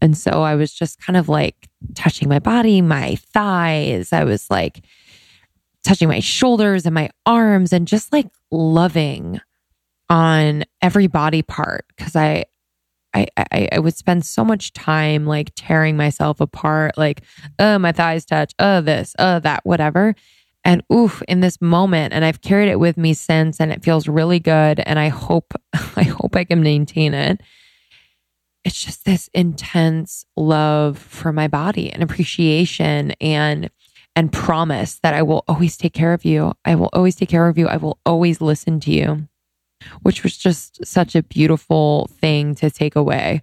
[0.00, 4.12] And so I was just kind of like touching my body, my thighs.
[4.12, 4.84] I was like
[5.84, 9.40] touching my shoulders and my arms and just like loving
[10.10, 12.46] on every body part because I,
[13.14, 13.26] I,
[13.72, 17.22] I, would spend so much time like tearing myself apart, like,
[17.58, 20.14] oh, my thighs touch, oh, this, oh, that, whatever.
[20.64, 24.08] And oof, in this moment, and I've carried it with me since, and it feels
[24.08, 24.80] really good.
[24.80, 25.54] And I hope,
[25.96, 27.40] I hope I can maintain it
[28.64, 33.70] it's just this intense love for my body and appreciation and
[34.16, 36.52] and promise that I will always take care of you.
[36.64, 37.68] I will always take care of you.
[37.68, 39.27] I will always listen to you.
[40.02, 43.42] Which was just such a beautiful thing to take away.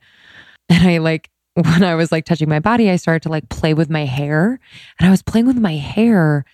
[0.70, 3.74] And I like when I was like touching my body, I started to like play
[3.74, 4.60] with my hair.
[5.00, 6.46] And I was playing with my hair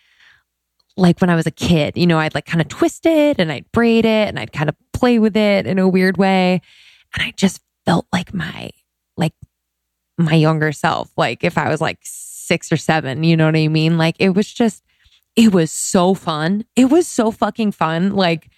[0.97, 1.97] like when I was a kid.
[1.97, 4.69] You know, I'd like kind of twist it and I'd braid it and I'd kind
[4.69, 6.61] of play with it in a weird way.
[7.13, 8.69] And I just felt like my
[9.17, 9.33] like
[10.17, 13.67] my younger self like if i was like 6 or 7 you know what i
[13.67, 14.83] mean like it was just
[15.35, 18.49] it was so fun it was so fucking fun like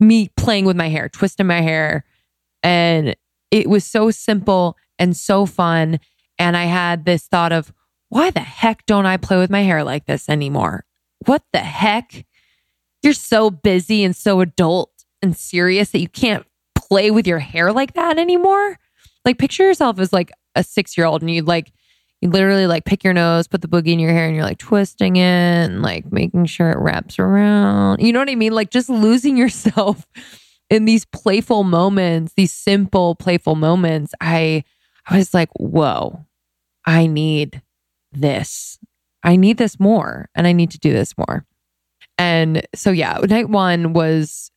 [0.00, 2.04] me playing with my hair twisting my hair.
[2.62, 3.16] And
[3.50, 6.00] it was so simple and so fun.
[6.38, 7.72] And i had this thought of
[8.08, 10.84] why the heck don't i play with my hair like this anymore?
[11.24, 12.26] What the heck?
[13.02, 14.92] You're so busy and so adult
[15.22, 18.78] and serious that you can't play with your hair like that anymore.
[19.24, 21.72] Like picture yourself as like a six year old and you'd like
[22.26, 24.58] you literally like pick your nose, put the boogie in your hair, and you're like
[24.58, 28.00] twisting it and like making sure it wraps around.
[28.00, 28.52] You know what I mean?
[28.52, 30.06] Like just losing yourself
[30.68, 34.12] in these playful moments, these simple playful moments.
[34.20, 34.64] I
[35.08, 36.24] I was like, whoa,
[36.84, 37.62] I need
[38.12, 38.78] this.
[39.22, 41.44] I need this more and I need to do this more.
[42.18, 44.50] And so yeah, night one was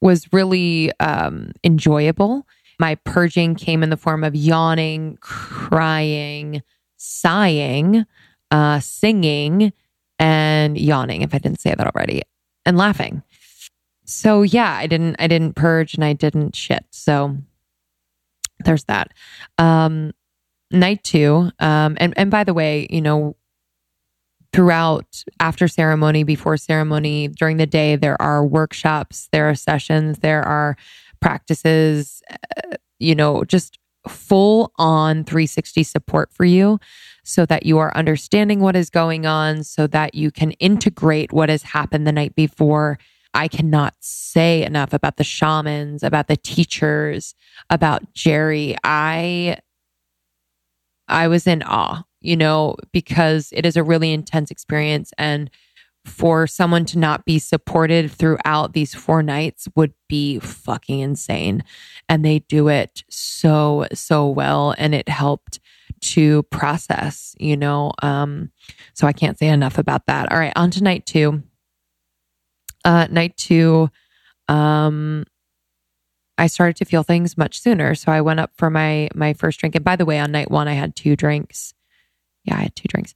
[0.00, 2.46] was really um, enjoyable.
[2.78, 6.62] My purging came in the form of yawning, crying,
[6.98, 8.04] sighing,
[8.50, 9.72] uh, singing,
[10.18, 12.22] and yawning, if I didn't say that already,
[12.66, 13.22] and laughing.
[14.04, 16.84] So yeah, I didn't I didn't purge and I didn't shit.
[16.90, 17.36] So
[18.64, 19.12] there's that.
[19.58, 20.12] Um
[20.70, 21.50] night two.
[21.60, 23.36] Um and, and by the way, you know,
[24.54, 30.42] throughout after ceremony, before ceremony, during the day, there are workshops, there are sessions, there
[30.42, 30.76] are
[31.20, 36.78] practices, uh, you know, just full on 360 support for you
[37.24, 41.48] so that you are understanding what is going on, so that you can integrate what
[41.48, 42.98] has happened the night before.
[43.34, 47.34] I cannot say enough about the shamans, about the teachers,
[47.68, 48.76] about Gerry.
[48.82, 49.58] I
[51.08, 55.50] I was in awe, you know, because it is a really intense experience and
[56.08, 61.62] for someone to not be supported throughout these four nights would be fucking insane.
[62.08, 64.74] And they do it so, so well.
[64.78, 65.60] And it helped
[66.00, 67.92] to process, you know.
[68.02, 68.50] Um,
[68.94, 70.32] so I can't say enough about that.
[70.32, 71.42] All right, on to night two.
[72.84, 73.90] Uh, night two,
[74.48, 75.24] um,
[76.38, 77.94] I started to feel things much sooner.
[77.94, 79.74] So I went up for my my first drink.
[79.74, 81.74] And by the way, on night one, I had two drinks.
[82.44, 83.14] Yeah, I had two drinks.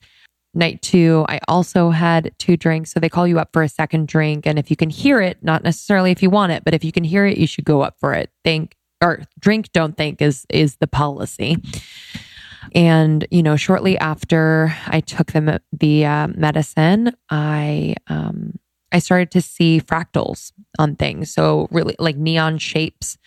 [0.55, 2.93] Night two, I also had two drinks.
[2.93, 4.47] So they call you up for a second drink.
[4.47, 6.93] And if you can hear it, not necessarily if you want it, but if you
[6.93, 8.31] can hear it, you should go up for it.
[8.45, 11.57] Think or drink, don't think is is the policy.
[12.75, 18.59] And you know, shortly after I took the the uh, medicine, I um,
[18.93, 21.33] I started to see fractals on things.
[21.33, 23.19] So really like neon shapes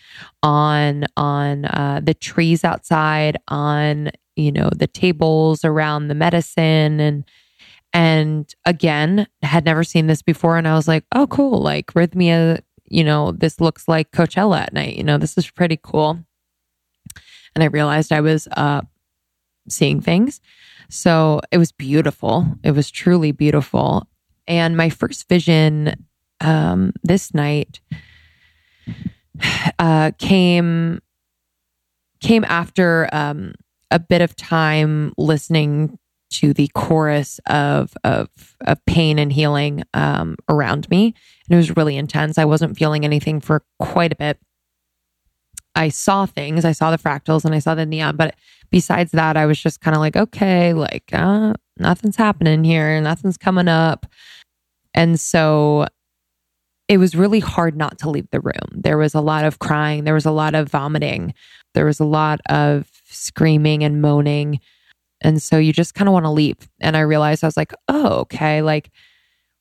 [0.42, 7.24] on on uh, the trees outside, on you know, the tables around the medicine and
[7.92, 11.62] and again, had never seen this before and I was like, "Oh, cool.
[11.62, 14.96] Like Rythmia, you know, this looks like Coachella at night.
[14.96, 16.18] You know, this is pretty cool."
[17.54, 18.82] And I realized I was uh
[19.68, 20.40] seeing things.
[20.90, 22.46] So, it was beautiful.
[22.62, 24.06] It was truly beautiful.
[24.46, 26.06] And my first vision
[26.40, 27.80] um this night
[29.78, 31.00] uh came
[32.20, 33.54] came after um
[33.90, 35.98] a bit of time listening
[36.28, 38.28] to the chorus of of,
[38.66, 41.14] of pain and healing um, around me,
[41.48, 42.38] and it was really intense.
[42.38, 44.38] I wasn't feeling anything for quite a bit.
[45.74, 46.64] I saw things.
[46.64, 48.34] I saw the fractals and I saw the neon, but
[48.70, 53.36] besides that, I was just kind of like, okay, like uh, nothing's happening here, nothing's
[53.36, 54.06] coming up,
[54.94, 55.86] and so
[56.88, 58.70] it was really hard not to leave the room.
[58.72, 61.34] There was a lot of crying, there was a lot of vomiting,
[61.74, 64.60] there was a lot of screaming and moaning.
[65.20, 66.56] And so you just kind of want to leave.
[66.80, 68.62] And I realized I was like, oh, okay.
[68.62, 68.90] Like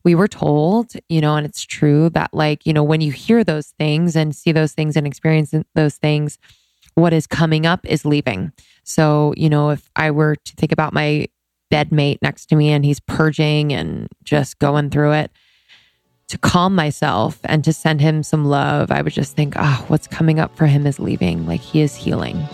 [0.03, 3.43] we were told, you know, and it's true that, like, you know, when you hear
[3.43, 6.37] those things and see those things and experience those things,
[6.93, 8.51] what is coming up is leaving.
[8.83, 11.27] So, you know, if I were to think about my
[11.71, 15.31] bedmate next to me and he's purging and just going through it,
[16.27, 20.07] to calm myself and to send him some love, I would just think, oh, what's
[20.07, 21.45] coming up for him is leaving.
[21.45, 22.47] Like he is healing.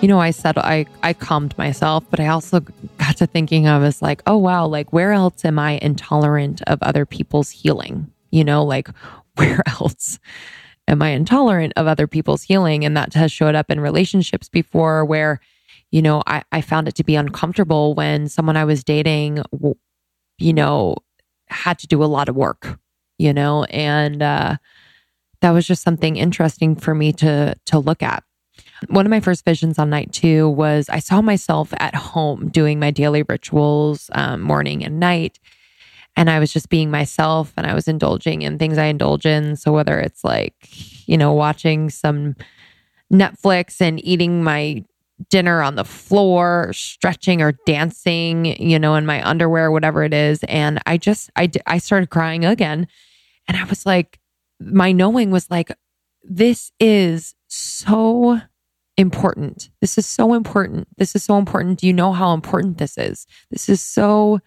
[0.00, 2.60] You know, I said I, I calmed myself, but I also
[2.98, 6.78] got to thinking I was like, oh wow, like where else am I intolerant of
[6.82, 8.10] other people's healing?
[8.30, 8.88] You know, like
[9.34, 10.20] where else
[10.86, 12.84] am I intolerant of other people's healing?
[12.84, 15.40] And that has showed up in relationships before where
[15.90, 19.42] you know, I, I found it to be uncomfortable when someone I was dating,
[20.38, 20.96] you know,
[21.48, 22.78] had to do a lot of work,
[23.16, 24.56] you know, and uh,
[25.40, 28.22] that was just something interesting for me to to look at.
[28.88, 32.78] One of my first visions on night two was I saw myself at home doing
[32.78, 35.38] my daily rituals, um, morning and night.
[36.16, 39.56] And I was just being myself and I was indulging in things I indulge in.
[39.56, 40.54] So whether it's like,
[41.06, 42.34] you know, watching some
[43.12, 44.84] Netflix and eating my
[45.30, 50.44] dinner on the floor, stretching or dancing, you know, in my underwear, whatever it is.
[50.44, 52.86] And I just, I, I started crying again.
[53.46, 54.20] And I was like,
[54.60, 55.72] my knowing was like,
[56.22, 58.40] this is so
[58.98, 59.70] important.
[59.80, 60.88] This is so important.
[60.98, 61.78] This is so important.
[61.78, 63.26] Do you know how important this is?
[63.50, 64.40] This is so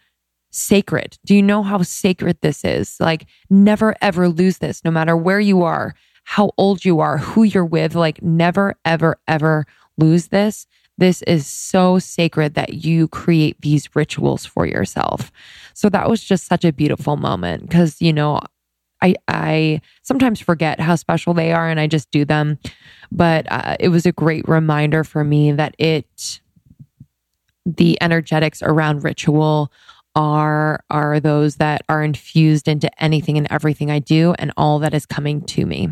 [0.52, 1.18] sacred.
[1.26, 2.98] Do you know how sacred this is?
[2.99, 5.95] Like, never ever lose this, no matter where you are,
[6.26, 7.95] how old you are, who you're with.
[7.95, 9.65] Like, never, ever, ever
[9.98, 10.68] lose this.
[10.98, 15.32] This is so sacred that you create these rituals for yourself.
[15.73, 18.41] So that was just such a beautiful moment because, you know,
[19.02, 22.60] I, I sometimes forget how special they are and I just do them.
[23.11, 26.41] But uh, it was a great reminder for me that it,
[27.65, 29.72] the energetics around ritual
[30.14, 34.94] are are those that are infused into anything and everything I do and all that
[34.94, 35.90] is coming to me.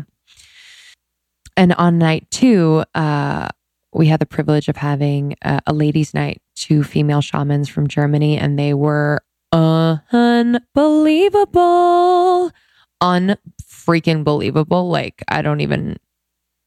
[1.56, 3.48] And on night two, uh,
[3.92, 8.38] we had the privilege of having a, a ladies' night, two female shamans from Germany,
[8.38, 9.22] and they were
[9.52, 12.52] unbelievable.
[13.00, 14.88] Unfreaking believable.
[14.88, 15.98] Like, I don't even,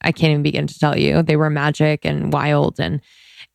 [0.01, 1.21] I can't even begin to tell you.
[1.21, 2.79] They were magic and wild.
[2.79, 3.01] And,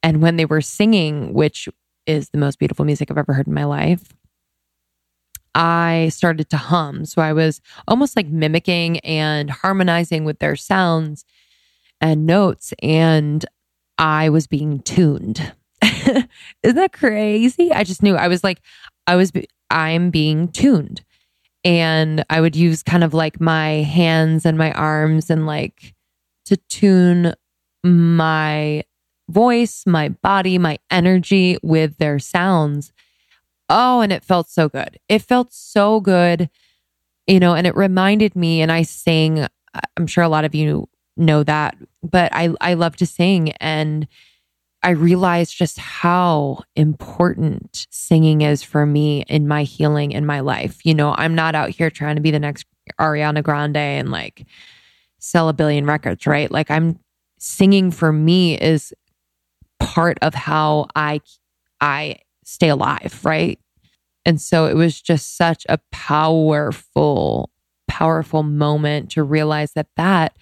[0.02, 1.68] and when they were singing, which
[2.06, 4.14] is the most beautiful music I've ever heard in my life,
[5.54, 7.04] I started to hum.
[7.04, 11.24] So I was almost like mimicking and harmonizing with their sounds
[12.00, 12.72] and notes.
[12.80, 13.44] And
[13.98, 15.52] I was being tuned.
[15.82, 16.28] Isn't
[16.62, 17.72] that crazy?
[17.72, 18.60] I just knew I was like,
[19.06, 19.32] I was,
[19.70, 21.02] I'm being tuned.
[21.68, 25.94] And I would use kind of like my hands and my arms and like
[26.46, 27.34] to tune
[27.84, 28.84] my
[29.28, 32.90] voice, my body, my energy with their sounds.
[33.68, 34.98] Oh, and it felt so good.
[35.10, 36.48] It felt so good,
[37.26, 39.46] you know, and it reminded me, and I sing,
[39.98, 40.88] I'm sure a lot of you
[41.18, 43.50] know that, but I, I love to sing.
[43.60, 44.08] And
[44.82, 50.84] I realized just how important singing is for me in my healing in my life.
[50.84, 52.64] You know, I'm not out here trying to be the next
[53.00, 54.46] Ariana Grande and like
[55.18, 56.50] sell a billion records, right?
[56.50, 56.98] Like I'm
[57.38, 58.94] singing for me is
[59.80, 61.20] part of how I
[61.80, 63.58] I stay alive, right?
[64.24, 67.50] And so it was just such a powerful
[67.88, 70.36] powerful moment to realize that that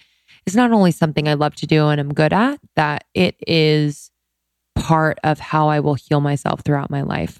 [0.45, 4.11] is not only something I love to do and I'm good at, that it is
[4.77, 7.39] part of how I will heal myself throughout my life.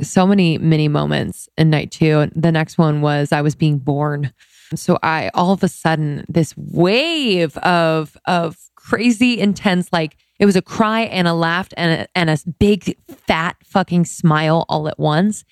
[0.00, 2.30] So many mini moments in night two.
[2.34, 4.32] The next one was I was being born.
[4.74, 10.56] So I all of a sudden this wave of of crazy intense like it was
[10.56, 12.96] a cry and a laugh and a, and a big
[13.26, 15.44] fat fucking smile all at once.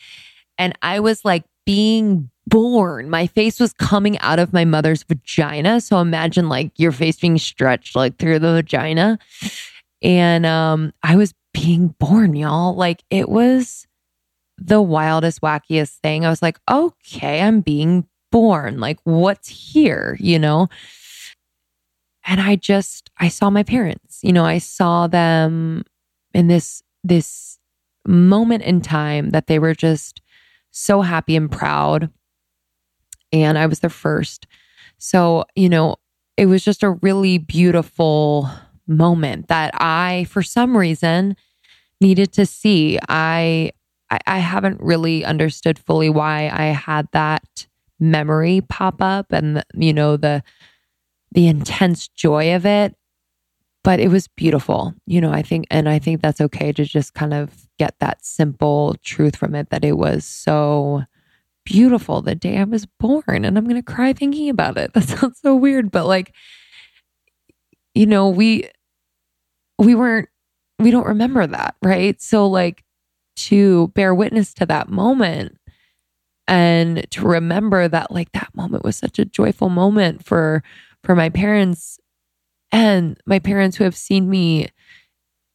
[0.58, 3.10] And I was like being born.
[3.10, 5.80] My face was coming out of my mother's vagina.
[5.80, 9.18] So imagine like your face being stretched like through the vagina.
[10.02, 12.74] And um I was being born, y'all.
[12.74, 13.86] Like it was
[14.58, 16.24] the wildest, wackiest thing.
[16.24, 18.80] I was like, okay, I'm being born.
[18.80, 20.68] Like what's here, you know?
[22.24, 24.20] And I just I saw my parents.
[24.22, 25.84] You know, I saw them
[26.34, 27.58] in this this
[28.06, 30.20] moment in time that they were just
[30.70, 32.10] so happy and proud
[33.32, 34.46] and I was the first.
[34.98, 35.96] So, you know,
[36.36, 38.50] it was just a really beautiful
[38.86, 41.36] moment that I, for some reason,
[42.00, 42.98] needed to see.
[43.08, 43.72] I,
[44.10, 47.66] I, I haven't really understood fully why I had that
[47.98, 50.42] memory pop up and you know the
[51.32, 52.94] the intense joy of it
[53.82, 57.14] but it was beautiful you know i think and i think that's okay to just
[57.14, 61.06] kind of get that simple truth from it that it was so
[61.66, 63.44] beautiful the day I was born.
[63.44, 64.92] And I'm going to cry thinking about it.
[64.94, 66.32] That sounds so weird, but like,
[67.94, 68.70] you know, we,
[69.78, 70.28] we weren't,
[70.78, 72.20] we don't remember that, right?
[72.20, 72.84] So, like,
[73.36, 75.58] to bear witness to that moment
[76.48, 80.62] and to remember that, like, that moment was such a joyful moment for,
[81.02, 81.98] for my parents
[82.72, 84.68] and my parents who have seen me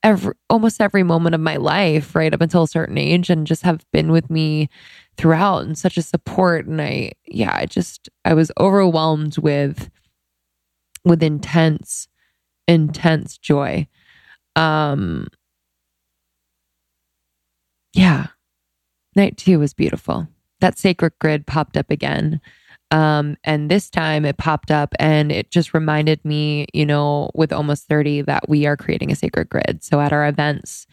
[0.03, 3.61] every almost every moment of my life right up until a certain age and just
[3.61, 4.69] have been with me
[5.17, 9.89] throughout and such a support and i yeah i just i was overwhelmed with
[11.05, 12.07] with intense
[12.67, 13.87] intense joy
[14.55, 15.27] um
[17.93, 18.27] yeah
[19.15, 20.27] night two was beautiful
[20.59, 22.41] that sacred grid popped up again
[22.91, 27.53] um, and this time it popped up and it just reminded me, you know, with
[27.53, 29.81] almost 30 that we are creating a sacred grid.
[29.81, 30.87] So at our events,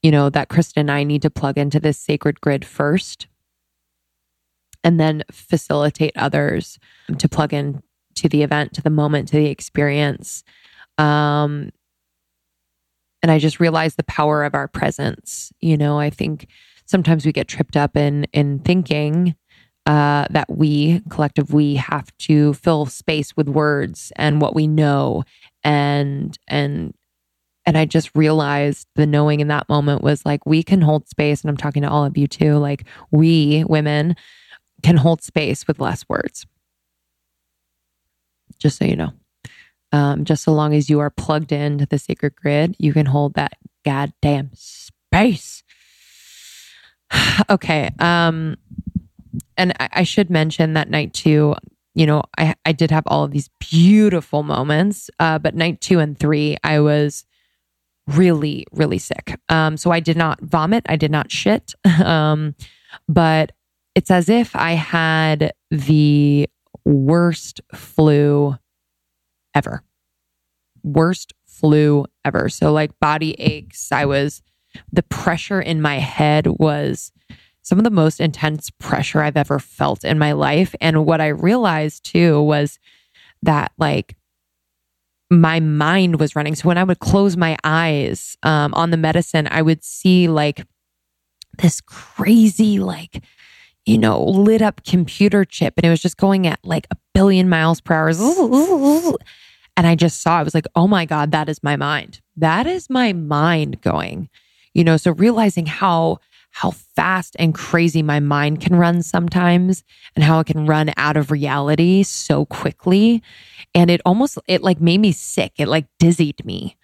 [0.00, 3.26] you know, that Krista and I need to plug into this sacred grid first
[4.84, 6.78] and then facilitate others
[7.18, 7.82] to plug in
[8.14, 10.44] to the event, to the moment, to the experience.
[10.98, 11.70] Um,
[13.22, 15.52] and I just realized the power of our presence.
[15.60, 16.46] You know, I think
[16.86, 19.34] sometimes we get tripped up in in thinking
[19.86, 25.24] uh, that we, collective we, have to fill space with words and what we know,
[25.64, 26.94] and and
[27.64, 31.42] and I just realized the knowing in that moment was like we can hold space,
[31.42, 32.56] and I'm talking to all of you too.
[32.56, 34.14] Like we women
[34.82, 36.46] can hold space with less words.
[38.58, 39.12] Just so you know.
[39.92, 43.34] Um, just so long as you are plugged into the sacred grid, you can hold
[43.34, 43.54] that
[43.84, 45.62] goddamn space.
[47.50, 47.90] okay.
[47.98, 48.56] Um,
[49.56, 51.54] and I, I should mention that night two,
[51.94, 56.00] you know, I, I did have all of these beautiful moments, uh, but night two
[56.00, 57.24] and three, I was
[58.06, 59.38] really, really sick.
[59.48, 61.74] Um, so I did not vomit, I did not shit.
[62.04, 62.54] Um,
[63.06, 63.52] but
[63.94, 66.48] it's as if I had the
[66.84, 68.56] worst flu
[69.54, 69.82] ever.
[70.82, 72.48] Worst flu ever.
[72.48, 74.42] So, like body aches, I was,
[74.92, 77.12] the pressure in my head was
[77.62, 80.74] some of the most intense pressure I've ever felt in my life.
[80.80, 82.78] And what I realized too was
[83.42, 84.16] that, like,
[85.30, 86.54] my mind was running.
[86.54, 90.64] So when I would close my eyes um, on the medicine, I would see like
[91.58, 93.22] this crazy, like,
[93.88, 95.72] you know, lit up computer chip.
[95.78, 99.16] And it was just going at like a billion miles per hour.
[99.78, 102.20] And I just saw, I was like, oh my God, that is my mind.
[102.36, 104.28] That is my mind going,
[104.74, 106.18] you know, so realizing how
[106.50, 109.84] how fast and crazy my mind can run sometimes
[110.16, 113.22] and how it can run out of reality so quickly
[113.74, 116.74] and it almost it like made me sick it like dizzied me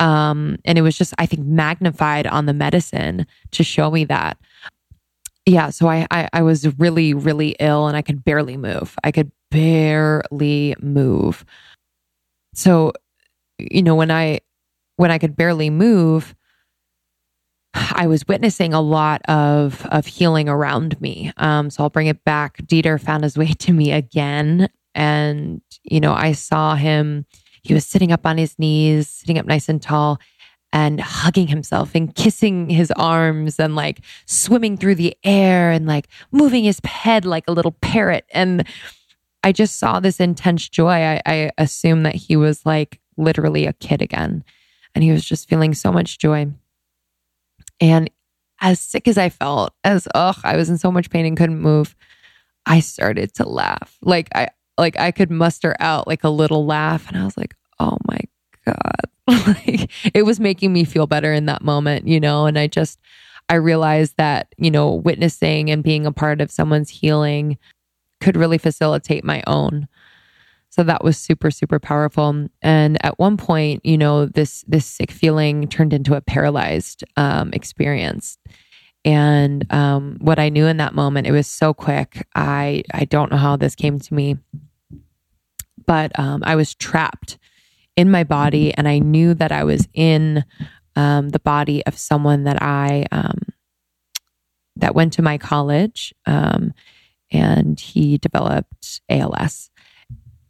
[0.00, 4.36] um and it was just i think magnified on the medicine to show me that
[5.46, 9.10] yeah so I, I i was really really ill and i could barely move i
[9.10, 11.44] could barely move
[12.54, 12.92] so
[13.58, 14.40] you know when i
[14.96, 16.34] when i could barely move
[17.74, 21.32] I was witnessing a lot of of healing around me.
[21.38, 22.58] Um, so I'll bring it back.
[22.58, 27.26] Dieter found his way to me again, and you know I saw him.
[27.62, 30.20] He was sitting up on his knees, sitting up nice and tall,
[30.72, 36.08] and hugging himself and kissing his arms and like swimming through the air and like
[36.30, 38.24] moving his head like a little parrot.
[38.32, 38.66] And
[39.44, 40.92] I just saw this intense joy.
[40.92, 44.44] I, I assumed that he was like literally a kid again,
[44.94, 46.46] and he was just feeling so much joy.
[47.80, 48.10] And
[48.60, 51.60] as sick as I felt, as ugh, I was in so much pain and couldn't
[51.60, 51.96] move,
[52.64, 53.98] I started to laugh.
[54.00, 57.54] Like I like I could muster out like a little laugh and I was like,
[57.78, 58.20] "Oh my
[58.64, 59.11] god."
[59.46, 62.98] like it was making me feel better in that moment, you know, and I just
[63.48, 67.58] I realized that, you know, witnessing and being a part of someone's healing
[68.20, 69.88] could really facilitate my own.
[70.70, 72.46] So that was super, super powerful.
[72.62, 77.52] And at one point, you know, this this sick feeling turned into a paralyzed um,
[77.52, 78.38] experience.
[79.04, 82.26] And um, what I knew in that moment, it was so quick.
[82.34, 84.38] I I don't know how this came to me,
[85.84, 87.36] but um, I was trapped
[87.96, 90.44] in my body, and I knew that I was in
[90.96, 93.38] um, the body of someone that I um,
[94.76, 96.72] that went to my college, um,
[97.30, 99.70] and he developed ALS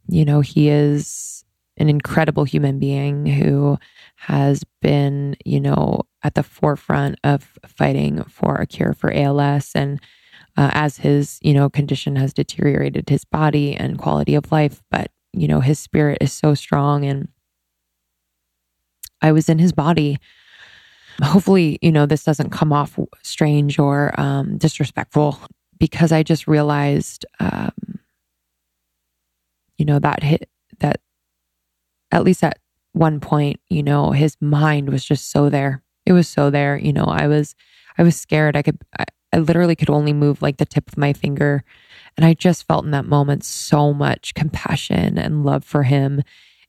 [0.08, 1.44] you know, he is
[1.78, 3.78] an incredible human being who
[4.16, 9.72] has been, you know, at the forefront of fighting for a cure for ALS.
[9.74, 10.00] And
[10.56, 15.10] uh, as his, you know, condition has deteriorated his body and quality of life, but,
[15.32, 17.06] you know, his spirit is so strong.
[17.06, 17.28] And
[19.22, 20.18] I was in his body.
[21.22, 25.38] Hopefully, you know, this doesn't come off strange or um, disrespectful
[25.78, 27.72] because I just realized um,
[29.82, 31.00] you know, that hit that
[32.12, 32.58] at least at
[32.92, 35.82] one point, you know, his mind was just so there.
[36.06, 36.76] It was so there.
[36.76, 37.56] You know, I was,
[37.98, 38.54] I was scared.
[38.54, 41.64] I could, I, I literally could only move like the tip of my finger.
[42.16, 46.22] And I just felt in that moment so much compassion and love for him.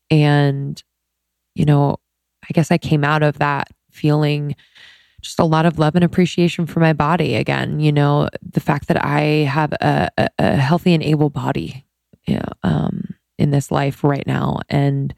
[0.09, 0.81] And,
[1.53, 1.97] you know,
[2.44, 4.56] I guess I came out of that feeling
[5.22, 7.80] just a lot of love and appreciation for my body again.
[7.80, 11.86] You know, the fact that I have a, a, a healthy and able body,
[12.26, 14.60] you know, um, in this life right now?
[14.70, 15.14] And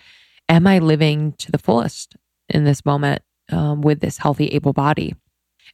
[0.48, 2.16] am I living to the fullest
[2.50, 3.22] in this moment
[3.52, 5.16] um, with this healthy, able body?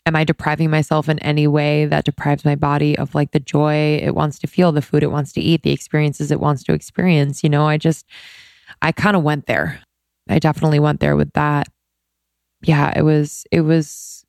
[0.05, 3.99] Am I depriving myself in any way that deprives my body of like the joy
[4.01, 6.73] it wants to feel, the food it wants to eat, the experiences it wants to
[6.73, 7.43] experience?
[7.43, 8.05] You know, I just,
[8.81, 9.81] I kind of went there.
[10.31, 11.67] I definitely went there with that.
[12.63, 14.25] Yeah, it was, it was,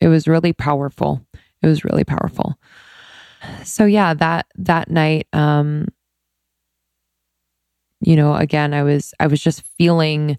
[0.00, 1.24] it was really powerful.
[1.62, 2.58] It was really powerful
[3.64, 5.88] so yeah, that that night, um,
[8.00, 10.38] you know, again, I was I was just feeling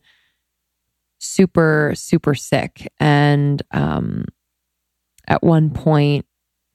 [1.19, 4.25] super super sick, and um,
[5.27, 6.25] at one point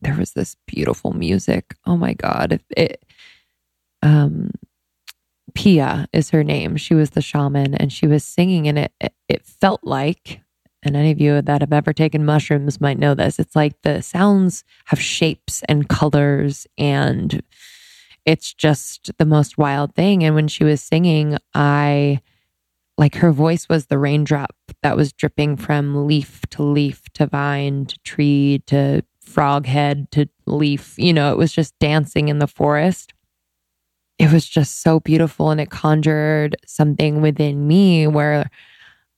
[0.01, 1.75] there was this beautiful music.
[1.87, 3.05] Oh my god, it, it
[4.03, 4.51] um
[5.51, 6.77] Pia is her name.
[6.77, 8.93] She was the shaman and she was singing and it,
[9.29, 10.41] it, felt like
[10.83, 13.39] and any of you that have ever taken mushrooms might know this.
[13.39, 17.43] It's like the sounds have shapes and colors, and
[18.25, 20.25] it's just the most wild thing.
[20.25, 22.23] And when she was singing, I
[22.97, 27.87] like her voice was the raindrop that was dripping from leaf to leaf to vine
[27.87, 30.95] to tree to frog head to leaf.
[30.97, 33.13] You know, it was just dancing in the forest.
[34.21, 38.51] It was just so beautiful and it conjured something within me where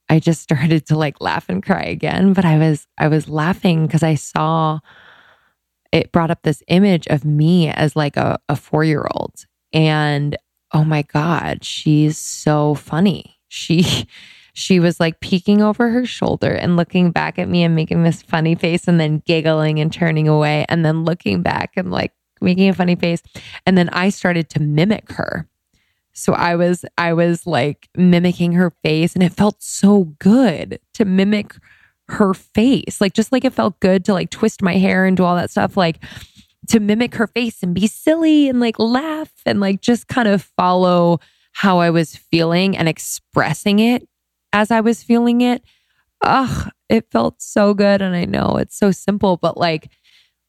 [0.08, 2.34] I just started to like laugh and cry again.
[2.34, 4.78] But I was, I was laughing because I saw
[5.90, 9.44] it brought up this image of me as like a, a four year old.
[9.72, 10.36] And
[10.70, 13.40] oh my God, she's so funny.
[13.48, 14.06] She,
[14.54, 18.22] she was like peeking over her shoulder and looking back at me and making this
[18.22, 22.12] funny face and then giggling and turning away and then looking back and like
[22.42, 23.22] making a funny face.
[23.66, 25.48] And then I started to mimic her.
[26.12, 31.04] So I was I was like mimicking her face and it felt so good to
[31.04, 31.56] mimic
[32.08, 33.00] her face.
[33.00, 35.50] Like just like it felt good to like twist my hair and do all that
[35.50, 36.04] stuff like
[36.68, 40.42] to mimic her face and be silly and like laugh and like just kind of
[40.42, 41.18] follow
[41.52, 44.06] how I was feeling and expressing it
[44.52, 45.62] as I was feeling it.
[46.22, 48.00] Ugh, it felt so good.
[48.00, 49.90] And I know it's so simple, but like,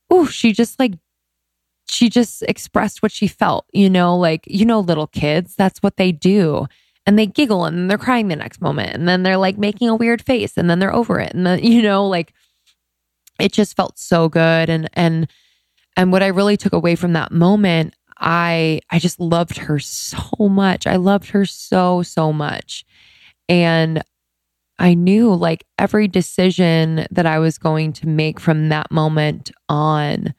[0.10, 0.94] oh, she just like
[1.94, 5.98] she just expressed what she felt, you know, like, you know, little kids, that's what
[5.98, 6.66] they do.
[7.06, 8.96] And they giggle and they're crying the next moment.
[8.96, 11.34] And then they're like making a weird face and then they're over it.
[11.34, 12.34] And then, you know, like
[13.40, 14.70] it just felt so good.
[14.70, 15.30] And, and,
[15.96, 20.20] and what I really took away from that moment, I, I just loved her so
[20.40, 20.88] much.
[20.88, 22.86] I loved her so, so much.
[23.50, 24.02] And
[24.80, 30.34] I knew like every decision that I was going to make from that moment on,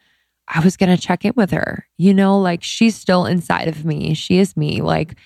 [0.49, 1.87] I was going to check in with her.
[1.97, 4.15] You know, like she's still inside of me.
[4.15, 4.81] She is me.
[4.83, 5.17] Like,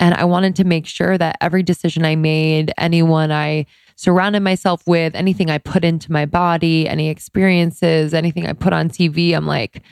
[0.00, 4.82] and I wanted to make sure that every decision I made, anyone I surrounded myself
[4.86, 9.46] with, anything I put into my body, any experiences, anything I put on TV, I'm
[9.46, 9.82] like,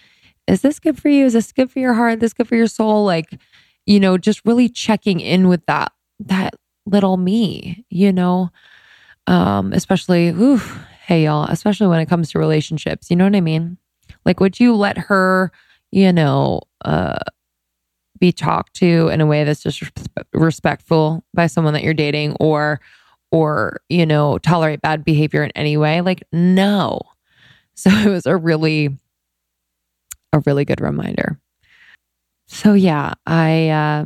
[0.48, 1.24] is this good for you?
[1.24, 2.14] Is this good for your heart?
[2.14, 3.04] Is this good for your soul?
[3.04, 3.40] Like,
[3.86, 6.54] you know, just really checking in with that, that
[6.84, 8.50] little me, you know,
[9.28, 13.40] um, especially, oof, hey y'all, especially when it comes to relationships, you know what I
[13.40, 13.78] mean?
[14.24, 15.50] Like, would you let her,
[15.90, 17.18] you know, uh,
[18.18, 19.82] be talked to in a way that's just
[20.32, 22.80] respectful by someone that you're dating or,
[23.32, 26.00] or, you know, tolerate bad behavior in any way?
[26.00, 27.00] Like, no.
[27.74, 28.90] So it was a really,
[30.34, 31.40] a really good reminder.
[32.46, 34.04] So yeah, I, uh,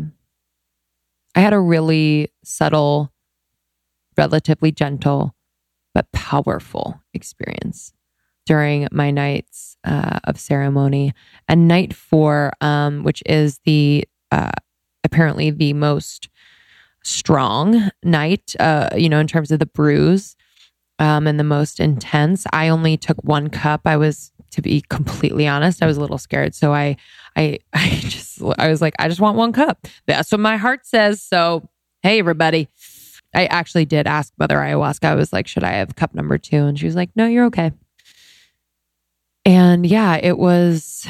[1.34, 3.12] I had a really subtle,
[4.16, 5.34] relatively gentle,
[5.94, 7.92] but powerful experience
[8.46, 11.12] during my nights uh, of ceremony.
[11.48, 14.52] And night four, um, which is the uh,
[15.04, 16.28] apparently the most
[17.04, 20.36] strong night, uh, you know, in terms of the brews
[20.98, 22.46] um, and the most intense.
[22.52, 23.82] I only took one cup.
[23.84, 26.54] I was, to be completely honest, I was a little scared.
[26.54, 26.96] So I,
[27.36, 29.86] I, I just, I was like, I just want one cup.
[30.06, 31.22] That's what my heart says.
[31.22, 31.68] So,
[32.02, 32.68] hey, everybody.
[33.34, 35.04] I actually did ask Mother Ayahuasca.
[35.04, 36.64] I was like, should I have cup number two?
[36.64, 37.72] And she was like, no, you're okay.
[39.46, 41.06] And yeah, it was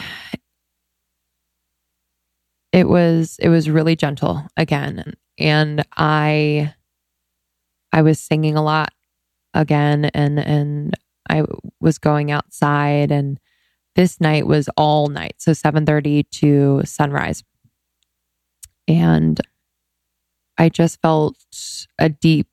[2.70, 6.74] it was it was really gentle again and I
[7.92, 8.92] I was singing a lot
[9.54, 10.94] again and and
[11.30, 11.44] I
[11.80, 13.40] was going outside and
[13.94, 17.42] this night was all night so 7:30 to sunrise.
[18.86, 19.40] And
[20.58, 21.38] I just felt
[21.98, 22.48] a deep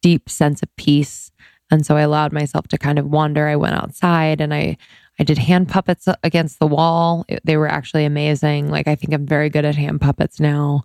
[0.00, 1.30] deep sense of peace
[1.70, 3.48] and so I allowed myself to kind of wander.
[3.48, 4.76] I went outside and I
[5.18, 7.24] I did hand puppets against the wall.
[7.44, 8.68] They were actually amazing.
[8.68, 10.84] Like, I think I'm very good at hand puppets now.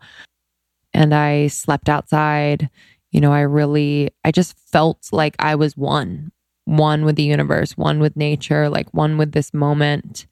[0.94, 2.70] And I slept outside.
[3.12, 6.32] You know, I really, I just felt like I was one,
[6.64, 10.28] one with the universe, one with nature, like one with this moment.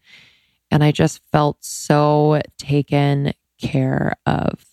[0.71, 4.65] And I just felt so taken care of.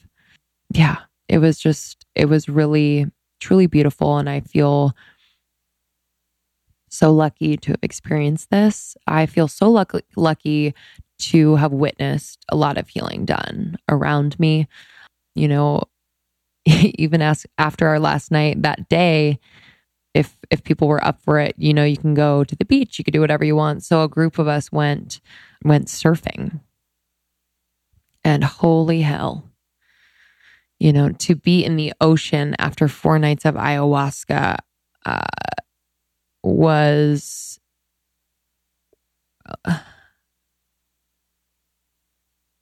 [0.72, 0.98] Yeah,
[1.28, 3.06] it was just, it was really,
[3.40, 4.18] truly beautiful.
[4.18, 4.94] And I feel
[6.96, 8.96] so lucky to have experienced this.
[9.06, 10.74] I feel so lucky, lucky
[11.18, 14.68] to have witnessed a lot of healing done around me.
[15.34, 15.82] You know,
[16.66, 19.38] even as after our last night that day,
[20.14, 22.98] if if people were up for it, you know, you can go to the beach,
[22.98, 23.84] you could do whatever you want.
[23.84, 25.20] So a group of us went
[25.64, 26.60] went surfing.
[28.24, 29.50] And holy hell.
[30.80, 34.58] You know, to be in the ocean after four nights of ayahuasca,
[35.06, 35.20] uh,
[36.46, 37.58] was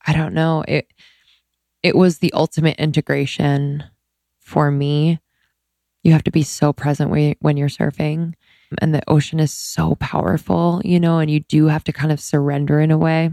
[0.07, 0.65] I don't know.
[0.67, 0.93] It
[1.83, 3.85] it was the ultimate integration
[4.41, 5.21] for me.
[6.03, 8.35] You have to be so present when, when you're surfing
[8.79, 12.21] and the ocean is so powerful, you know, and you do have to kind of
[12.21, 13.33] surrender in a way.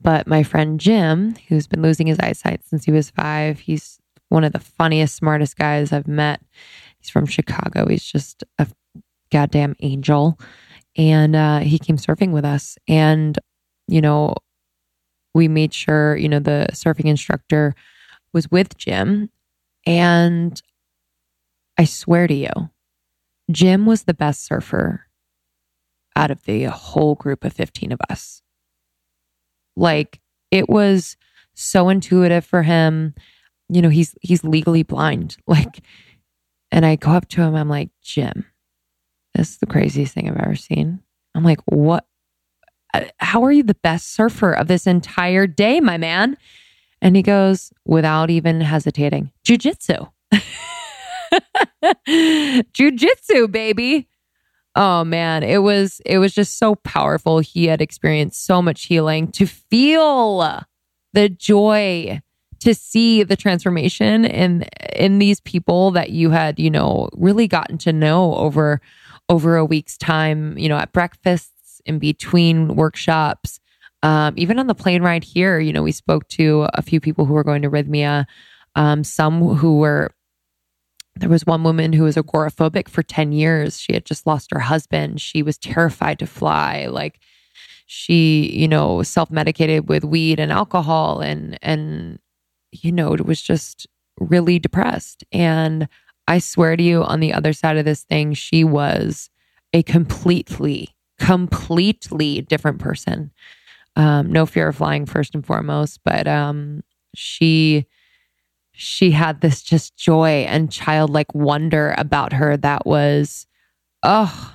[0.00, 3.98] But my friend Jim, who's been losing his eyesight since he was 5, he's
[4.28, 6.40] one of the funniest, smartest guys I've met.
[6.98, 7.86] He's from Chicago.
[7.88, 8.66] He's just a
[9.34, 10.38] goddamn angel.
[10.96, 12.78] And uh, he came surfing with us.
[12.86, 13.36] And,
[13.88, 14.34] you know,
[15.34, 17.74] we made sure, you know, the surfing instructor
[18.32, 19.30] was with Jim.
[19.84, 20.62] And
[21.76, 22.70] I swear to you,
[23.50, 25.06] Jim was the best surfer
[26.16, 28.40] out of the whole group of 15 of us.
[29.76, 30.20] Like
[30.52, 31.16] it was
[31.54, 33.14] so intuitive for him.
[33.68, 35.36] You know, he's he's legally blind.
[35.48, 35.80] Like
[36.70, 38.46] And I go up to him, I'm like, Jim,
[39.34, 41.00] this is the craziest thing I've ever seen.
[41.34, 42.06] I'm like, what?
[42.92, 46.36] Uh, how are you the best surfer of this entire day, my man?
[47.02, 50.10] And he goes, without even hesitating, jujitsu.
[52.06, 54.08] jujitsu, baby.
[54.76, 57.38] Oh man, it was it was just so powerful.
[57.38, 60.64] He had experienced so much healing to feel
[61.12, 62.20] the joy
[62.60, 64.62] to see the transformation in
[64.96, 68.80] in these people that you had, you know, really gotten to know over
[69.28, 73.60] over a week's time, you know, at breakfasts, in between workshops,
[74.02, 77.24] um, even on the plane ride here, you know, we spoke to a few people
[77.24, 78.26] who were going to Rythmia,
[78.74, 80.10] um, some who were
[81.16, 83.78] there was one woman who was agoraphobic for 10 years.
[83.80, 85.20] She had just lost her husband.
[85.20, 86.86] She was terrified to fly.
[86.86, 87.20] Like
[87.86, 92.18] she, you know, self-medicated with weed and alcohol and and
[92.72, 93.86] you know, it was just
[94.18, 95.24] really depressed.
[95.32, 95.88] And
[96.26, 99.30] I swear to you on the other side of this thing, she was
[99.72, 103.30] a completely completely different person.
[103.96, 106.82] Um, no fear of flying first and foremost, but um
[107.14, 107.86] she
[108.72, 113.46] she had this just joy and childlike wonder about her that was,
[114.02, 114.54] oh,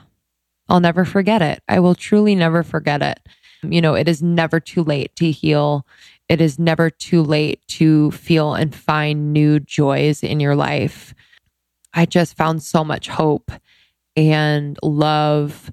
[0.67, 1.63] I'll never forget it.
[1.69, 3.19] I will truly never forget it.
[3.63, 5.85] You know, it is never too late to heal.
[6.27, 11.15] It is never too late to feel and find new joys in your life.
[11.93, 13.51] I just found so much hope
[14.15, 15.71] and love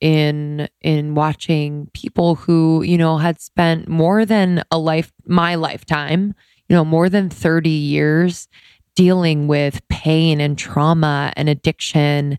[0.00, 6.34] in in watching people who, you know, had spent more than a life my lifetime
[6.68, 8.48] you know, more than 30 years
[8.94, 12.38] dealing with pain and trauma and addiction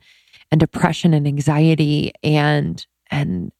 [0.52, 3.52] and depression and anxiety and and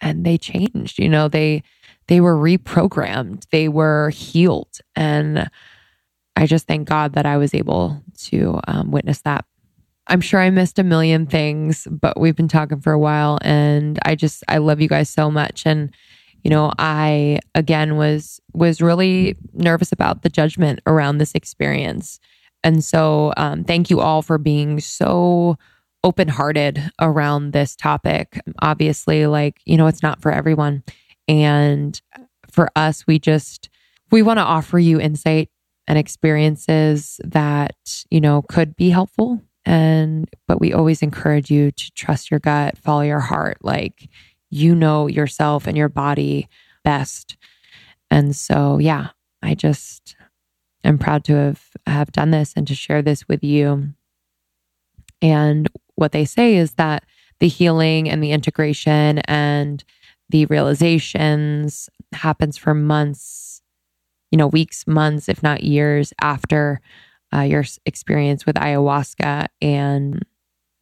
[0.00, 1.62] and they changed you know they
[2.08, 4.78] they were reprogrammed they were healed.
[4.94, 5.50] And
[6.36, 9.44] i just thank god that i was able to um, witness that
[10.06, 13.98] i'm sure i missed a million things but we've been talking for a while and
[14.04, 15.92] i just i love you guys so much and
[16.46, 22.20] you know, I again was was really nervous about the judgment around this experience.
[22.62, 25.56] And so um, thank you all for being so
[26.04, 28.40] open hearted around this topic.
[28.62, 30.84] Obviously, like, you know, it's not for everyone.
[31.26, 32.00] And
[32.48, 33.68] for us, we just,
[34.12, 35.50] we want to offer you insight
[35.88, 39.42] and experiences that, you know, could be helpful.
[39.64, 43.58] And, but we always encourage you to trust your gut, follow your heart.
[43.62, 44.08] Like,
[44.50, 46.48] you know yourself and your body
[46.84, 47.36] best.
[48.10, 49.08] And so, yeah,
[49.42, 50.16] I just
[50.84, 53.92] am proud to have, have done this and to share this with you.
[55.20, 57.04] And what they say is that
[57.40, 59.82] the healing and the integration and
[60.28, 63.55] the realizations happens for months,
[64.36, 66.78] you know, weeks, months, if not years after
[67.34, 69.46] uh, your experience with ayahuasca.
[69.62, 70.22] And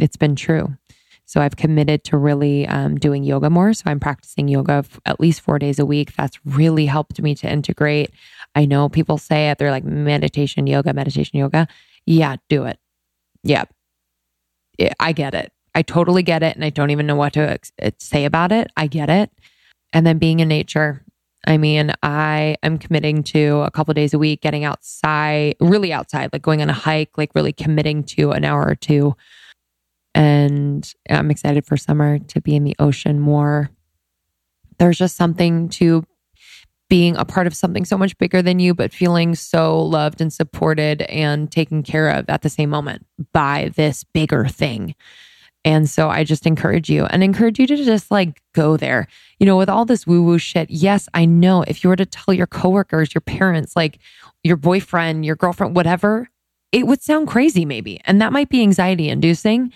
[0.00, 0.76] it's been true.
[1.24, 3.72] So I've committed to really um, doing yoga more.
[3.72, 6.16] So I'm practicing yoga at least four days a week.
[6.16, 8.10] That's really helped me to integrate.
[8.56, 11.68] I know people say it, they're like meditation, yoga, meditation, yoga.
[12.06, 12.80] Yeah, do it.
[13.44, 13.66] Yeah.
[14.98, 15.52] I get it.
[15.76, 16.56] I totally get it.
[16.56, 18.72] And I don't even know what to ex- uh, say about it.
[18.76, 19.30] I get it.
[19.92, 21.03] And then being in nature.
[21.46, 26.30] I mean, I am committing to a couple days a week, getting outside, really outside,
[26.32, 29.14] like going on a hike, like really committing to an hour or two
[30.14, 33.70] and I'm excited for summer to be in the ocean more.
[34.78, 36.04] There's just something to
[36.88, 40.32] being a part of something so much bigger than you, but feeling so loved and
[40.32, 44.94] supported and taken care of at the same moment by this bigger thing.
[45.64, 49.06] And so I just encourage you and encourage you to just like go there.
[49.38, 52.06] You know, with all this woo woo shit, yes, I know if you were to
[52.06, 53.98] tell your coworkers, your parents, like
[54.42, 56.28] your boyfriend, your girlfriend, whatever,
[56.70, 58.00] it would sound crazy maybe.
[58.04, 59.72] And that might be anxiety inducing.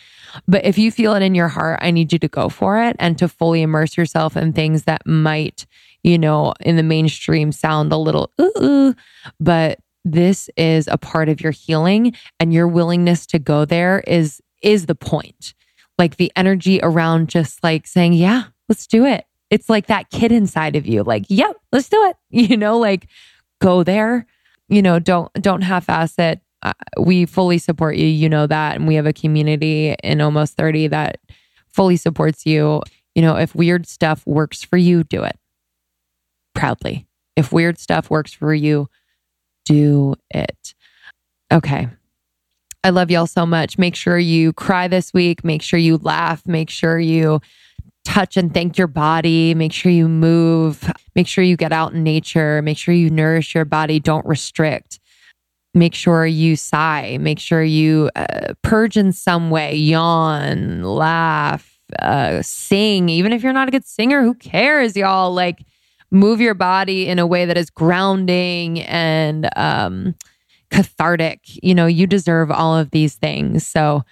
[0.46, 2.96] But if you feel it in your heart, I need you to go for it
[2.98, 5.64] and to fully immerse yourself in things that might,
[6.02, 8.94] you know, in the mainstream sound a little ooh,
[9.40, 14.40] but this is a part of your healing and your willingness to go there is
[14.62, 15.54] is the point.
[15.98, 20.32] Like the energy around just like saying, "Yeah, let's do it." It's like that kid
[20.32, 23.08] inside of you like, "Yep, let's do it." You know, like
[23.60, 24.26] go there.
[24.68, 28.06] You know, don't don't half-ass it uh, we fully support you.
[28.06, 28.76] You know that.
[28.76, 31.18] And we have a community in almost 30 that
[31.68, 32.82] fully supports you.
[33.14, 35.36] You know, if weird stuff works for you, do it
[36.54, 37.06] proudly.
[37.36, 38.88] If weird stuff works for you,
[39.64, 40.74] do it.
[41.52, 41.88] Okay.
[42.84, 43.76] I love y'all so much.
[43.78, 45.44] Make sure you cry this week.
[45.44, 46.46] Make sure you laugh.
[46.46, 47.40] Make sure you
[48.04, 49.54] touch and thank your body.
[49.54, 50.90] Make sure you move.
[51.14, 52.62] Make sure you get out in nature.
[52.62, 54.00] Make sure you nourish your body.
[54.00, 55.00] Don't restrict
[55.74, 62.42] make sure you sigh, make sure you uh, purge in some way, yawn, laugh, uh,
[62.42, 63.08] sing.
[63.08, 65.32] Even if you're not a good singer, who cares, y'all?
[65.32, 65.64] Like,
[66.10, 70.14] move your body in a way that is grounding and um,
[70.70, 71.40] cathartic.
[71.62, 73.66] You know, you deserve all of these things.
[73.66, 74.02] So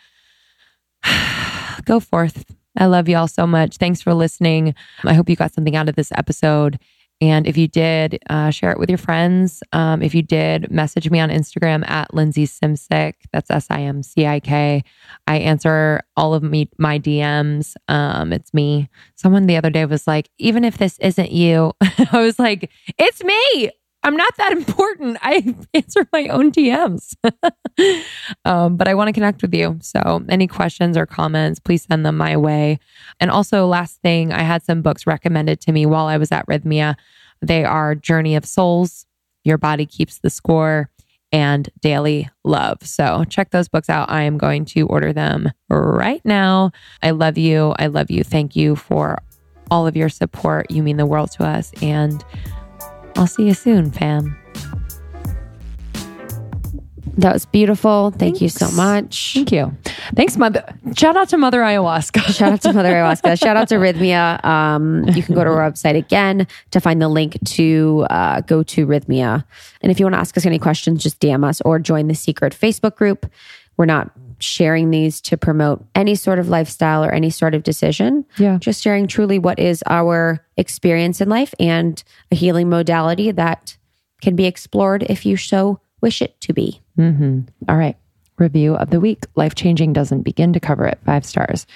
[1.85, 2.45] go forth.
[2.79, 3.77] I love y'all so much.
[3.77, 4.75] Thanks for listening.
[5.05, 6.79] I hope you got something out of this episode.
[7.21, 9.63] And if you did, uh, share it with your friends.
[9.73, 13.15] Um, if you did, message me on Instagram at Lindsey Simcik.
[13.33, 14.85] That's S I M C I K.
[15.27, 17.75] I answer all of me my DMs.
[17.89, 18.91] Um, it's me.
[19.15, 23.25] Someone the other day was like, even if this isn't you, I was like, it's
[23.25, 23.71] me.
[24.07, 25.19] I'm not that important.
[25.21, 27.17] I answer my own DMs.
[28.45, 29.79] um, but I want to connect with you.
[29.83, 32.79] So, any questions or comments, please send them my way.
[33.19, 36.47] And also, last thing, I had some books recommended to me while I was at
[36.47, 36.95] Rythmia.
[37.43, 39.07] They are Journey of Souls,
[39.43, 40.89] Your Body Keeps the Score,
[41.33, 42.79] and Daily Love.
[42.87, 44.09] So, check those books out.
[44.09, 46.71] I am going to order them right now.
[47.03, 47.75] I love you.
[47.77, 48.23] I love you.
[48.23, 49.19] Thank you for
[49.69, 50.71] all of your support.
[50.71, 51.73] You mean the world to us.
[51.83, 52.25] And
[53.17, 54.37] I'll see you soon, fam.
[57.19, 58.11] That was beautiful.
[58.11, 58.41] Thank Thanks.
[58.43, 59.33] you so much.
[59.33, 59.75] Thank you.
[60.15, 60.63] Thanks, Mother.
[60.95, 62.21] Shout out to Mother Ayahuasca.
[62.37, 63.41] Shout out to Mother Ayahuasca.
[63.41, 64.45] Shout out to Rythmia.
[64.45, 68.63] Um, you can go to our website again to find the link to uh, go
[68.65, 69.45] to Rythmia.
[69.81, 72.15] And if you want to ask us any questions, just DM us or join the
[72.15, 73.31] secret Facebook group.
[73.79, 78.25] We're not sharing these to promote any sort of lifestyle or any sort of decision.
[78.39, 78.59] Yeah.
[78.59, 83.77] Just sharing truly what is our experience in life and a healing modality that
[84.21, 86.81] can be explored if you so wish it to be.
[86.99, 87.41] Mm-hmm.
[87.69, 87.97] All right
[88.39, 89.25] review of the week.
[89.35, 90.99] Life changing doesn't begin to cover it.
[91.05, 91.67] Five stars.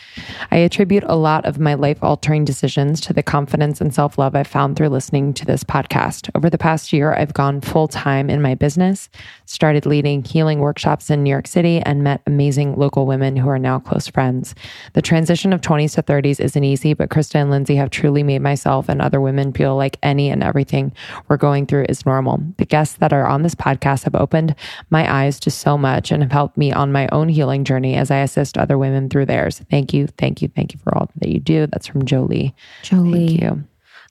[0.51, 4.35] I attribute a lot of my life altering decisions to the confidence and self love
[4.35, 6.31] I've found through listening to this podcast.
[6.35, 9.09] Over the past year, I've gone full time in my business,
[9.47, 13.59] started leading healing workshops in New York City, and met amazing local women who are
[13.59, 14.55] now close friends.
[14.95, 18.43] The transition of 20s to 30s isn't easy, but Krista and Lindsey have truly made
[18.43, 20.93] myself and other women feel like any and everything
[21.29, 22.41] we're going through is normal.
[22.59, 24.55] The guests that are on this podcast have opened
[24.91, 27.95] my eyes to so much and have helped helped me on my own healing journey
[27.95, 29.63] as I assist other women through theirs.
[29.71, 30.09] Thank you.
[30.09, 30.49] Thank you.
[30.49, 31.69] Thank you for all that you do.
[31.69, 32.57] That's from Jolie.
[32.83, 33.29] Jolie.
[33.29, 33.65] Thank you.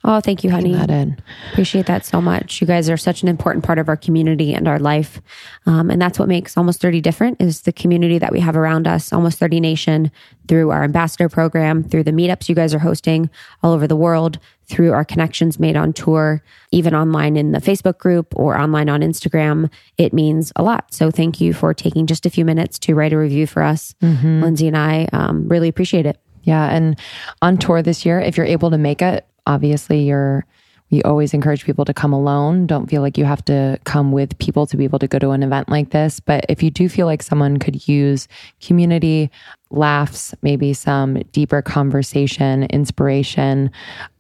[0.06, 0.74] Oh, thank you, honey.
[0.74, 1.22] That in.
[1.52, 2.62] Appreciate that so much.
[2.62, 5.22] You guys are such an important part of our community and our life.
[5.66, 8.88] Um, and that's what makes Almost 30 different is the community that we have around
[8.88, 10.10] us, Almost 30 Nation,
[10.48, 13.30] through our ambassador program, through the meetups you guys are hosting
[13.62, 14.40] all over the world,
[14.70, 16.42] through our connections made on tour,
[16.72, 19.70] even online in the Facebook group or online on Instagram.
[19.98, 20.94] It means a lot.
[20.94, 23.96] So thank you for taking just a few minutes to write a review for us.
[24.02, 24.42] Mm-hmm.
[24.44, 26.20] Lindsey and I um, really appreciate it.
[26.44, 26.70] Yeah.
[26.70, 26.98] And
[27.42, 30.46] on tour this year, if you're able to make it, obviously you're
[30.92, 32.66] we always encourage people to come alone.
[32.66, 35.30] Don't feel like you have to come with people to be able to go to
[35.32, 36.20] an event like this.
[36.20, 38.28] But if you do feel like someone could use
[38.60, 39.30] community,
[39.72, 43.72] laughs, maybe some deeper conversation, inspiration,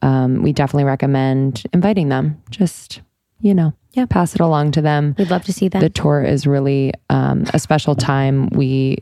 [0.01, 2.41] um, we definitely recommend inviting them.
[2.49, 3.01] Just,
[3.41, 5.15] you know, yeah, pass it along to them.
[5.17, 5.81] We'd love to see them.
[5.81, 8.49] The tour is really um, a special time.
[8.49, 8.97] We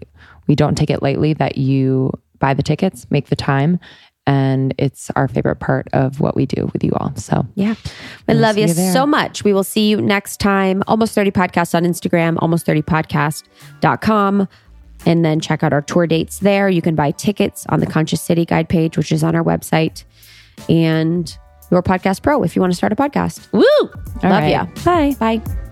[0.48, 3.80] we don't take it lightly that you buy the tickets, make the time,
[4.28, 7.16] and it's our favorite part of what we do with you all.
[7.16, 7.76] So, yeah,
[8.28, 9.44] we we'll love you, you so much.
[9.44, 10.84] We will see you next time.
[10.88, 14.48] Almost 30 podcasts on Instagram, almost30podcast.com.
[15.08, 16.68] And then check out our tour dates there.
[16.68, 20.04] You can buy tickets on the Conscious City Guide page, which is on our website.
[20.68, 21.36] And
[21.72, 23.50] your podcast pro if you want to start a podcast.
[23.54, 23.64] Woo!
[23.82, 24.68] All love right.
[24.68, 24.84] you.
[24.84, 25.16] Bye.
[25.18, 25.64] Bye.